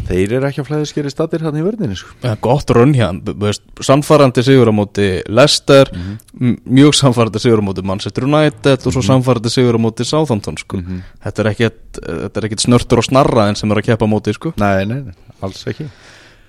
þeir 0.09 0.33
eru 0.39 0.49
ekki 0.49 0.63
að 0.63 0.69
flæði 0.71 0.87
skeri 0.89 1.11
statir 1.13 1.43
hann 1.45 1.59
í 1.61 1.63
vörðinni 1.65 1.97
sko. 1.99 2.15
Gott 2.41 2.71
hann, 2.73 3.19
veist, 3.43 3.67
samfærandi 3.85 4.41
sigur 4.47 4.71
á 4.73 4.75
móti 4.75 5.09
Leicester, 5.29 5.91
Mhm. 5.93 6.55
mjög 6.65 6.95
samfærandi 6.97 7.39
sigur 7.39 7.61
á 7.61 7.65
móti 7.69 7.85
Manchester 7.85 8.25
United 8.25 8.87
og 8.87 8.93
svo 8.95 9.03
samfærandi 9.05 9.51
sigur 9.53 9.77
á 9.77 9.81
móti 9.81 10.07
Southampton 10.09 10.57
sko. 10.57 10.79
Mhm. 10.79 11.03
þetta, 11.23 11.39
er 11.45 11.51
ekkit, 11.53 12.01
þetta 12.01 12.37
er 12.37 12.49
ekkit 12.49 12.65
snörtur 12.65 12.99
og 12.99 13.05
snarra 13.05 13.49
en 13.49 13.55
sem 13.57 13.71
er 13.71 13.77
að 13.77 13.85
keppa 13.85 14.07
á 14.07 14.09
móti 14.09 14.33
sko. 14.33 14.55
nei, 14.57 14.85
nei, 14.87 15.03
nei, 15.03 15.13
alls 15.45 15.67
ekki. 15.71 15.89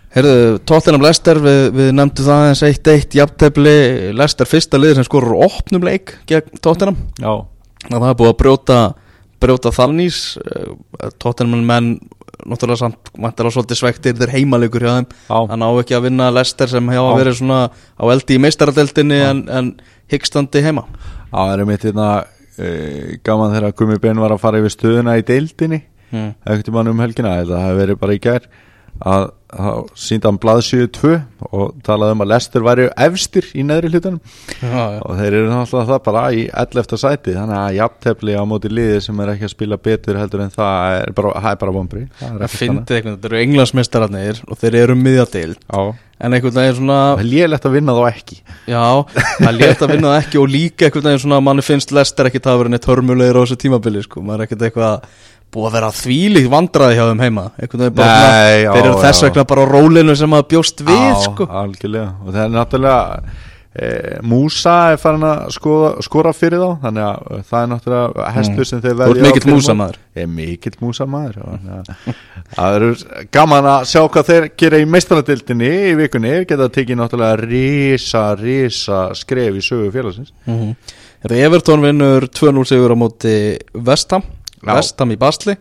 Herðu, 0.09 0.37
Tottenham 0.65 1.03
Leicester, 1.05 1.37
við, 1.43 1.59
við 1.75 1.91
nefndu 1.93 2.25
það 2.25 2.45
eins 2.47 2.63
1-1 2.65 3.17
jafntefli, 3.19 3.73
Leicester 4.17 4.49
fyrsta 4.49 4.79
liður 4.79 4.97
sem 4.97 5.05
skorur 5.05 5.43
opnum 5.45 5.85
leik 5.85 6.15
gegn 6.29 6.57
Já, 6.57 7.33
að 7.85 7.99
það 7.99 8.07
er 8.09 8.17
búið 8.17 8.31
að 8.31 8.39
brjóta, 8.39 8.79
brjóta 9.39 9.73
þalnís 9.75 10.23
Tottenham 11.21 11.61
menn 11.67 11.91
náttúrulega 12.47 12.79
samt 12.79 13.11
á 13.13 13.49
svolítið 13.51 13.79
svektir 13.79 14.17
þeir 14.17 14.33
heimalegur 14.33 14.83
hjá 14.83 14.91
þeim. 14.95 15.07
Já, 15.29 15.37
hann 15.51 15.65
á 15.65 15.69
ekki 15.81 15.97
að 15.97 16.05
vinna 16.07 16.31
Leicester 16.33 16.71
sem 16.71 16.91
hafa 16.91 17.11
Já. 17.11 17.19
verið 17.19 17.37
svona 17.39 17.59
á 17.69 18.03
eldi 18.09 18.37
í 18.37 18.41
meistaradeldinni 18.43 19.19
en, 19.25 19.43
en 19.51 19.71
hyggstandi 20.11 20.63
heima. 20.65 20.85
Það 21.29 21.53
er 21.53 21.65
mitt 21.69 21.85
hérna 21.85 22.07
e, 22.57 22.69
gaman 23.25 23.53
þegar 23.53 23.75
Gumi 23.77 23.99
Ben 24.01 24.21
var 24.23 24.33
að 24.33 24.41
fara 24.41 24.61
yfir 24.61 24.75
stöðuna 24.75 25.19
í 25.19 25.25
deildinni. 25.27 25.83
Hmm. 26.09 26.31
ekkert 26.41 26.71
mann 26.73 26.89
um 26.89 27.01
helgina, 27.03 27.35
þetta 27.43 27.59
hefði 27.61 27.81
verið 27.83 27.97
bara 28.01 28.13
í 28.15 28.21
gær 28.23 28.45
að 28.99 29.29
þá 29.49 29.69
síndi 29.97 30.27
hann 30.27 30.37
blaðsjöðu 30.41 30.89
2 30.93 31.11
og 31.57 31.69
talaði 31.85 32.15
um 32.15 32.23
að 32.23 32.29
Lester 32.29 32.65
væri 32.65 32.85
efstir 33.05 33.47
í 33.57 33.63
neðri 33.65 33.89
hlutunum. 33.93 34.19
Já, 34.59 34.67
já. 34.69 34.99
og 35.01 35.15
þeir 35.17 35.37
eru 35.39 35.47
náttúrulega 35.49 35.89
það 35.89 36.01
bara 36.05 36.25
í 36.35 36.43
11. 36.51 36.99
sæti 37.01 37.35
þannig 37.37 37.57
að 37.57 37.77
jafntefli 37.79 38.35
á 38.37 38.43
móti 38.49 38.71
liði 38.73 38.99
sem 39.05 39.23
er 39.23 39.31
ekki 39.33 39.47
að 39.47 39.55
spila 39.55 39.79
betur 39.89 40.19
heldur 40.21 40.43
en 40.45 40.53
það 40.53 40.97
er 40.99 41.15
bara, 41.17 41.31
það 41.39 41.55
er 41.55 41.63
bara 41.63 41.73
vombri 41.79 42.03
Það 42.19 42.45
fyndi 42.53 42.99
eitthvað, 42.99 43.15
þetta 43.15 43.31
eru 43.31 43.41
englandsmeistararnir 43.45 44.43
og 44.45 44.61
þeir 44.61 44.79
eru 44.83 44.99
miðjadeild 44.99 45.65
Já, 45.65 45.81
en 46.19 46.37
einhvern 46.37 46.57
veginn 46.59 46.77
svona 46.81 46.99
það 47.07 47.23
er 47.23 47.31
lélegt 47.31 47.65
að 47.65 47.75
vinna 47.79 47.97
þá 47.97 48.03
ekki. 48.11 48.39
Já, 48.69 48.85
það 49.23 49.49
er 49.49 49.57
létt 49.63 49.81
að 49.81 49.95
vinna 49.95 50.13
það 50.13 50.21
ekki 50.21 50.43
og 50.43 50.53
líka 50.53 50.85
einhvern 50.89 51.09
veginn 51.09 51.25
svona 51.25 51.41
að 51.41 51.45
manni 51.49 51.65
finnst 51.65 51.95
Lester 51.95 52.29
ekki 52.29 52.43
það 52.43 52.53
að 52.53 52.61
vera 52.63 52.75
neitt 52.75 52.89
hörmulegir 52.91 53.39
á 53.39 53.41
þessu 53.41 53.59
tímabili 53.63 54.05
sko, 54.05 54.21
maður 54.25 54.43
er 54.43 54.49
ekkert 54.49 54.67
eitthvað 54.67 55.09
búið 55.53 55.67
að 55.69 55.75
vera 55.79 55.91
þvílíkt 55.97 56.49
vandraði 56.53 56.97
hjá 56.97 57.05
þeim 57.09 57.21
heima. 57.25 57.45
Nei, 57.57 58.63
já, 58.63 58.71
þeir 58.71 58.81
eru 58.85 58.97
þess 59.03 59.25
vegna 59.25 59.45
bara 59.49 59.65
á 59.65 59.71
rólinu 59.73 60.15
sem 60.19 60.35
að 60.37 60.49
bjóst 60.53 60.83
við 60.85 61.05
Já, 61.07 61.21
sko. 61.25 61.47
algjörlega. 61.61 62.09
Og 62.25 62.35
það 62.35 62.43
er 62.43 62.51
náttúrulega 62.53 63.23
e, 63.69 63.89
Músa 64.29 64.75
er 64.93 65.01
farin 65.01 65.25
að 65.29 65.41
skoða, 65.55 65.89
skora 66.05 66.33
fyrir 66.37 66.61
þá 66.61 66.85
þannig 66.85 67.07
að 67.07 67.43
það 67.49 67.59
er 67.61 67.71
náttúrulega 67.73 68.29
hestur 68.37 68.69
sem 68.69 68.83
þeir 68.85 68.95
Mm. 68.99 69.01
Þú 69.01 69.09
ert 69.09 69.19
verði 69.19 69.33
mikill 69.39 69.53
músamaður. 69.55 69.99
Ég 70.15 70.23
er 70.23 70.31
mikill 70.37 70.77
að 71.57 71.91
það 72.55 72.79
eru 72.79 72.93
gaman 73.31 73.69
að 73.73 73.89
sjá 73.89 74.01
hvað 74.05 74.31
þeir 74.31 74.49
gera 74.63 74.79
í 74.79 74.89
meistaradildinni 74.95 75.75
í 75.89 75.93
vikunni. 76.03 76.33
Geta 76.49 76.69
tekið 76.77 77.01
náttúrulega 77.01 77.41
risa, 77.45 78.25
risa 78.39 79.03
skref 79.17 79.57
í 79.57 79.65
sögu 79.65 79.91
félagsins. 79.93 80.33
Mm 80.45 80.59
-hmm. 80.59 80.97
Everton 81.19 81.81
vinnur 81.83 82.29
2-0 82.31 82.63
sigur 82.63 82.93
á 82.95 82.97
móti 82.97 83.59
Vestham 83.73 84.23
Já. 84.59 84.73
Vestham 84.75 85.13
í 85.15 85.19
Basli 85.19 85.55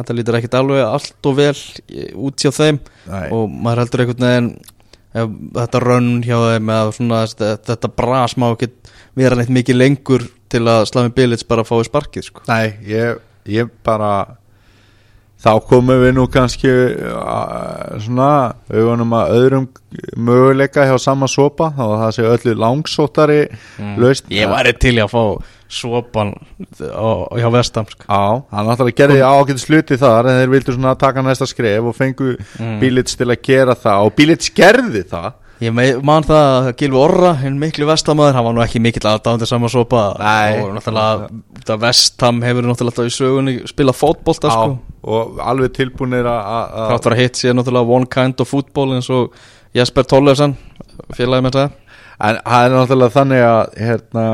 Þetta 0.00 0.14
lítur 0.16 0.38
ekkit 0.38 0.54
alveg 0.56 0.82
allt 0.86 1.28
og 1.28 1.36
vel 1.36 1.52
í- 1.52 2.10
út 2.16 2.40
hjá 2.40 2.52
þeim 2.54 2.78
Nei. 3.10 3.26
og 3.36 3.50
maður 3.52 3.82
heldur 3.84 4.04
einhvern 4.04 4.26
veginn 4.26 4.50
ef 5.10 5.32
þetta 5.58 5.80
rönn 5.82 6.10
hjá 6.24 6.36
þeim 6.38 6.70
eða 6.72 6.92
svona 6.96 7.22
þetta, 7.26 7.50
þetta 7.68 7.90
bras 7.98 8.36
má 8.38 8.46
ekki 8.52 8.70
vera 9.18 9.36
neitt 9.36 9.52
mikið 9.52 9.76
lengur 9.80 10.26
til 10.50 10.62
að 10.70 10.86
Slavi 10.90 11.12
Bilic 11.14 11.42
bara 11.50 11.66
fái 11.66 11.82
sparkið 11.86 12.26
sko. 12.26 12.44
Nei, 12.48 12.72
ég, 12.86 13.18
ég 13.50 13.70
bara 13.86 14.38
þá 15.40 15.52
komum 15.66 16.02
við 16.02 16.14
nú 16.16 16.26
kannski 16.30 16.70
uh, 16.70 17.96
svona 18.02 18.30
augunum 18.70 19.14
að 19.16 19.36
öðrum 19.38 19.68
möguleika 20.16 20.84
hjá 20.88 20.96
sama 21.00 21.28
sopa 21.30 21.70
þá 21.76 21.84
að 21.86 21.96
það 22.02 22.12
sé 22.16 22.26
öllu 22.34 22.56
langsóttari 22.60 23.40
mm. 23.48 23.94
laust 24.02 24.28
Ég 24.32 24.50
væri 24.52 24.74
til 24.80 24.98
í 24.98 25.02
að 25.04 25.14
fá 25.14 25.22
svopan 25.70 26.32
á, 26.82 27.10
hjá 27.38 27.50
Vestham 27.54 27.86
sko. 27.90 28.06
Já, 28.08 28.42
hann 28.50 28.66
náttúrulega 28.68 28.98
gerði 28.98 29.20
ágætt 29.22 29.62
sluti 29.62 29.98
þar 30.00 30.28
en 30.30 30.40
þeir 30.40 30.54
vildu 30.56 30.74
svona 30.74 30.96
taka 30.98 31.22
næsta 31.22 31.46
skref 31.48 31.90
og 31.92 31.96
fengu 31.96 32.32
mm. 32.34 32.80
Bílits 32.82 33.18
til 33.18 33.28
að 33.30 33.42
gera 33.46 33.76
það 33.78 34.08
og 34.08 34.16
Bílits 34.18 34.50
gerði 34.56 35.04
það 35.10 35.30
Ég 35.60 35.74
man 35.76 36.24
það 36.24 36.46
að 36.48 36.66
Gilvi 36.80 36.96
Orra, 36.96 37.34
hinn 37.36 37.58
miklu 37.60 37.84
vestamæður, 37.84 38.32
hann 38.32 38.46
var 38.46 38.54
nú 38.56 38.62
ekki 38.64 38.80
mikill 38.80 39.04
aðdáðandi 39.10 39.48
sama 39.50 39.68
sopa 39.68 40.04
Nei. 40.16 40.54
og 40.62 40.70
náttúrulega 40.78 41.76
vestam 41.82 42.38
hefur 42.40 42.64
náttúrulega 42.64 42.94
alltaf 42.94 43.10
í 43.10 43.12
sögunni 43.12 43.54
spilað 43.68 43.98
fótbolta 43.98 44.54
sko. 44.54 44.78
og 45.04 45.36
alveg 45.44 45.74
tilbúinir 45.76 46.24
að- 46.24 46.46
að 46.48 46.96
að- 46.96 47.16
hitt 47.20 47.36
sér 47.36 47.52
náttúrulega 47.52 47.92
one 47.98 48.06
kind 48.06 48.40
of 48.40 48.48
football 48.48 48.94
eins 48.96 49.10
og 49.10 49.34
Jesper 49.74 50.02
Tollefsen 50.02 50.56
félagi 51.12 51.44
með 51.44 51.52
það 51.52 51.70
En 52.20 52.36
það 52.44 52.64
er 52.64 52.74
náttúrulega 52.74 53.14
þannig 53.14 53.42
að 53.48 53.76
hérna, 53.80 54.24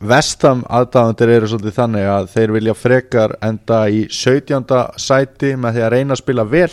vestam 0.00 0.62
aðdáðandir 0.70 1.32
eru 1.36 1.48
svolítið 1.50 1.76
þannig 1.76 2.10
að 2.10 2.28
þeir 2.34 2.54
vilja 2.56 2.74
frekar 2.78 3.34
enda 3.44 3.80
í 3.92 4.04
17. 4.08 4.76
sæti 4.96 5.54
með 5.60 5.76
því 5.76 5.86
að 5.86 5.92
reyna 5.96 6.16
að 6.16 6.22
spila 6.22 6.46
vel 6.48 6.70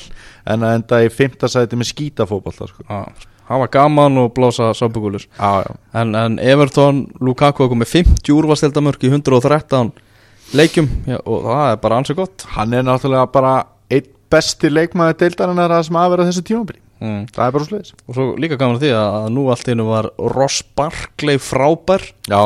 en 0.48 0.68
að 0.68 0.76
enda 0.80 1.02
í 1.04 1.10
5. 1.12 1.50
sæti 1.52 1.80
með 1.80 1.92
skítafótbolta 1.92 2.70
sko. 2.70 2.86
Já, 2.88 3.28
hann 3.50 3.64
var 3.64 3.72
gaman 3.74 4.22
og 4.24 4.34
blása 4.36 4.72
Já, 4.74 5.52
já, 5.64 5.72
en, 5.94 6.16
en 6.16 6.40
Everton, 6.40 7.08
Lukaku 7.20 7.68
kom 7.68 7.84
með 7.84 7.96
50 8.00 8.36
úrvastildamörk 8.38 9.04
í 9.04 9.12
113 9.12 9.96
leikjum 10.56 10.88
já, 11.08 11.18
og 11.26 11.48
það 11.48 11.72
er 11.72 11.80
bara 11.84 12.00
ansið 12.02 12.20
gott 12.22 12.46
hann 12.56 12.76
er 12.76 12.86
náttúrulega 12.88 13.28
bara 13.34 13.54
einn 13.92 14.14
besti 14.32 14.72
leikmaður 14.72 15.20
deildarinnar 15.24 15.74
að 15.76 15.88
sem 15.88 16.00
að 16.00 16.14
vera 16.14 16.28
þessu 16.28 16.44
tímabili 16.48 16.82
mm. 17.04 17.22
það 17.36 17.44
er 17.46 17.56
bara 17.58 17.68
sliðis 17.68 17.94
og 17.98 18.18
svo 18.18 18.28
líka 18.40 18.60
gaman 18.60 18.80
því 18.82 18.94
að 19.00 19.28
nú 19.36 19.46
allt 19.52 19.68
í 19.68 19.74
hennu 19.74 19.88
var 19.90 20.10
Ross 20.36 20.64
Barkley 20.78 21.42
frábær 21.42 22.06
Já, 22.28 22.44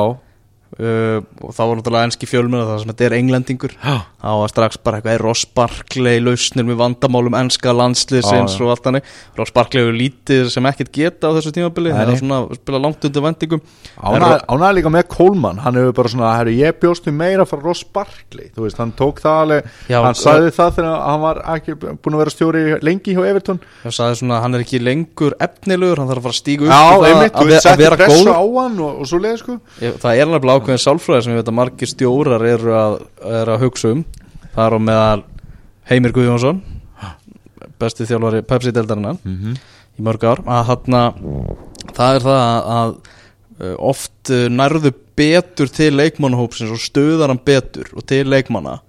uh, 0.80 1.20
og 1.42 1.52
þá 1.56 1.62
var 1.62 1.76
náttúrulega 1.80 2.08
enski 2.08 2.26
fjölmjöna 2.30 2.68
það 2.70 2.78
sem 2.82 2.90
þetta 2.92 3.06
er 3.08 3.14
englendingur. 3.18 3.74
Já, 3.82 3.96
þá 4.22 4.30
var 4.40 4.50
strax 4.52 4.74
bara 4.86 4.96
eitthvað 5.00 5.22
Ross 5.24 5.44
Barkley 5.58 6.18
lausnir 6.24 6.66
með 6.68 6.78
vandamálum 6.82 7.36
enska 7.40 7.70
landsliðsins 7.76 8.54
Já, 8.56 8.60
já. 8.60 8.64
og 8.66 8.70
allt 8.74 8.86
hannig 8.90 9.04
Ross 9.40 9.54
Barkley 9.56 9.80
hefur 9.82 9.96
lítið 9.98 10.44
sem 10.54 10.66
ekkert 10.70 10.92
geta 10.96 11.24
á 11.28 11.32
þessu 11.36 11.52
tímabili 11.56 11.92
það 11.96 12.08
er 12.14 12.18
svona 12.22 12.38
að 12.44 12.48
spila 12.60 12.80
langt 12.86 13.02
undir 13.10 13.24
vendingum 13.26 13.62
ánæði 14.02 14.74
líka 14.78 14.90
með 14.94 15.06
Kólmann 15.12 15.62
hann 15.66 15.78
hefur 15.80 15.94
bara 15.98 16.10
svona, 16.14 16.30
herru, 16.38 16.52
ég 16.56 16.72
bjóst 16.82 17.04
við 17.10 17.16
meira 17.18 17.44
frá 17.50 17.60
Ross 17.62 17.84
Barkley, 17.88 18.48
þú 18.54 18.60
veist, 18.68 18.80
hann 18.82 18.94
tók 18.98 19.18
það 19.24 19.36
alveg 19.46 19.62
Já, 19.90 20.00
hann 20.06 20.18
sagði 20.20 20.50
það 20.56 20.70
þegar 20.78 20.96
hann 21.08 21.22
var 21.26 21.38
ekki 21.56 21.72
búin 21.82 22.16
að 22.16 22.22
vera 22.22 22.36
stjóri 22.36 22.62
lengi 22.86 23.12
hjá 23.18 23.24
Evertón 23.32 23.60
ég 23.88 23.94
sagði 23.96 24.16
svona 24.22 24.38
hann 24.44 24.54
er 24.58 24.62
ekki 24.66 24.80
lengur 24.82 25.34
efnilegur, 25.42 25.98
hann 26.02 26.12
þarf 26.12 26.26
að 26.30 26.38
að 30.62 30.69
Já, 30.69 30.78
að, 30.78 30.78
að 30.78 30.78
Ég- 30.78 30.78
er 30.78 30.78
ákveðin 30.78 30.84
sálfræði 30.86 31.24
sem 31.24 31.34
ég 31.34 31.41
veit 31.41 31.52
að 31.52 31.58
margir 31.58 31.89
stjórar 31.89 32.45
eru 32.45 32.76
að, 32.78 32.97
eru 33.41 33.54
að 33.54 33.63
hugsa 33.65 33.91
um. 33.91 34.06
Það 34.52 34.65
er 34.65 34.76
á 34.76 34.80
meðal 34.80 35.24
Heimir 35.89 36.13
Guðjónsson 36.15 36.62
Besti 37.82 38.06
þjálfari 38.06 38.43
Pepsi-deldarinnar 38.45 39.17
mm 39.24 39.38
-hmm. 39.38 39.58
í 39.97 40.02
mörg 40.06 40.24
ár. 40.24 40.41
Að 40.45 40.65
þarna 40.69 41.02
það 41.97 42.15
er 42.15 42.21
það 42.21 42.41
að, 42.45 42.69
að 42.78 42.95
uh, 43.62 43.76
oft 43.78 44.30
uh, 44.30 44.47
nærðu 44.50 44.93
betur 45.17 45.67
til 45.69 45.91
leikmannahópsins 45.97 46.71
og 46.71 46.82
stöðar 46.82 47.34
hann 47.34 47.41
betur 47.45 47.89
og 47.95 48.06
til 48.06 48.30
leikmanna 48.30 48.80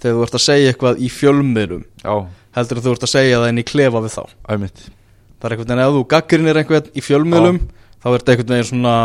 þegar 0.00 0.16
þú 0.16 0.22
ert 0.22 0.34
að 0.38 0.44
segja 0.46 0.70
eitthvað 0.70 1.00
í 1.02 1.08
fjölmiðlum. 1.10 1.84
Já, 2.04 2.26
heldur 2.56 2.78
en 2.78 2.84
þú 2.84 2.92
ert 2.92 3.06
að 3.06 3.14
segja 3.14 3.40
það 3.40 3.48
inn 3.48 3.58
í 3.58 3.66
klefa 3.66 4.02
við 4.04 4.14
þá. 4.14 4.24
Einmitt. 4.48 4.78
Það 5.36 5.44
er 5.44 5.52
einhvern 5.52 5.68
veginn 5.68 5.84
ef 5.84 5.94
þú 5.96 6.06
gaggrinir 6.08 6.56
einhvern 6.56 6.90
í 6.94 7.00
fjölmiðlum 7.04 7.60
þá 8.02 8.06
er 8.06 8.18
þetta 8.18 8.32
einhvern 8.32 8.54
veginn 8.54 8.70
svona 8.70 8.96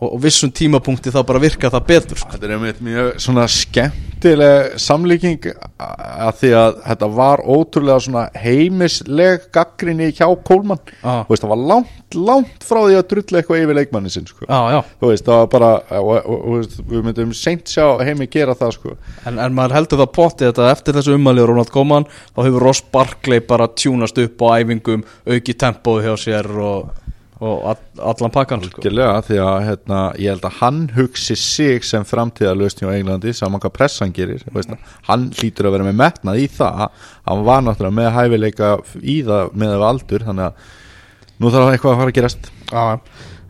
og, 0.00 0.14
og 0.14 0.20
vissum 0.24 0.52
tímapunkti 0.52 1.12
þá 1.12 1.20
bara 1.28 1.42
virka 1.42 1.70
það 1.72 1.86
betur 1.90 2.20
sko. 2.20 2.32
Þetta 2.34 2.48
er 2.48 2.54
einmitt 2.56 2.80
mjög 2.84 3.10
svona 3.20 3.46
skemmtileg 3.52 4.78
samlíking 4.80 5.48
að 5.80 6.40
því 6.40 6.52
að 6.60 6.78
þetta 6.86 7.08
var 7.18 7.42
ótrúlega 7.44 8.04
svona 8.04 8.24
heimisleg 8.40 9.48
gaggrinni 9.54 10.10
hjá 10.16 10.26
Kólmann. 10.46 10.80
Þú 11.02 11.32
veist, 11.32 11.44
það 11.44 11.52
var 11.52 11.62
langt, 11.72 12.16
langt 12.16 12.66
frá 12.66 12.80
því 12.82 12.98
að 12.98 13.08
drulla 13.12 13.40
eitthvað 13.40 13.64
yfir 13.64 13.78
leikmanni 13.80 14.12
sinn, 14.12 14.28
sko 14.28 14.48
já, 14.48 14.60
já. 14.74 14.80
Þú 15.00 15.12
veist, 15.12 15.26
það 15.28 15.42
var 15.42 15.50
bara, 15.54 15.70
og, 16.00 16.10
og, 16.16 16.30
og, 16.30 16.64
og, 16.64 16.88
við 16.94 17.04
myndum 17.08 17.36
seint 17.36 17.70
sjá 17.70 17.84
heimi 18.04 18.28
gera 18.32 18.56
það, 18.58 18.76
sko 18.78 18.96
En, 19.28 19.36
en 19.36 19.54
maður 19.54 19.76
heldur 19.76 20.00
það 20.00 20.12
potti 20.16 20.48
þetta 20.48 20.70
eftir 20.72 20.96
þessu 20.96 21.14
ummæli 21.16 21.44
og 21.44 21.50
Ronald 21.52 21.72
Koeman 21.74 22.08
þá 22.08 22.40
hefur 22.42 22.64
Ross 22.64 22.82
Barkley 22.92 23.44
bara 23.44 23.68
tjúnast 23.68 24.18
upp 24.20 24.42
á 24.48 24.58
æfingum 24.60 25.04
auki 25.28 25.54
tempóð 25.60 26.06
hjá 26.06 26.14
sér 26.24 26.48
og, 26.56 26.90
og 27.40 27.62
all, 27.70 27.78
allan 28.12 28.32
pakkan 28.34 28.62
sko. 28.66 28.82
Gerlega, 28.84 29.22
því 29.24 29.38
að 29.40 29.56
hérna, 29.64 30.00
ég 30.20 30.34
held 30.34 30.44
að 30.44 30.58
hann 30.58 30.80
hugsi 30.92 31.36
sig 31.40 31.86
sem 31.88 32.04
framtíðarlausn 32.04 32.82
hjá 32.82 32.90
Englandi 32.92 33.32
saman 33.36 33.62
hvað 33.62 33.76
pressan 33.78 34.12
gerir 34.16 34.44
mm. 34.50 34.76
hann 35.08 35.30
hlýtur 35.38 35.70
að 35.70 35.78
vera 35.78 35.86
með 35.88 35.98
metnað 36.02 36.42
í 36.42 36.46
það 36.52 36.86
hann 37.30 37.44
var 37.46 37.64
náttúrulega 37.64 37.96
með 37.96 38.10
hæfileika 38.18 38.70
í 39.00 39.16
það 39.24 39.54
með 39.62 39.76
af 39.78 39.84
aldur 39.88 40.26
þannig 40.28 40.48
að 40.50 40.72
nú 41.40 41.52
þarf 41.54 41.74
eitthvað 41.74 41.94
að 41.94 42.02
fara 42.02 42.12
að 42.12 42.18
gerast. 42.18 42.50
Já, 42.70 42.82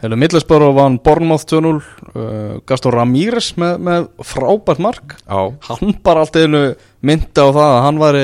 Hefur 0.00 0.16
Middlesborough 0.16 0.72
vann 0.79 0.94
Bournemouth 1.05 1.44
2-0 1.50 1.74
uh, 1.76 2.55
Gaston 2.64 2.94
Ramírez 2.94 3.50
með, 3.61 3.74
með 3.85 4.07
frábært 4.24 4.81
mark. 4.81 5.16
Á 5.29 5.53
hann 5.66 5.98
bara 6.00 6.22
allt 6.24 6.38
einu 6.40 6.62
myndi 7.05 7.37
á 7.37 7.48
það 7.50 7.66
að 7.66 7.83
hann 7.85 8.00
væri 8.00 8.22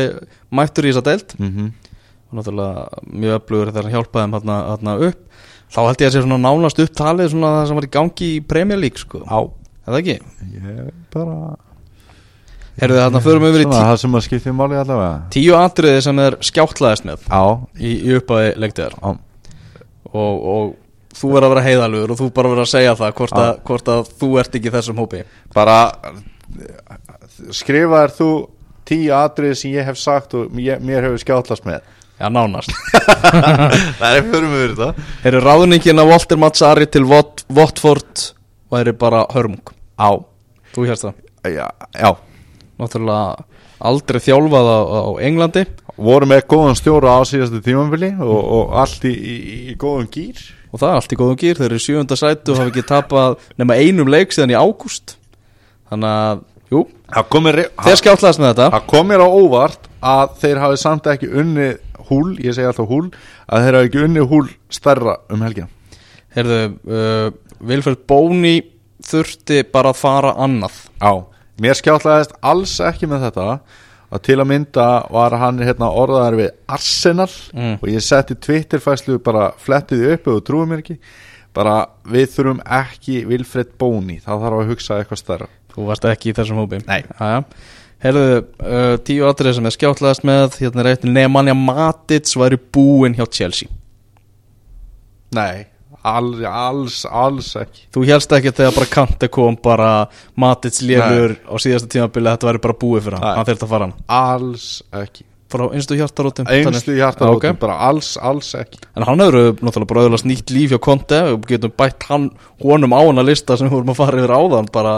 mættur 0.56 0.88
í 0.88 0.94
þessa 0.94 1.04
deild. 1.10 1.36
Mm 1.36 1.74
og 2.26 2.40
náttúrulega 2.40 3.02
mjög 3.06 3.36
öflugur 3.40 3.70
þegar 3.70 3.86
hann 3.86 3.94
hjálpaði 3.94 4.40
þarna 4.46 4.94
upp 5.08 5.42
þá 5.72 5.80
held 5.82 6.02
ég 6.02 6.10
að 6.10 6.16
sé 6.16 6.24
svona 6.24 6.40
nánast 6.42 6.82
upptalið 6.86 7.30
svona 7.32 7.52
það 7.58 7.68
sem 7.70 7.80
var 7.80 7.86
í 7.86 7.92
gangi 7.98 8.32
í 8.36 8.42
Premier 8.46 8.80
League 8.80 9.02
sko. 9.02 9.22
á 9.26 9.40
er 9.42 9.94
það 9.94 10.00
ekki? 10.02 10.18
ég 10.56 10.90
bara 11.14 11.38
Herðu 12.76 12.98
þarna 13.00 13.20
förum 13.24 13.44
við 13.46 13.54
yfir 13.54 13.62
í 13.64 13.68
það 13.72 13.98
sem 14.02 14.16
að 14.18 14.24
skipti 14.26 14.52
máli 14.52 14.76
allavega. 14.76 15.12
Tíu 15.32 15.54
atriði 15.56 16.00
sem 16.04 16.18
er 16.20 16.34
skjáttlaðist 16.44 17.06
með 17.08 17.22
á, 17.32 17.44
í, 17.80 17.92
í 18.04 18.18
uppæði 18.18 18.50
leiktiðar 18.60 18.96
á, 19.00 19.08
og, 20.12 20.34
og 20.52 20.74
þú 21.16 21.30
verður 21.32 21.46
að 21.46 21.54
vera 21.54 21.64
heiðalugur 21.64 22.12
og 22.12 22.20
þú 22.20 22.28
bara 22.36 22.50
verður 22.52 22.66
að 22.66 22.72
segja 22.74 22.98
það 23.00 23.14
hvort, 23.20 23.38
að, 23.40 23.52
hvort 23.70 23.88
að 23.94 24.10
þú 24.20 24.28
ert 24.42 24.58
ekki 24.60 24.74
þessum 24.74 25.00
hópi. 25.00 25.22
Bara 25.56 25.78
skrifaðar 27.56 28.12
þú 28.18 28.30
tíu 28.86 29.12
atrið 29.16 29.56
sem 29.62 29.72
ég 29.72 29.88
hef 29.88 29.98
sagt 30.00 30.36
og 30.36 30.60
ég, 30.60 30.82
mér 30.84 31.08
hefur 31.08 31.24
skjáttlast 31.24 31.64
með 31.66 31.80
já 32.20 32.28
nánast. 32.32 32.72
Það 34.00 34.06
er 34.10 34.22
fyrir 34.30 34.46
mig 34.48 34.60
verið 34.62 34.78
það 34.80 35.00
Herru 35.24 35.42
ráðningin 35.44 36.02
af 36.02 36.10
Walter 36.10 36.40
Mazzari 36.40 36.86
til 36.88 37.04
Wat, 37.10 37.44
Watford 37.52 38.24
væri 38.72 38.94
bara 38.96 39.24
hörmung? 39.34 39.74
Á, 40.00 40.16
þú 40.74 40.86
hérst 40.88 41.06
það? 41.06 41.20
Já, 41.46 41.66
já. 41.94 42.10
Náttúrulega 42.80 43.44
aldrei 43.86 44.20
þjálfað 44.24 44.70
á, 44.72 44.78
á 44.80 45.10
Englandi. 45.26 45.64
Voru 45.96 46.28
með 46.28 46.42
góðan 46.52 46.76
stjóra 46.76 47.16
á 47.16 47.20
síðastu 47.24 47.62
tímanfili 47.64 48.10
og, 48.20 48.36
og 48.36 48.74
allt 48.82 49.06
í, 49.08 49.12
í, 49.14 49.36
í 49.72 49.76
góðum 49.80 50.10
gýr 50.12 50.42
og 50.72 50.82
það 50.82 50.90
er 50.90 50.98
allt 50.98 51.14
í 51.14 51.18
góðum 51.20 51.38
gýr 51.40 51.60
þeir 51.60 51.68
eru 51.70 51.78
í 51.78 51.84
sjöfunda 51.84 52.18
sætu 52.20 52.52
og 52.52 52.60
hafa 52.60 52.72
ekki 52.72 52.84
tapað 52.88 53.38
nema 53.56 53.78
einum 53.80 54.10
leik 54.12 54.34
síðan 54.34 54.52
í 54.52 54.58
ágúst. 54.58 55.16
Þannig 55.88 56.10
að, 56.10 56.42
jú, 56.74 56.82
það 57.14 57.30
komir, 57.32 57.60
þeir 57.86 58.00
skjáttlaðast 58.02 58.42
með 58.42 58.52
þetta. 58.52 58.68
það 58.74 58.88
komir 58.92 59.24
á 59.24 59.28
óvart 59.30 59.88
að 60.06 60.36
þeir 60.42 60.62
hafi 60.66 60.80
samt 60.82 61.08
ekki 61.14 61.30
unni 61.32 61.70
húl, 62.10 62.36
ég 62.42 62.54
segi 62.56 62.66
alltaf 62.68 62.88
húl 62.90 63.08
að 63.46 63.64
þeir 63.66 63.78
hafi 63.80 63.90
ekki 63.90 64.04
unni 64.06 64.24
húl 64.32 64.46
stærra 64.72 65.16
um 65.32 65.42
helgina 65.46 65.68
Herðu, 66.36 66.60
uh, 66.84 67.30
Vilfred 67.64 68.02
Bóni 68.08 68.56
þurfti 69.06 69.62
bara 69.72 69.92
að 69.94 70.00
fara 70.02 70.34
annað 70.44 70.76
á, 71.00 71.12
mér 71.62 71.78
skjáttlaðist 71.78 72.34
alls 72.44 72.74
ekki 72.84 73.08
með 73.08 73.28
þetta 73.30 73.46
að 74.06 74.20
til 74.26 74.36
að 74.38 74.48
mynda 74.52 74.84
var 75.10 75.34
hann 75.40 75.58
hérna 75.64 75.88
orðaðar 75.90 76.36
við 76.38 76.50
Arsenal 76.70 77.30
Mm. 77.52 77.78
og 77.82 77.88
ég 77.90 78.04
setti 78.04 78.36
Twitterfæslu 78.38 79.18
bara 79.24 79.48
flettiði 79.58 80.12
upp 80.14 80.28
og 80.30 80.44
trúið 80.46 80.68
mér 80.70 80.82
ekki 80.84 80.98
bara 81.56 81.74
við 82.04 82.28
þurfum 82.36 82.60
ekki 82.78 83.24
Vilfred 83.26 83.72
Bóni, 83.80 84.20
þá 84.20 84.36
þarf 84.36 84.60
að 84.60 84.70
hugsa 84.70 84.98
eitthvað 85.00 85.22
stærra 85.22 85.48
þú 85.72 85.86
varst 85.88 86.04
ekki 86.08 86.30
í 86.30 86.36
þessum 86.36 86.60
hópi 86.62 86.82
Nei. 86.86 87.02
Jæja. 87.18 87.42
Herðu, 88.04 88.24
uh, 88.60 88.96
tíu 89.06 89.24
atrið 89.28 89.54
sem 89.56 89.66
er 89.70 89.74
skjáttlaðast 89.74 90.24
með 90.28 90.58
hérna 90.60 90.82
er 90.84 90.90
eitt 90.92 91.06
Nemanja 91.08 91.54
Matic 91.56 92.28
væri 92.36 92.58
búinn 92.76 93.16
hjá 93.16 93.24
Chelsea. 93.32 93.70
Nei, 95.36 95.64
alls, 96.06 96.42
alls, 96.46 96.98
alls 97.08 97.48
ekki. 97.60 97.86
Þú 97.96 98.02
helst 98.10 98.34
ekki 98.36 98.52
þegar 98.54 98.76
bara 98.76 98.90
Kante 98.92 99.30
kom 99.32 99.56
bara 99.64 99.88
Matic 100.38 100.82
lélur 100.84 101.38
á 101.48 101.54
síðasta 101.62 101.88
tímabili 101.96 102.28
að 102.30 102.36
þetta 102.36 102.50
væri 102.50 102.62
bara 102.68 102.76
búið 102.84 103.06
fyrir 103.08 103.16
hann, 103.18 103.24
Nei. 103.26 103.38
hann 103.40 103.48
þurfti 103.48 103.66
að 103.66 103.72
fara 103.72 103.88
hann. 103.88 103.96
Alls 104.18 104.68
ekki. 105.00 105.26
Frá 105.46 105.62
einstu 105.70 105.94
hjartarótum 105.94 106.48
Einstu 106.50 106.94
hjartarótum, 106.98 107.52
Ok. 107.54 107.60
bara 107.62 107.76
alls, 107.88 108.16
alls 108.18 108.48
ekki. 108.58 108.80
En 108.98 109.04
hann 109.06 109.20
hefur 109.22 109.54
náttúrulega 109.62 109.90
bara 109.92 110.04
öðlast 110.08 110.26
nýtt 110.26 110.50
líf 110.50 110.72
hjá 110.74 110.80
Conte 110.82 111.20
og 111.32 111.46
getum 111.46 111.70
bætt 111.70 112.02
hann 112.10 112.30
honum 112.60 112.92
á 112.92 113.00
hana 113.00 113.22
lista 113.22 113.56
sem 113.56 113.68
við 113.70 113.76
vorum 113.78 113.92
að 113.94 114.00
fara 114.00 114.18
yfir 114.20 114.34
áðan 114.36 114.70
bara 114.74 114.94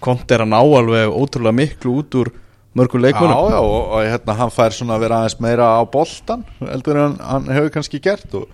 Conte 0.00 0.36
er 0.36 0.44
að 0.44 0.52
ná 0.52 0.60
alveg 0.60 1.12
ótrúlega 1.12 1.56
miklu 1.56 1.96
út 2.00 2.16
úr 2.20 2.32
mörgum 2.76 3.02
Já, 3.02 3.06
leikmunum 3.08 3.50
já, 3.50 3.58
og, 3.58 3.80
og 3.90 4.04
hérna, 4.06 4.36
hann 4.38 4.52
fær 4.54 4.74
svona 4.74 4.96
að 4.96 5.04
vera 5.04 5.20
aðeins 5.20 5.40
meira 5.42 5.70
á 5.76 5.82
boltan 5.90 6.44
heldur 6.62 7.00
en 7.02 7.16
hann 7.18 7.48
hefur 7.50 7.72
kannski 7.74 8.00
gert 8.02 8.36
og 8.38 8.46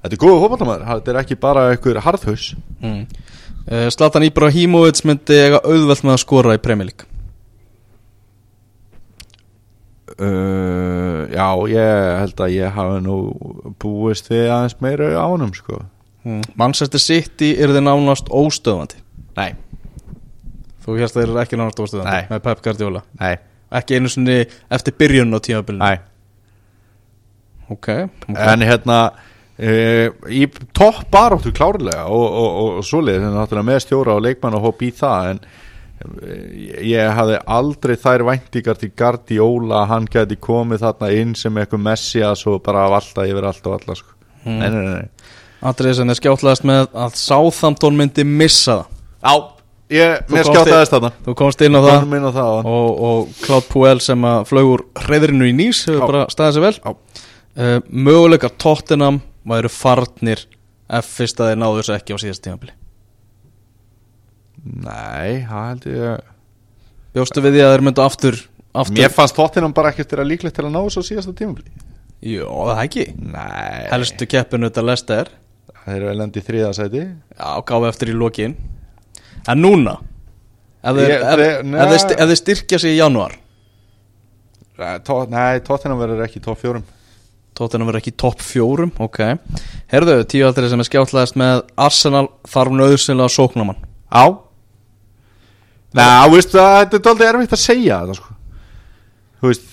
þetta 0.00 0.12
er 0.12 0.20
góðu 0.20 0.42
fótballtamæður 0.44 0.88
þetta 0.90 1.12
er 1.12 1.20
ekki 1.22 1.38
bara 1.40 1.68
einhver 1.72 2.02
harðhaus. 2.04 2.50
Mm. 2.80 3.06
uh, 3.70 3.86
Zlatan 3.94 4.26
Ibrahimovic 4.28 5.00
myndi 5.08 5.40
eiga 5.40 5.62
auðvelt 5.64 6.04
með 6.04 6.16
að 6.16 6.22
skora 6.24 6.58
í 6.58 6.76
League. 6.84 7.08
Uh, 10.20 11.30
Já, 11.30 11.48
ég 11.70 12.18
held 12.20 12.40
að 12.42 12.54
ég 12.56 12.74
hafi 12.74 13.00
nú 13.04 13.16
búist 13.80 14.28
við 14.30 14.50
aðeins 14.50 14.76
meira 14.82 15.10
á 15.16 15.26
honum 15.30 15.52
sko. 15.54 15.80
Mm. 16.26 16.42
Manchester 16.58 17.00
City 17.00 17.54
er 17.56 17.72
þið 17.72 17.86
nánast 17.86 18.28
óstöðvandi. 18.28 18.98
Nei, 19.38 19.54
Þú 20.84 20.98
hérst 21.00 21.16
þeir 21.16 21.28
eru 21.28 21.40
ekki 21.42 21.58
nánast 21.60 21.80
óstöðvandi 21.82 22.14
Nei. 22.14 22.28
með 22.30 22.44
Pep 22.46 22.62
Guardiola 22.64 23.02
nei, 23.20 23.34
Ekki 23.80 23.98
einu 23.98 24.10
sinni 24.10 24.38
eftir 24.72 24.96
byrjun 24.98 25.36
á 25.36 25.38
tímabilinu 25.44 25.84
nei 25.84 25.98
Ok, 27.70 27.92
ok 28.28 28.40
En 28.40 28.64
hérna 28.66 29.02
Uh, 29.60 30.08
í 30.32 30.46
topp 30.72 31.10
baróttu 31.12 31.50
klárlega 31.52 32.06
og, 32.08 32.22
og, 32.24 32.46
og, 32.48 32.68
og 32.80 32.86
svoleiðis 32.88 33.26
en 33.26 33.34
náttúrulega 33.36 33.68
með 33.68 33.82
stjóra 33.84 34.14
og 34.16 34.22
leikmann 34.24 34.54
og 34.56 34.62
hopp 34.64 34.80
í 34.80 34.88
það 34.96 35.26
en 35.34 35.40
uh, 35.42 36.30
ég 36.88 37.10
hafði 37.18 37.36
aldrei 37.58 37.92
þær 38.00 38.24
væntingar 38.30 38.80
til 38.80 38.88
Guardiola 38.96 39.82
að 39.82 39.90
hann 39.90 40.06
geti 40.14 40.38
komið 40.40 40.80
þarna 40.86 41.10
inn 41.12 41.36
sem 41.36 41.60
eitthvað 41.60 41.84
messias 41.90 42.46
og 42.48 42.56
bara 42.64 42.86
valda 42.88 43.26
yfir 43.28 43.50
allt 43.50 43.68
og 43.68 43.76
alla 43.76 43.98
sko. 44.00 44.16
Mm. 44.46 44.56
nei, 44.62 44.70
nei, 44.72 44.80
nei. 44.94 45.28
Andrið 45.68 45.98
sem 45.98 46.14
er 46.14 46.20
skjáttlaðast 46.22 46.64
með 46.72 46.86
að 47.04 47.20
Southampton 47.20 48.00
myndi 48.00 48.24
missa 48.24 48.78
það 48.80 48.96
Já, 49.20 49.34
ég, 49.92 50.26
mér 50.32 50.48
skjátaðist 50.48 50.94
þarna. 50.96 51.12
Þú 51.26 51.36
komst 51.38 51.64
inn 51.66 51.78
á 51.78 51.80
það. 51.84 52.06
Á 52.06 52.30
það 52.36 52.70
og, 52.74 52.90
og 53.10 53.32
Claude 53.44 53.70
Puel 53.72 53.96
sem 54.04 54.28
að 54.30 54.44
flög 54.50 54.72
úr 54.74 54.86
hreðrinu 55.04 55.50
í 55.50 55.54
nýs 55.56 55.84
hefur 55.88 56.06
bara 56.06 56.26
staðið 56.32 56.58
sér 56.58 56.66
vel. 56.66 56.96
Uh, 57.60 57.78
möguleikar 57.90 58.54
Tottenham 58.62 59.22
væru 59.50 59.70
farnir 59.72 60.46
ef 60.90 61.16
fyrst 61.18 61.40
að 61.42 61.52
þeir 61.52 61.62
náðu 61.64 61.80
þessu 61.80 61.96
ekki 61.96 62.14
á 62.14 62.22
síðast 62.22 62.44
tímabili. 62.46 62.74
Nei, 64.60 65.46
það 65.48 65.66
held 65.70 65.86
ég 65.88 66.26
Bjóstu 67.16 67.42
við 67.42 67.56
því 67.56 67.62
að 67.64 67.72
þeir 67.74 67.84
myndu 67.86 68.02
aftur, 68.04 68.36
aftur 68.76 68.98
Mér 68.98 69.12
fannst 69.14 69.36
tóttinam 69.38 69.72
bara 69.74 69.90
ekkert 69.90 70.12
vera 70.14 70.26
líklegt 70.26 70.58
til 70.58 70.66
að 70.66 70.74
ná 70.74 70.80
þessu 70.84 71.02
á 71.02 71.08
síðasta 71.08 71.32
tímabli 71.38 71.70
Jó, 72.20 72.44
það 72.68 72.74
er 72.74 72.82
ekki. 72.84 73.04
Nei. 73.16 73.86
Helstu 73.88 74.28
keppinu 74.28 74.68
þetta 74.68 74.84
Lester 74.84 75.30
Þeir 75.80 75.94
eru 75.94 76.10
vel 76.10 76.24
endi 76.26 76.42
í 76.42 76.44
þriðasæti 76.44 77.04
Já, 77.06 77.48
gáði 77.70 77.88
eftir 77.88 78.12
í 78.12 78.18
lokin 78.20 78.56
En 79.48 79.60
núna? 79.62 79.96
Ef 80.84 80.96
þeir, 80.96 81.10
Ég- 81.10 81.20
ef, 81.20 81.38
þeir- 81.38 81.74
ef, 81.80 81.90
þeir, 81.90 82.16
ef 82.20 82.28
þeir 82.28 82.40
styrkja 82.40 82.78
sig 82.80 82.94
í 82.96 82.98
janúar? 83.00 83.32
Nei, 84.80 85.60
tóttinam 85.60 85.98
verður 86.00 86.22
ekki 86.24 86.40
í 86.40 86.44
topp 86.44 86.60
fjórum. 86.62 86.84
Tóttina 87.56 87.84
verður 87.84 88.00
ekki 88.00 88.12
í 88.14 88.16
topp 88.16 88.40
fjórum 88.40 88.92
Ok. 89.02 89.18
Herðu, 89.92 90.14
tíu 90.30 90.46
aldrei 90.46 90.68
sem 90.70 90.80
er 90.80 90.86
skjáttlæðist 90.88 91.36
með 91.36 91.64
Arsenal 91.76 92.28
þarf 92.48 92.72
nöðsynlega 92.72 93.28
sóknamann 93.34 93.76
Á. 94.08 94.24
Nei, 95.92 96.30
veistu 96.30 96.56
það, 96.56 96.76
þetta 96.84 96.96
er 97.00 97.04
doldið 97.08 97.28
erfitt 97.32 97.52
að 97.56 97.62
segja 97.64 97.98
þetta 98.04 98.16
sko. 98.20 98.36
Þú 99.42 99.50
veist 99.50 99.66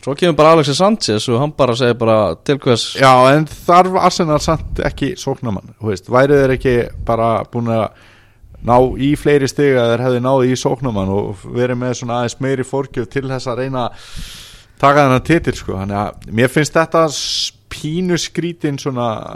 Svo 0.00 0.14
kemur 0.16 0.36
bara 0.38 0.52
Alexis 0.56 0.78
Sanchez 0.80 1.26
og 1.28 1.40
hann 1.42 1.50
bara 1.52 1.74
segir 1.76 1.98
bara 2.00 2.34
til 2.48 2.56
hvers 2.62 2.86
Já, 2.96 3.10
en 3.34 3.44
þarf 3.44 3.98
Arsenal 4.00 4.38
samt 4.40 4.80
ekki 4.88 5.10
sóknamann 5.20 5.74
Þú 5.76 5.90
veist, 5.90 6.08
væru 6.08 6.38
þeir 6.40 6.54
ekki 6.56 6.74
bara 7.04 7.42
búin 7.52 7.68
að 7.74 7.90
ná 8.66 8.74
í 9.00 9.14
fleiri 9.18 9.48
stig 9.48 9.78
að 9.78 9.94
þeir 9.94 10.02
hefði 10.06 10.20
náði 10.24 10.52
í 10.52 10.56
sóknamann 10.60 11.12
og 11.14 11.44
verið 11.54 11.76
með 11.80 11.92
svona 12.00 12.16
aðeins 12.20 12.40
meiri 12.44 12.64
fórgjöf 12.66 13.06
til 13.12 13.26
þess 13.30 13.46
að 13.48 13.58
reyna 13.62 13.80
að 13.86 13.92
taka 14.80 15.04
þennan 15.06 15.28
titil 15.28 15.56
sko. 15.56 15.72
Þannig 15.80 15.98
að 16.02 16.10
mér 16.40 16.50
finnst 16.52 16.76
þetta 16.76 17.02
pínu 17.70 18.16
skrítin 18.20 18.78
svona 18.82 19.08
uh, 19.22 19.26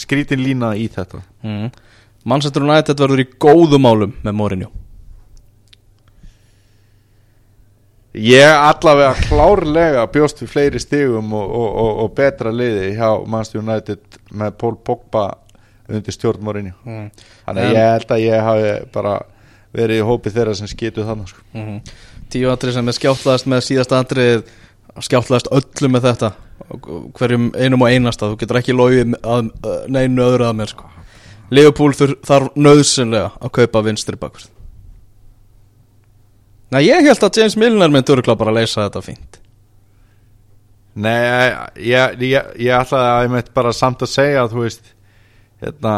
skrítin 0.00 0.42
lína 0.42 0.68
í 0.78 0.86
þetta. 0.92 1.18
Mm. 1.46 1.68
Manchester 2.28 2.62
United 2.66 2.96
verður 3.00 3.24
í 3.24 3.32
góðum 3.40 3.82
málum 3.86 4.12
með 4.24 4.34
Mourinho. 4.36 4.70
Ég 8.10 8.42
allavega 8.42 9.14
klárlega 9.28 10.02
bjóst 10.10 10.42
við 10.42 10.50
fleiri 10.50 10.80
stigum 10.82 11.30
og, 11.30 11.46
og, 11.46 11.68
og, 11.68 11.92
og 12.04 12.08
betra 12.16 12.50
liði 12.50 12.96
hjá 12.96 13.10
Manchester 13.22 13.62
United 13.62 14.00
með 14.34 14.50
Paul 14.58 14.76
Pogba 14.82 15.38
undir 15.90 16.16
stjórnmórinni 16.16 16.72
mm. 16.84 17.10
Þannig 17.46 17.66
að 17.66 17.76
ég 17.76 17.90
held 17.94 18.14
að 18.16 18.24
ég 18.24 18.46
hafi 18.48 18.72
bara 18.94 19.16
verið 19.76 20.02
í 20.02 20.06
hópi 20.06 20.32
þeirra 20.34 20.56
sem 20.58 20.70
skitu 20.70 21.06
þannig 21.06 21.34
sko. 21.34 21.44
Mm 21.56 21.82
Tíu 22.30 22.46
atrið 22.46 22.76
sem 22.76 22.86
er 22.86 22.94
skjáttlæðist 22.94 23.46
með 23.50 23.64
síðasta 23.66 23.98
atrið 24.04 24.44
skjáttlæðist 25.02 25.48
öllu 25.50 25.88
með 25.90 26.04
þetta 26.04 26.28
hverjum 27.18 27.48
einum 27.56 27.82
og 27.82 27.90
einasta 27.90 28.28
þú 28.30 28.36
getur 28.38 28.60
ekki 28.60 28.76
að 28.78 29.48
neinu 29.90 30.22
öðru 30.22 30.46
að 30.46 30.56
mér 30.60 30.70
sko. 30.70 30.86
Þur, 31.50 32.14
þarf 32.22 32.54
nöðsynlega 32.54 33.32
að 33.42 33.52
kaupa 33.58 33.82
vinstri 33.82 34.18
bakvörð 34.20 34.50
Nei, 36.70 36.84
ég 36.86 37.02
held 37.02 37.24
að 37.26 37.40
James 37.40 37.56
Milner 37.58 37.90
myndi 37.90 38.14
öruglega 38.14 38.38
bara 38.38 38.52
að 38.52 38.60
leysa 38.60 38.84
þetta 38.84 39.02
fínt 39.02 39.40
Nei, 40.94 41.50
ég, 41.82 42.22
ég, 42.22 42.52
ég 42.62 42.76
ætlaði 42.76 43.08
að 43.08 43.24
ég 43.24 43.32
mitt 43.34 43.50
bara 43.54 43.72
samt 43.74 44.04
að 44.06 44.12
segja 44.12 44.44
að 44.44 44.54
þú 44.54 44.62
veist 44.62 44.92
hérna 45.60 45.94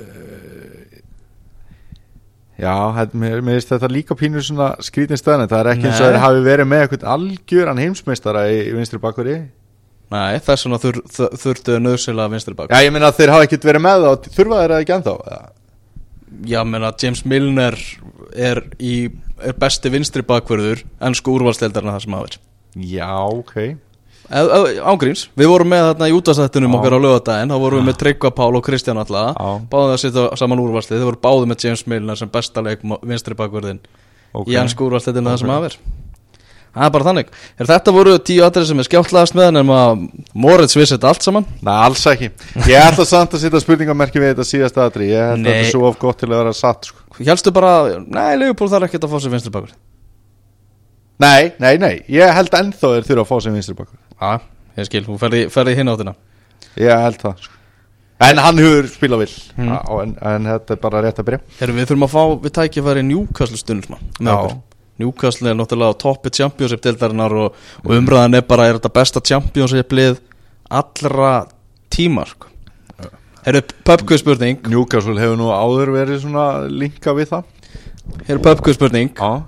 uh, 0.00 0.76
Já, 2.56 2.72
mér 3.12 3.42
finnst 3.44 3.68
þetta 3.68 3.88
líka 3.92 4.16
pínu 4.16 4.40
svona 4.40 4.70
skrítin 4.84 5.18
stöðan 5.20 5.48
það 5.50 5.58
er 5.60 5.68
ekki 5.74 5.88
eins 5.90 5.98
og 6.00 6.06
Nei. 6.06 6.08
þeir 6.14 6.22
hafi 6.22 6.44
verið 6.46 6.68
með 6.70 6.84
eitthvað 6.86 7.10
algjöran 7.12 7.80
heimsmeistara 7.82 8.46
í, 8.48 8.62
í 8.70 8.72
vinstri 8.78 9.00
bakvöri 9.02 9.36
Nei, 10.14 10.38
þess 10.38 10.64
vegna 10.64 10.78
þur, 10.80 11.00
þur, 11.10 11.36
þurftu 11.42 11.76
nöðsynlega 11.82 12.32
vinstri 12.32 12.56
bakvörð 12.56 12.78
Já, 12.78 12.86
ég 12.86 12.94
meina 12.94 13.10
að 13.10 13.18
þeir 13.20 13.32
hafa 13.34 13.48
ekkert 13.48 13.68
verið 13.68 13.84
með 13.84 14.06
þá 14.06 14.28
þurfa 14.38 14.60
þeir 14.62 14.72
það 14.72 14.82
ekki 14.84 14.96
ennþá? 14.96 15.16
Já, 16.46 16.60
menna, 16.68 16.92
James 17.02 17.22
Milner 17.28 17.76
er, 18.36 18.62
í, 18.80 18.94
er 19.42 19.58
besti 19.60 19.92
vinstri 19.92 20.24
bakvörður 20.26 20.84
ennsku 21.10 21.34
úrvalsteldarna 21.36 21.96
það 21.96 22.06
sem 22.06 22.16
hafa 22.16 22.28
verið 22.30 22.40
Já, 22.94 23.10
ok 23.26 23.56
Eð- 23.60 23.85
Ángríns, 24.30 25.26
við 25.38 25.46
vorum 25.52 25.68
með 25.70 25.84
þarna 25.90 26.08
í 26.10 26.14
útastættunum 26.16 26.74
okkar 26.78 26.96
á 26.96 27.04
lögadaginn 27.04 27.52
þá 27.52 27.58
vorum 27.62 27.78
við 27.82 27.86
með 27.90 27.98
Tryggva 28.00 28.30
Pál 28.34 28.56
og 28.58 28.64
Kristján 28.66 28.98
alltaf 28.98 29.36
báðum 29.70 29.92
að 29.94 30.00
setja 30.02 30.24
saman 30.40 30.62
úrvarslið, 30.64 30.98
þeir 30.98 31.10
voru 31.12 31.20
báðum 31.22 31.52
með 31.52 31.64
James 31.66 31.84
Milner 31.86 32.18
sem 32.18 32.28
besta 32.32 32.64
leik 32.66 32.82
vinstri 33.06 33.36
bakvörðin 33.38 33.78
Ok. 34.34 34.48
í 34.50 34.58
ennsku 34.58 34.88
úrvalsliðinu 34.88 35.30
það 35.30 35.38
sem 35.38 35.48
Ok. 35.50 35.54
hafa 35.54 35.68
verið 35.68 35.94
Það 36.76 36.84
er 36.84 36.90
bara 36.92 37.04
þannig. 37.08 37.28
Er 37.56 37.66
Þetta 37.70 37.92
voru 37.96 38.18
tíu 38.20 38.42
atrið 38.44 38.66
sem 38.68 38.80
er 38.82 38.84
skjáttlaðast 38.84 39.32
með 39.38 39.46
nema 39.56 39.76
Moritz 40.36 40.74
vissi 40.76 40.92
þetta 40.92 41.08
allt 41.08 41.22
saman? 41.24 41.46
Nei, 41.64 41.72
alls 41.72 42.02
ekki. 42.04 42.28
Ég 42.68 42.76
ætla 42.76 43.06
samt 43.08 43.32
að 43.32 43.40
setja 43.46 43.62
spurningamerki 43.64 44.20
við 44.20 44.34
þetta 44.34 44.44
síðasta 44.44 44.84
aðri 44.84 45.08
Ég 45.08 45.24
held 45.24 45.46
að 45.46 45.54
þetta 45.56 45.70
svo 45.72 45.86
of 45.88 45.96
gott 46.02 46.18
til 46.20 46.28
að 46.28 46.36
vera 46.42 46.52
satt 46.52 46.84
sko. 46.90 47.00
Nei, 51.18 51.52
Nei, 51.58 51.78
nei, 51.80 52.02
Ég 52.12 52.28
held 52.36 52.52
ennþá 52.60 52.92
þeir 52.92 53.08
þurfa 53.08 53.24
að 53.24 53.30
fá 53.32 53.40
sem 53.46 53.56
vinstri 53.56 53.74
bakkur 53.78 53.96
Já, 54.20 54.40
ég 54.78 54.88
skil, 54.88 55.04
þú 55.06 55.18
ferði, 55.20 55.42
ferði 55.52 55.76
hinn 55.80 55.92
áttina 55.92 56.14
Ég 56.80 57.02
held 57.04 57.20
það 57.20 57.42
sko. 57.44 57.52
En 58.26 58.38
hann 58.40 58.60
hefur 58.62 58.86
spilað 58.88 59.22
vill 59.26 59.34
Mm. 59.56 59.72
Á, 59.72 59.92
en, 60.02 60.14
en 60.20 60.46
þetta 60.50 60.74
er 60.74 60.80
bara 60.80 61.00
rétt 61.04 61.20
að 61.20 61.26
byrja 61.30 61.40
Heru, 61.60 61.74
Við 61.76 61.86
þurfum 61.90 62.06
að 62.06 62.12
fá, 62.12 62.22
við 62.44 62.52
tækifæri 62.58 63.02
Newcastle 63.04 63.60
stundismann 63.60 64.02
með 64.20 64.30
Já. 64.30 64.36
okkur 64.36 64.56
Newcastle 65.00 65.50
er 65.50 65.56
náttúrulega 65.58 65.92
á 65.92 66.00
toppi 66.00 66.32
championship 66.32 66.80
deildarinnar 66.84 67.34
og, 67.36 67.56
og 67.84 67.90
umræðan 67.92 68.38
er 68.38 68.44
bara 68.48 68.68
er 68.70 68.78
þetta 68.78 68.92
besta 68.96 69.20
championship 69.20 69.92
lið 69.92 70.20
allra 70.72 71.32
tímar 71.92 72.30
sko. 72.32 72.48
Herru, 73.46 73.60
pubquiz 73.86 74.24
spurning 74.24 74.64
Newcastle 74.72 75.20
hefur 75.20 75.36
nú 75.38 75.50
áður 75.52 75.92
verið 75.94 76.22
svona 76.24 76.46
linka 76.72 77.12
við 77.16 77.34
það 77.34 77.44
Herru, 78.26 78.40
pubquiz 78.48 78.76
spurning 78.80 79.12
Já 79.12 79.44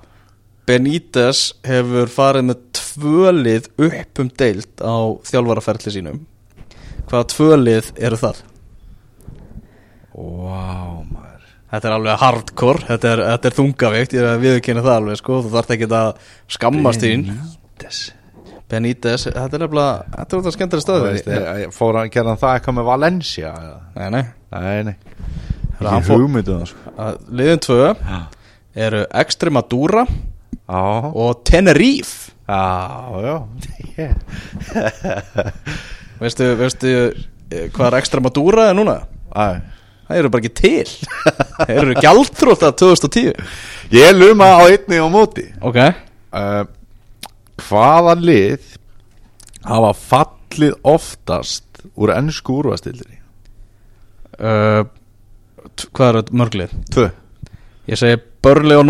Benítez 0.68 1.42
hefur 1.66 2.10
farið 2.12 2.44
með 2.50 2.58
tvölið 2.76 3.68
upp 3.88 4.20
um 4.24 4.28
deild 4.42 4.82
á 4.84 4.96
þjálfaraferli 5.30 5.94
sínum. 5.94 6.18
Hvaða 7.08 7.28
tvölið 7.32 7.88
eru 8.04 8.18
það? 8.20 8.42
Vá, 10.18 11.04
maður. 11.08 11.48
Þetta 11.68 11.88
er 11.90 11.94
alveg 11.98 12.20
hardcore, 12.22 12.84
þetta 12.88 13.10
er, 13.14 13.22
þetta 13.32 13.48
er 13.50 13.56
þungavíkt, 13.58 14.14
ég 14.16 14.22
er 14.22 14.28
að 14.34 14.44
viðkynna 14.46 14.84
það 14.86 14.94
alveg 15.02 15.18
sko, 15.20 15.40
þú 15.44 15.50
þarft 15.52 15.74
ekki 15.76 15.88
að 15.98 16.22
skammast 16.56 17.04
þín. 17.04 17.24
Benítez. 17.28 17.98
Benítez, 18.68 19.26
þetta 19.28 19.56
er 19.56 19.62
nefnilega, 19.64 19.92
þetta 20.14 20.26
er 20.36 20.40
þetta 20.42 20.54
skemmtilega 20.56 20.88
Þú 20.88 21.20
stöðu 21.22 21.68
Fór 21.76 21.96
hann, 21.96 22.10
gerði 22.12 22.28
hann 22.34 22.40
það 22.42 22.56
eitthvað 22.58 22.76
með 22.78 22.88
Valencia? 22.88 23.52
Nei, 23.94 24.08
nei, 24.12 24.24
Nei, 24.52 24.82
nei. 24.90 24.96
Ekki 25.78 26.02
fór- 26.08 26.20
hugmyndu 26.24 26.56
það 26.58 26.66
sko 26.72 27.06
liðin 27.38 27.62
tvö 27.64 27.78
eru 28.88 29.00
Extremadura 29.22 30.02
Já, 30.68 30.82
og 31.14 31.44
Tenerife. 31.48 32.32
Já, 32.48 33.08
já. 33.24 33.36
Veistu, 36.18 36.44
veistu 36.58 36.88
eh, 36.90 37.68
hvað 37.72 37.86
er 37.92 37.96
Extremadura 38.00 38.64
er 38.72 38.76
núna? 38.76 38.96
Æ. 39.32 39.46
Það 40.08 40.18
eru 40.22 40.30
bara 40.32 40.42
ekki 40.42 40.54
til. 40.56 40.88
Það 41.60 41.72
eru 41.76 41.94
gjaldþrótta 42.00 42.70
2010 42.80 43.34
Ég 43.92 44.14
luma 44.16 44.48
á 44.56 44.58
einni 44.66 44.96
á 44.98 45.04
móti. 45.12 45.44
Ok. 45.60 45.76
Uh, 46.32 46.64
Hvaða 47.68 48.14
lið 48.20 48.62
hafa 49.68 49.92
fallið 50.00 50.74
oftast 50.88 51.64
úr 51.98 52.12
ennsku 52.16 52.56
úrvastildri? 52.62 53.18
uh, 54.40 54.82
t- 55.76 55.88
Hvað 55.92 56.08
eru 56.14 56.22
mörglið? 56.40 56.70
Tvö. 56.94 57.06
Ég 57.88 57.96
segi 58.00 58.16
Burnley 58.44 58.76
og 58.80 58.86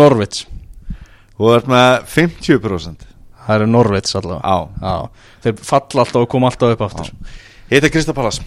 Norwich 1.39 1.45
Þú 1.45 1.51
ert 1.55 1.69
með 1.71 1.91
50% 2.05 3.05
Það 3.45 3.55
eru 3.55 3.67
Norwich 3.67 4.15
allavega. 4.15 5.09
Þeir 5.41 5.61
falla 5.63 6.03
alltaf 6.03 6.21
og 6.21 6.29
koma 6.29 6.49
alltaf 6.51 6.75
upp 6.75 6.81
aftur. 6.85 7.13
Heita 7.69 7.89
Kristapalas 7.89 8.41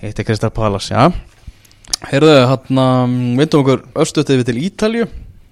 Hitti 0.00 0.24
Kristal 0.24 0.50
Palace, 0.50 0.94
já. 0.94 1.12
Heyrðu, 2.08 2.36
hann 2.48 3.16
vindum 3.36 3.60
okkur 3.60 3.82
östuðt 4.00 4.32
yfir 4.32 4.46
til 4.48 4.60
Ítalju 4.62 5.08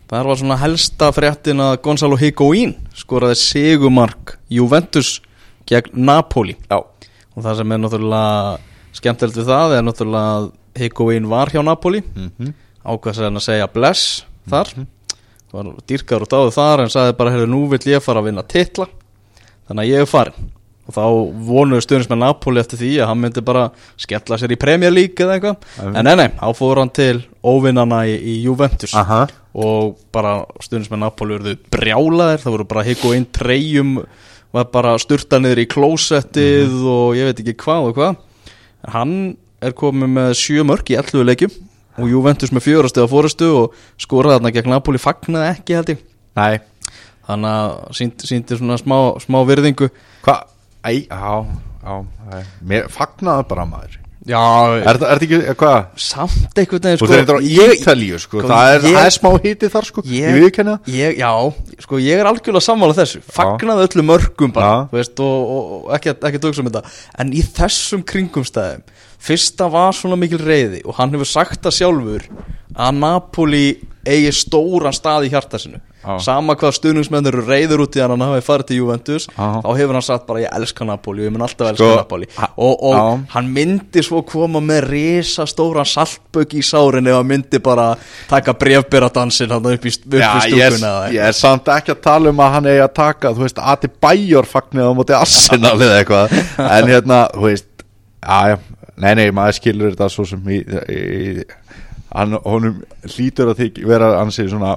Það 0.09 0.29
var 0.31 0.39
svona 0.41 0.57
helsta 0.57 1.11
fréttin 1.13 1.61
að 1.61 1.75
Gonzalo 1.85 2.17
Higuaín 2.17 2.73
skoraði 2.97 3.37
segumark 3.43 4.39
Juventus 4.49 5.19
gegn 5.69 6.01
Napoli. 6.09 6.55
Já. 6.71 6.81
Og 7.37 7.45
það 7.45 7.59
sem 7.59 7.75
er 7.75 7.83
náttúrulega 7.83 8.95
skemmtilegt 8.97 9.37
við 9.37 9.51
það 9.51 9.75
er 9.77 9.85
náttúrulega 9.85 10.39
að 10.39 10.49
Higuaín 10.81 11.29
var 11.29 11.53
hjá 11.53 11.61
Napoli. 11.61 12.01
Mm 12.01 12.31
-hmm. 12.39 12.55
ákvæðs 12.89 13.19
að 13.19 13.39
segja 13.41 13.69
bless 13.69 14.25
þar 14.49 14.73
var 15.55 15.73
dýrkar 15.89 16.25
og 16.25 16.31
dáðu 16.33 16.55
þar 16.55 16.85
en 16.85 16.93
sagði 16.93 17.17
bara, 17.19 17.35
heyrðu, 17.35 17.51
nú 17.53 17.65
vill 17.73 17.83
ég 17.89 18.05
fara 18.05 18.23
að 18.23 18.31
vinna 18.31 18.45
titla. 18.47 18.89
Þannig 19.69 19.85
að 19.85 19.93
ég 19.93 20.05
er 20.05 20.11
farin 20.11 20.49
og 20.89 20.95
þá 20.97 21.05
vonuðu 21.45 21.85
stundins 21.85 22.09
með 22.09 22.21
Napoli 22.23 22.61
eftir 22.63 22.81
því 22.81 22.93
að 23.03 23.11
hann 23.11 23.19
myndi 23.21 23.43
bara 23.45 23.67
skella 24.01 24.39
sér 24.41 24.55
í 24.55 24.61
Premier 24.61 24.93
League 24.95 25.21
eða 25.21 25.35
eitthvað, 25.37 25.67
en 25.85 26.07
nei, 26.07 26.15
nei, 26.17 26.29
þá 26.39 26.49
fór 26.57 26.81
hann 26.81 26.93
til 26.97 27.19
óvinnana 27.45 27.99
í, 28.09 28.15
í 28.17 28.37
Juventus. 28.47 28.95
Aha. 28.97 29.27
Og 29.59 29.99
bara 30.15 30.39
stundins 30.65 30.89
með 30.89 31.03
Napoli 31.03 31.37
verðu 31.37 31.55
brjálaðir, 31.75 32.41
það 32.41 32.57
voru 32.57 32.69
bara 32.73 32.87
higg 32.89 33.05
og 33.05 33.19
inn 33.19 33.29
treyjum, 33.37 33.93
var 34.57 34.71
bara 34.73 34.97
styrta 35.03 35.43
niður 35.43 35.61
í 35.61 35.69
klósettið 35.69 36.81
og 36.89 37.19
ég 37.19 37.29
veit 37.29 37.45
ekki 37.45 37.59
hvað 37.67 37.91
og 37.91 37.99
hvað. 37.99 38.25
En 38.87 38.95
hann 38.95 39.15
er 39.61 39.77
komið 39.77 40.15
með 40.15 40.35
sjö 40.41 40.65
mörg 40.65 40.89
í 40.89 40.97
11 40.97 41.29
leikjum 41.29 41.57
og 41.99 42.09
Juventus 42.11 42.53
með 42.55 42.67
fjórasti 42.69 43.03
á 43.05 43.07
fórustu 43.11 43.49
og 43.65 43.79
skoraði 44.01 44.39
þarna 44.39 44.55
gegn 44.57 44.73
Napoli 44.75 44.99
fagnaði 45.03 45.53
ekki 45.57 45.79
held 45.79 45.93
ég. 45.95 46.03
Nei, 46.39 46.59
þannig 47.29 47.55
að 47.55 47.79
sínd, 47.99 48.27
síndi 48.31 48.59
svona 48.61 48.79
smá, 48.81 48.99
smá 49.25 49.41
virðingu. 49.49 49.91
Hvað? 50.27 50.45
Æ, 50.87 50.93
já 51.09 51.47
æ. 51.85 52.45
Mér 52.63 52.87
fagnaði 52.93 53.49
bara 53.51 53.67
maður. 53.69 53.97
Já, 54.29 54.37
Er 54.85 54.99
þetta 55.01 55.25
ekki, 55.25 55.37
hvað? 55.57 55.85
samt 56.05 56.59
einhvern 56.61 56.83
veginn 56.85 56.99
Sko, 57.01 57.07
þeir 57.09 57.21
eru 57.23 57.39
á 57.39 57.49
Ítalíu, 57.49 58.19
sko, 58.21 58.43
það 58.45 58.73
er, 58.75 58.83
ég- 58.91 58.99
er 59.07 59.15
smá 59.15 59.31
hiti 59.41 59.71
þar, 59.73 59.87
sko, 59.89 60.03
ég, 60.05 60.37
ég, 60.37 60.59
ég, 60.93 61.15
já, 61.17 61.31
sko 61.81 61.97
ég 62.03 62.21
er 62.21 62.29
algjörlega 62.29 62.61
sammála 62.67 62.93
þessu. 62.99 63.23
Fagnaði 63.25 63.87
öllu 63.89 64.05
mörgum 64.05 64.53
bara 64.53 64.67
Já. 64.69 64.89
þú 64.91 64.99
veist, 64.99 65.23
og, 65.25 65.49
og, 65.55 65.71
og 65.89 65.95
ekki, 65.97 66.13
ekki 66.29 66.41
dugsa 66.45 66.61
um 66.61 66.69
þetta. 66.69 66.85
En 67.25 67.33
í 67.33 67.41
þessum 67.41 68.05
kringumstæðum 68.05 68.83
fyrsta 69.19 69.69
var 69.73 69.97
svona 69.97 70.19
mikil 70.21 70.41
reyði 70.43 70.85
og 70.87 70.99
hann 71.01 71.13
hefur 71.17 71.29
sagt 71.29 71.63
það 71.67 71.79
sjálfur 71.81 72.29
að 72.79 72.99
Napoli 73.03 73.67
eigi 74.09 74.33
stóran 74.33 74.95
stað 74.95 75.27
í 75.29 75.33
hjarta 75.33 75.59
sinu 75.61 75.81
Já. 75.99 76.15
sama 76.23 76.55
hvað 76.57 76.77
stuðningsmenn 76.77 77.27
eru 77.27 77.43
reyður 77.43 77.83
út 77.83 77.97
í 77.99 78.01
hann 78.01 78.13
hann 78.15 78.23
hafi 78.23 78.45
farið 78.47 78.69
til 78.69 78.77
Juventus 78.79 79.25
Já. 79.27 79.49
þá 79.65 79.67
hefur 79.81 79.97
hann 79.99 80.05
sagt 80.07 80.29
bara 80.29 80.45
ég 80.45 80.55
elska 80.55 80.87
Napoli 80.87 81.25
og 81.25 81.27
ég 81.27 81.35
mun 81.35 81.43
alltaf 81.45 81.73
elska 81.73 81.83
Sko, 81.83 81.97
Napoli 81.99 82.29
og, 82.39 82.85
og 82.87 82.95
Já. 82.95 83.03
hann 83.35 83.51
myndi 83.57 84.05
svo 84.07 84.23
koma 84.29 84.63
með 84.65 84.87
risa 84.93 85.49
stóran 85.51 85.89
saltbögg 85.91 86.55
í 86.55 86.63
sárin 86.65 87.11
hann 87.11 87.27
myndi 87.29 87.59
bara 87.65 87.89
taka 88.31 88.55
brefberadansin 88.63 89.51
hann 89.57 89.69
upp 89.75 89.91
í, 89.91 89.93
upp 89.99 90.15
í 90.15 90.23
Já, 90.23 90.31
ég, 90.47 90.55
stúkuna 90.55 90.95
eða 90.95 91.13
ég 91.19 91.29
er 91.33 91.37
samt 91.43 91.69
ekki 91.75 91.97
að 91.97 92.03
tala 92.07 92.31
um 92.33 92.45
að 92.47 92.55
hann 92.57 92.71
eigi 92.71 92.87
að 92.87 92.95
taka 93.03 93.35
þú 93.35 93.49
veist, 93.49 93.63
Ati 93.75 93.91
Bæjor 94.07 94.49
fagnir 94.55 94.89
á 94.89 94.93
móti 94.95 95.19
Arsenal 95.19 95.75
eða 95.77 95.99
eitthvað 95.99 96.39
en 96.79 96.93
hérna, 96.95 97.25
þú 97.35 97.49
veist 97.51 97.69
já, 98.23 98.57
nei, 99.03 99.15
nei, 99.19 99.29
maður 99.35 99.59
skilur 99.59 99.95
þetta 99.95 100.09
svo 100.13 100.27
sem 100.29 100.51
í, 100.53 100.61
í 100.63 101.45
hann, 102.15 102.39
honum 102.45 102.83
hlýtur 103.07 103.53
að 103.53 103.63
þig 103.63 103.81
vera 103.89 104.15
ansið 104.23 104.53
svona 104.53 104.77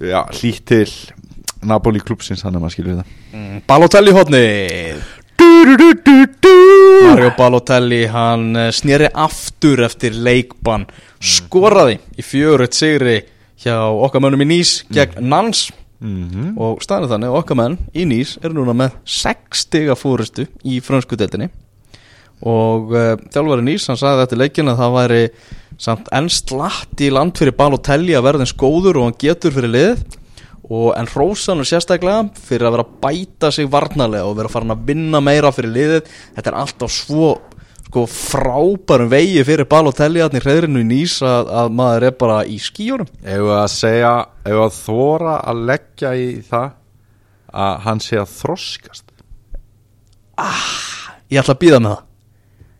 já, 0.00 0.20
hlýtt 0.40 0.66
til 0.68 0.88
Napoli 1.68 2.02
klúpsins, 2.02 2.44
hann 2.46 2.54
er 2.54 2.62
maður 2.62 2.76
skilur 2.76 3.00
þetta. 3.00 3.16
Mm, 3.34 3.62
Balotelli 3.68 4.14
hodni 4.14 4.44
Mario 7.08 7.32
Balotelli 7.38 8.04
hann 8.10 8.46
eh, 8.58 8.70
sneri 8.74 9.08
aftur 9.14 9.82
eftir 9.86 10.14
leikbann. 10.14 10.86
Skoraði 11.18 11.98
í 12.18 12.24
fjörut 12.26 12.76
sigri 12.78 13.20
hjá 13.58 13.76
okkar 13.90 14.22
mönnum 14.22 14.44
í 14.46 14.50
Nýs 14.52 14.80
gegn 14.94 15.26
Nans 15.30 15.68
mm 15.98 16.54
og 16.62 16.82
staðinu 16.82 17.10
þannig 17.10 17.34
okkar 17.40 17.58
menn 17.58 17.78
í 17.90 18.04
Nýs 18.06 18.36
eru 18.42 18.54
núna 18.54 18.74
með 18.76 18.98
6 19.02 19.64
stiga 19.64 19.96
fórustu 19.98 20.46
í 20.62 20.78
frönsku 20.84 21.18
deildinni 21.18 21.48
og 22.46 22.94
uh, 22.94 23.14
þjálfari 23.32 23.64
Nýs 23.66 23.88
hann 23.90 23.98
sagði 23.98 24.26
eftir 24.26 24.42
leikin 24.42 24.70
að 24.70 24.82
það 24.82 24.96
væri 24.98 25.22
samt 25.78 26.08
enn 26.14 26.30
slatt 26.30 27.02
í 27.02 27.10
land 27.14 27.38
fyrir 27.38 27.56
Balotelli 27.58 28.16
að 28.18 28.26
verða 28.28 28.46
eins 28.46 28.56
góður 28.58 29.00
og 29.00 29.08
hann 29.08 29.20
getur 29.20 29.54
fyrir 29.54 29.74
liðið. 29.74 30.06
Og 30.68 30.90
en 30.98 31.06
hrósan 31.08 31.62
og 31.62 31.68
sérstaklega 31.68 32.26
fyrir 32.44 32.68
að 32.68 32.74
vera 32.74 32.84
að 32.84 32.96
bæta 33.00 33.50
sig 33.54 33.70
varnarlega 33.72 34.28
og 34.28 34.34
vera 34.36 34.50
farin 34.52 34.74
að 34.74 34.82
vinna 34.90 35.22
meira 35.24 35.52
fyrir 35.54 35.72
liðið. 35.72 36.10
Þetta 36.36 36.50
er 36.52 36.58
alltaf 36.60 36.92
svo 36.92 37.30
sko 37.88 38.02
frábærum 38.04 39.08
vegi 39.08 39.44
fyrir 39.48 39.68
Balotelli 39.68 40.20
hann 40.20 40.36
í 40.36 40.42
hreðrinu 40.44 40.82
í 40.82 40.88
Nýs 40.90 41.22
að, 41.24 41.48
að 41.62 41.70
maður 41.78 42.04
er 42.10 42.16
bara 42.20 42.42
í 42.44 42.58
skíunum 42.60 43.08
ef 43.24 43.52
að 43.56 43.68
segja, 43.72 44.10
ef 44.44 44.60
að 44.66 44.74
þóra 44.76 45.38
að 45.40 45.62
leggja 45.70 46.10
í 46.12 46.26
það 46.50 46.74
að 47.64 47.78
hann 47.86 48.02
sé 48.04 48.20
að 48.20 48.34
þroskast? 48.34 49.06
Ég 51.32 51.40
ætla 51.40 51.56
að 51.56 51.62
býða 51.64 51.80
með 51.80 51.94
það 51.94 52.07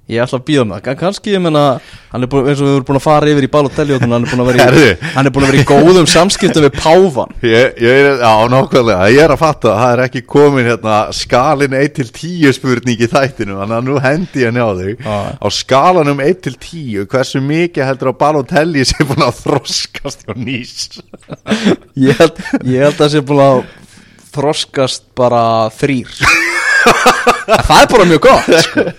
Ég 0.09 0.23
ætla 0.25 0.39
að 0.41 0.45
býða 0.49 0.63
með 0.65 0.75
það. 0.79 0.83
Kann- 0.87 0.97
Kannski 1.03 1.33
ég 1.35 1.43
menna 1.45 1.63
Hann 2.09 2.23
er 2.25 2.29
búin, 2.33 2.47
eins 2.49 2.61
og 2.63 2.65
við 2.65 2.77
erum 2.79 2.85
búin 2.89 2.97
að 2.97 3.03
fara 3.05 3.27
yfir 3.29 3.45
í 3.45 3.51
Balotelli 3.53 3.93
og 3.93 4.01
hann 4.01 4.15
er 4.17 4.31
búin 4.31 4.41
að 4.41 4.47
vera 4.49 4.69
í. 4.73 4.93
Hann 5.13 5.27
er 5.29 5.33
búin 5.35 5.45
að 5.45 5.51
vera 5.53 5.61
í 5.61 5.67
góðum 5.69 6.07
samskiptum 6.09 6.65
við 6.65 6.79
Pávan 6.81 7.35
Ég, 7.45 7.75
ég 7.85 7.99
er, 8.07 8.09
já, 8.23 8.31
nákvæmlega, 8.55 9.11
ég 9.13 9.21
er 9.27 9.35
að 9.35 9.43
fatta 9.43 9.69
að 9.75 9.83
það 9.83 9.93
er 9.93 10.03
ekki 10.07 10.23
komin 10.33 10.71
hérna 10.71 10.95
skalin 11.13 11.77
1 11.77 11.93
til 11.99 12.09
10 12.09 12.57
spurning 12.57 13.05
í 13.05 13.11
þættinu, 13.13 13.59
þannig 13.61 13.77
að 13.77 13.85
nú 13.91 13.99
hendi 14.07 14.47
ég 14.47 14.57
njá 14.57 14.67
þig. 14.81 15.05
Já. 15.05 15.19
á 15.45 15.49
skalanum 15.59 16.25
1 16.25 16.41
til 16.49 16.57
10 16.57 17.05
hversu 17.13 17.45
mikið 17.45 17.89
heldur 17.91 18.13
að 18.15 18.19
Balotelli 18.25 18.89
sé 18.89 19.05
búin 19.05 19.27
að 19.29 19.43
þroskast 19.45 20.25
hjá 20.25 20.33
nýs 20.41 21.03
Ég 22.01 22.17
held, 22.17 22.41
ég 22.65 22.89
held 22.89 23.05
að 23.05 23.13
sé 23.19 23.21
búin 23.29 23.45
að 23.45 23.65
þroskast 24.33 25.05
bara 25.19 25.69
þrýr 25.77 26.48
Það 27.69 27.81
er 27.83 27.91
bara 27.95 28.07
mjög 28.13 28.23
gott 28.29 28.49
sko. 28.69 28.87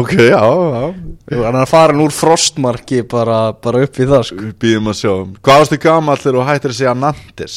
Ok, 0.00 0.12
já, 0.18 0.40
já. 0.42 0.86
Hann 1.30 1.54
er 1.54 1.60
að 1.62 1.68
fara 1.70 1.94
úr 2.02 2.10
frostmarki 2.10 3.04
bara, 3.06 3.52
bara 3.62 3.84
upp 3.86 4.00
í 4.02 4.06
það 4.10 4.24
sko. 4.26 4.38
Við 4.48 4.56
býðum 4.64 4.90
að 4.90 4.96
sjá. 4.98 5.12
Hvað 5.46 5.60
varstu 5.62 5.78
gamall 5.84 6.18
þegar 6.18 6.38
þú 6.40 6.46
hættir 6.48 6.72
að 6.74 6.78
segja 6.80 6.94
Nantes? 6.98 7.54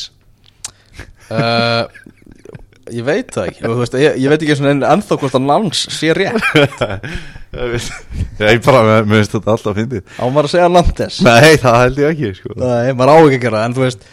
uh, 1.33 1.87
Ég 2.93 3.05
veit 3.07 3.29
það 3.31 3.45
ekki. 3.49 3.61
Þú 3.63 3.75
veist, 3.79 3.93
ég, 3.95 4.17
ég 4.19 4.29
veit 4.33 4.41
ekki 4.43 4.53
eins 4.53 4.61
og 4.61 4.85
ennþá 4.93 5.17
hvort 5.21 5.37
að 5.39 5.45
Nans 5.47 5.83
sé 5.97 6.11
rétt. 6.13 6.43
Ég 8.43 8.59
bara, 8.65 8.81
mér 9.05 9.21
finnst 9.21 9.35
þetta 9.37 9.53
alltaf 9.53 9.77
fyndið. 9.77 10.03
Á 10.19 10.25
maður 10.27 10.49
að 10.49 10.53
segja 10.55 10.69
Nantes? 10.73 11.19
Nei, 11.23 11.53
það 11.61 11.77
held 11.83 12.01
ég 12.03 12.11
ekki, 12.11 12.31
sko. 12.41 12.55
Nei, 12.59 12.91
maður 12.97 13.13
á 13.13 13.17
ekki 13.23 13.39
að 13.39 13.45
gera 13.47 13.61
en 13.67 13.75
þú 13.77 13.85
veist 13.85 14.03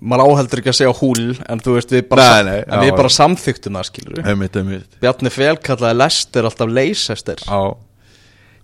maður 0.00 0.34
áheldur 0.36 0.60
ekki 0.62 0.72
að 0.72 0.78
segja 0.80 0.94
húl 1.00 1.24
en 1.48 1.62
þú 1.64 1.78
veist 1.78 1.94
við 1.96 2.06
bara, 2.10 2.28
Nei, 2.36 2.44
nei, 2.50 2.60
en 2.66 2.84
við 2.84 2.92
já. 2.92 2.96
bara 3.00 3.14
samþyktum 3.16 3.78
það 3.80 3.88
skilur 3.90 4.20
við 4.20 4.30
Einmitt, 4.32 4.60
einmitt. 4.60 5.00
Bjarni 5.02 5.32
Fel 5.32 5.56
kallaði 5.56 6.00
Lester 6.02 6.48
alltaf 6.50 6.72
Leicester. 6.72 7.42
Já. 7.46 7.60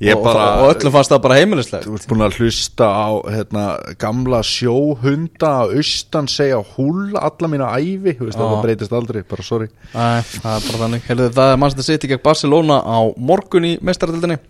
Ég 0.03 0.17
og, 0.19 0.25
bara 0.25 0.45
og 0.65 0.73
öllum 0.73 0.91
fannst 0.97 1.13
það 1.13 1.21
bara 1.23 1.37
heimilislegt. 1.39 1.85
Þú 1.87 1.95
ert 1.95 2.07
búin 2.11 2.25
að 2.27 2.39
hlusta 2.41 2.87
á 2.91 3.09
hérna, 3.31 3.65
gamla 4.03 4.41
sjóhunda 4.43 5.51
að 5.63 5.75
austan 5.79 6.27
segja 6.33 6.59
húl 6.73 7.13
alla 7.21 7.51
mína 7.53 7.69
Þú 8.19 8.27
veist, 8.27 8.35
Já. 8.35 8.43
það 8.43 8.65
breytist 8.67 8.97
aldrei, 8.99 9.23
bara 9.31 9.47
sorry. 9.47 9.69
Nei, 9.95 10.23
það 10.27 10.57
er 10.57 10.67
bara 10.67 10.81
þannig. 10.83 11.07
Heldur, 11.07 11.31
Það 11.39 11.53
er 11.53 11.61
mannst 11.63 11.79
að 11.79 11.87
sitja 11.87 12.11
gegn 12.11 12.25
Barcelona 12.25 12.81
á 12.83 12.99
morgun 13.17 13.69
í 13.69 13.73
mestaradildinni 13.79 14.41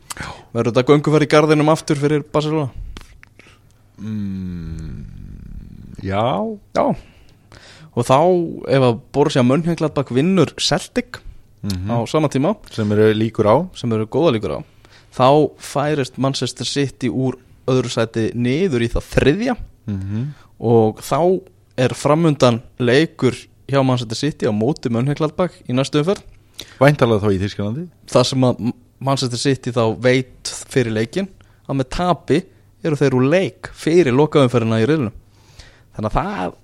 Verður 0.57 0.73
þetta 0.73 0.89
gönguferð 0.89 1.29
í 1.29 1.31
garðinum 1.37 1.73
aftur 1.75 2.01
fyrir 2.01 2.25
Barcelona? 2.33 2.71
Já. 6.03 6.25
Já. 6.77 6.87
Og 7.93 8.07
þá 8.09 8.19
ef 8.73 8.87
að 8.89 9.01
Borussia 9.13 9.45
Mönchengladbach 9.45 10.13
vinnur 10.15 10.55
Celtic 10.59 11.21
á 11.63 12.03
sama 12.11 12.27
tíma 12.33 12.57
Sem 12.75 12.91
eru 12.91 13.13
líkur 13.15 13.47
á. 13.47 13.57
sem 13.79 13.93
eru 13.93 14.09
góða 14.11 14.33
líkur 14.35 14.57
á 14.59 14.61
þá 15.13 15.53
færist 15.61 16.19
Manchester 16.19 16.67
City 16.67 17.11
úr 17.13 17.37
öðru 17.71 17.91
sæti 17.93 18.31
niður 18.35 18.87
í 18.87 18.91
það 18.93 19.11
þriðja. 19.17 19.57
Mm 19.87 20.33
og 20.63 21.01
þá 21.03 21.43
er 21.75 21.91
framundan 21.99 22.61
leikur 22.79 23.35
hjá 23.67 23.81
Manchester 23.83 24.15
City 24.15 24.47
á 24.47 24.55
móti 24.55 24.93
Mönchengladbach 24.95 25.57
í 25.67 25.75
næstu 25.75 25.99
umferð. 25.99 26.23
Væntalega 26.79 27.25
þá 27.25 27.33
í 27.35 27.41
Þýskalandi. 27.41 27.87
Það 28.07 28.27
sem 28.29 28.47
að 28.47 28.61
Manchester 29.03 29.41
City 29.43 29.73
þá 29.75 29.83
veit 29.99 30.53
fyrir 30.71 30.95
leikin 30.95 31.27
að 31.67 31.81
með 31.81 31.89
tapi 31.97 32.39
eru 32.87 33.01
þeir 33.01 33.17
úr 33.19 33.27
leik 33.33 33.73
fyrir 33.75 34.15
lokaumferðina 34.15 34.79
í 34.85 34.87
riðlunum 34.87 35.17
þannig 35.97 36.09
að 36.09 36.19
það 36.19 36.59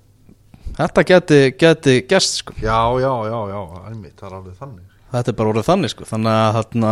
þetta 0.79 1.05
geti, 1.11 1.39
geti 1.59 1.95
gest 2.09 2.41
sko. 2.41 2.55
Já, 2.61 2.79
já, 3.01 3.11
já, 3.29 3.39
já, 3.51 3.61
einmitt, 3.89 4.15
það 4.19 4.27
er 4.29 4.35
alveg 4.39 4.59
þannig. 4.59 4.83
Þetta 5.13 5.31
er 5.31 5.37
bara 5.39 5.53
orðið 5.53 5.69
þannig 5.69 5.93
sko. 5.93 6.07
Þannig 6.09 6.35
að 6.39 6.59
þarna, 6.59 6.91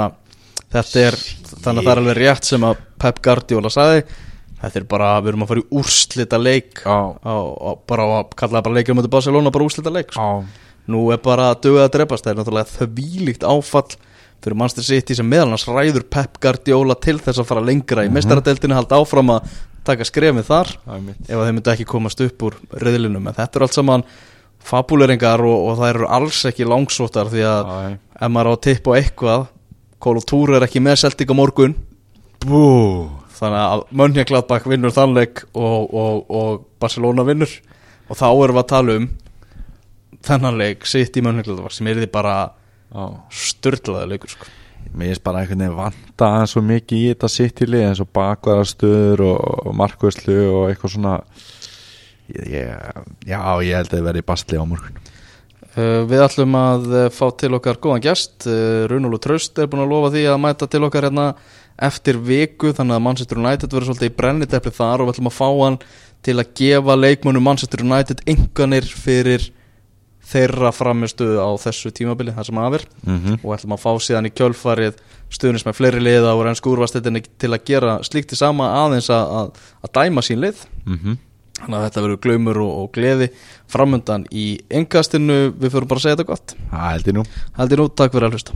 þetta 0.76 1.04
er 1.04 1.20
þannig 1.22 1.82
að 1.82 1.84
það 1.84 1.92
er 1.94 2.02
alveg 2.04 2.18
rétt 2.18 2.50
sem 2.50 2.68
að 2.68 2.82
Pep 3.04 3.22
Guardiola 3.28 3.72
sagði. 3.74 4.04
Þetta 4.58 4.82
er 4.82 4.88
bara, 4.90 5.12
við 5.22 5.32
erum 5.32 5.46
að 5.46 5.52
fara 5.52 5.62
í 5.62 5.68
úrslita 5.78 6.40
leik 6.42 6.82
á, 6.82 6.98
á, 7.22 7.36
bara 7.88 8.08
að 8.18 8.32
kalla 8.42 8.64
bara 8.66 8.80
leikjum 8.80 9.04
á 9.06 9.06
Barcelona 9.06 9.54
bara 9.54 9.68
úrslita 9.68 9.94
leik 9.94 10.16
sko. 10.16 10.32
nú 10.90 11.04
er 11.14 11.20
bara 11.22 11.52
að 11.54 11.68
döga 11.68 11.86
að 11.86 11.94
drepast. 11.94 12.26
Það 12.26 12.34
er 12.34 12.40
náttúrulega 12.42 12.74
þvílíkt 12.74 13.46
áfall 13.46 14.00
fyrir 14.42 14.58
Manchester 14.58 14.86
City 14.86 15.18
sem 15.18 15.30
meðal 15.30 15.52
hans 15.54 15.68
ræður 15.70 16.08
Pep 16.10 16.42
Guardiola 16.42 16.98
til 17.02 17.18
þess 17.22 17.42
að 17.42 17.50
fara 17.52 17.64
lengra 17.66 18.06
í 18.06 18.12
mestaradeildinu 18.14 18.78
halda 18.78 19.00
áfram 19.02 19.34
að 19.34 19.52
taka 19.88 20.08
skrefið 20.08 20.48
þar. 20.48 20.72
Ef 21.28 21.36
þeir 21.36 21.54
myndi 21.54 21.74
ekki 21.74 21.88
komast 21.90 22.24
upp 22.24 22.48
úr 22.48 22.58
reyðlinum 22.78 23.30
en 23.30 23.38
þetta 23.38 23.60
er 23.60 23.68
allt 23.68 23.78
saman 23.78 24.06
fabuleringar 24.68 25.44
og, 25.46 25.58
og 25.70 25.78
það 25.80 25.94
eru 25.94 26.10
alls 26.18 26.42
ekki 26.50 26.68
langsóttar 26.68 27.30
því 27.32 27.46
að 27.48 27.70
Já, 27.72 27.94
ef 28.20 28.34
maður 28.34 28.52
á 28.52 28.54
að 28.56 28.64
tippa 28.68 28.94
á 28.94 28.98
eitthvað 29.00 29.46
Kólo 30.04 30.22
Túr 30.22 30.54
er 30.58 30.66
ekki 30.68 30.82
með 30.84 31.00
Celtic 31.02 31.32
á 31.34 31.36
morgun. 31.38 31.74
Bú. 32.44 32.60
Þannig 33.38 33.64
að 33.64 33.84
Mönchengladbach 33.98 34.68
vinnur 34.70 34.94
þannleik 34.94 35.42
og, 35.58 35.88
og, 35.90 36.20
og 36.30 36.68
Barcelona 36.82 37.26
vinnur. 37.26 37.50
Og 38.08 38.20
þá 38.20 38.28
erum 38.30 38.60
við 38.60 38.62
að 38.62 38.70
tala 38.72 38.98
um 39.00 39.08
þennan 40.28 40.60
leik 40.62 40.86
sitt 40.90 41.18
í 41.18 41.24
Mönchengladbach 41.26 41.74
sem 41.74 41.90
er 41.90 42.02
því 42.02 42.12
bara 42.14 42.36
Já. 42.94 43.04
störtlaði 43.34 44.14
leikur 44.14 44.34
sko. 44.36 44.50
Mér 44.94 45.12
finnst 45.12 45.24
bara 45.26 45.44
einhvern 45.44 45.64
veginn 45.64 45.78
vanta 45.78 46.30
aðeins 46.32 46.56
svo 46.56 46.64
mikið 46.66 46.98
í 47.04 47.12
þetta 47.12 47.30
sitt 47.32 47.62
í 47.62 47.68
lið 47.68 47.86
eins 47.90 48.02
og 48.04 48.10
bakvarastöður 48.16 49.24
og, 49.28 49.68
markvörslu 49.78 50.40
og 50.54 50.64
eitthvað 50.70 50.96
svona. 50.96 51.20
Ég, 52.28 52.74
Já, 53.28 53.40
ég 53.64 53.78
held 53.78 53.92
að 53.92 53.96
það 53.98 54.10
verði 54.10 54.26
bastli 54.28 54.60
á 54.60 54.66
morgun. 54.68 55.00
Uh, 55.78 56.02
við 56.10 56.24
ætlum 56.26 56.56
að 56.58 56.88
uh, 56.90 57.06
fá 57.14 57.28
til 57.38 57.52
okkar 57.54 57.78
góðan 57.84 58.04
gest. 58.08 58.48
Uh, 58.50 58.88
Runólu 58.90 59.20
Traust 59.22 59.60
er 59.62 59.70
búin 59.70 59.84
að 59.84 59.92
lofa 59.94 60.14
því 60.16 60.24
að 60.32 60.42
mæta 60.42 60.68
til 60.72 60.82
okkar 60.88 61.06
hérna 61.06 61.28
eftir 61.78 62.18
viku 62.18 62.72
þannig 62.74 62.98
að 62.98 63.04
Manchester 63.06 63.42
United 63.42 63.74
verður 63.74 63.92
svolítið 63.92 64.10
í 64.10 64.16
brennitepli 64.18 64.74
þar 64.74 65.04
og 65.04 65.10
við 65.10 65.14
ætlum 65.14 65.30
að 65.30 65.38
fá 65.38 65.48
hann 65.52 65.78
til 66.26 66.36
að 66.42 66.54
gefa 66.58 66.96
leikmönnum 66.98 67.46
Manchester 67.46 67.84
United 67.86 68.24
enganir 68.26 68.88
fyrir 68.90 69.46
þeirra 70.28 70.72
framistuðu 70.76 71.38
á 71.40 71.50
þessu 71.62 71.92
tímabili 71.96 72.34
þar 72.36 72.50
sem 72.50 72.58
afir 72.62 72.84
mm 73.04 73.18
-hmm. 73.18 73.38
og 73.44 73.54
ætlum 73.56 73.76
að 73.76 73.84
fá 73.84 73.92
síðan 74.04 74.28
í 74.28 74.34
kjölfarið 74.36 74.98
stuðnis 75.30 75.66
með 75.68 75.78
fleiri 75.80 76.02
liða 76.04 76.34
og 76.36 76.48
enn 76.48 76.60
skúrvastetinni 76.60 77.24
til 77.40 77.54
að 77.54 77.64
gera 77.66 78.00
slíkt 78.04 78.34
í 78.34 78.40
sama 78.40 78.68
aðeins 78.84 79.10
að, 79.10 79.56
að, 79.82 79.94
dæma 79.94 80.22
sín 80.22 80.44
lið. 80.44 80.68
Mhm. 80.86 81.18
þannig 81.58 81.78
að 81.78 81.86
þetta 81.88 82.02
verður 82.02 82.20
glaumur 82.22 82.58
og, 82.62 82.74
og 82.82 82.92
gleði 82.94 83.28
framundan 83.68 84.28
í 84.30 84.60
engastinu 84.70 85.54
við 85.58 85.72
fyrir 85.72 85.88
bara 85.88 85.98
að 85.98 86.04
segja 86.04 86.18
þetta 86.18 86.32
gott. 86.32 86.54
Ég 86.72 87.14
nú. 87.18 87.24
Haldi 87.58 87.80
nú, 87.80 87.88
takk 87.90 88.14
fyrir 88.14 88.28
að 88.28 88.38
hlusta 88.38 88.54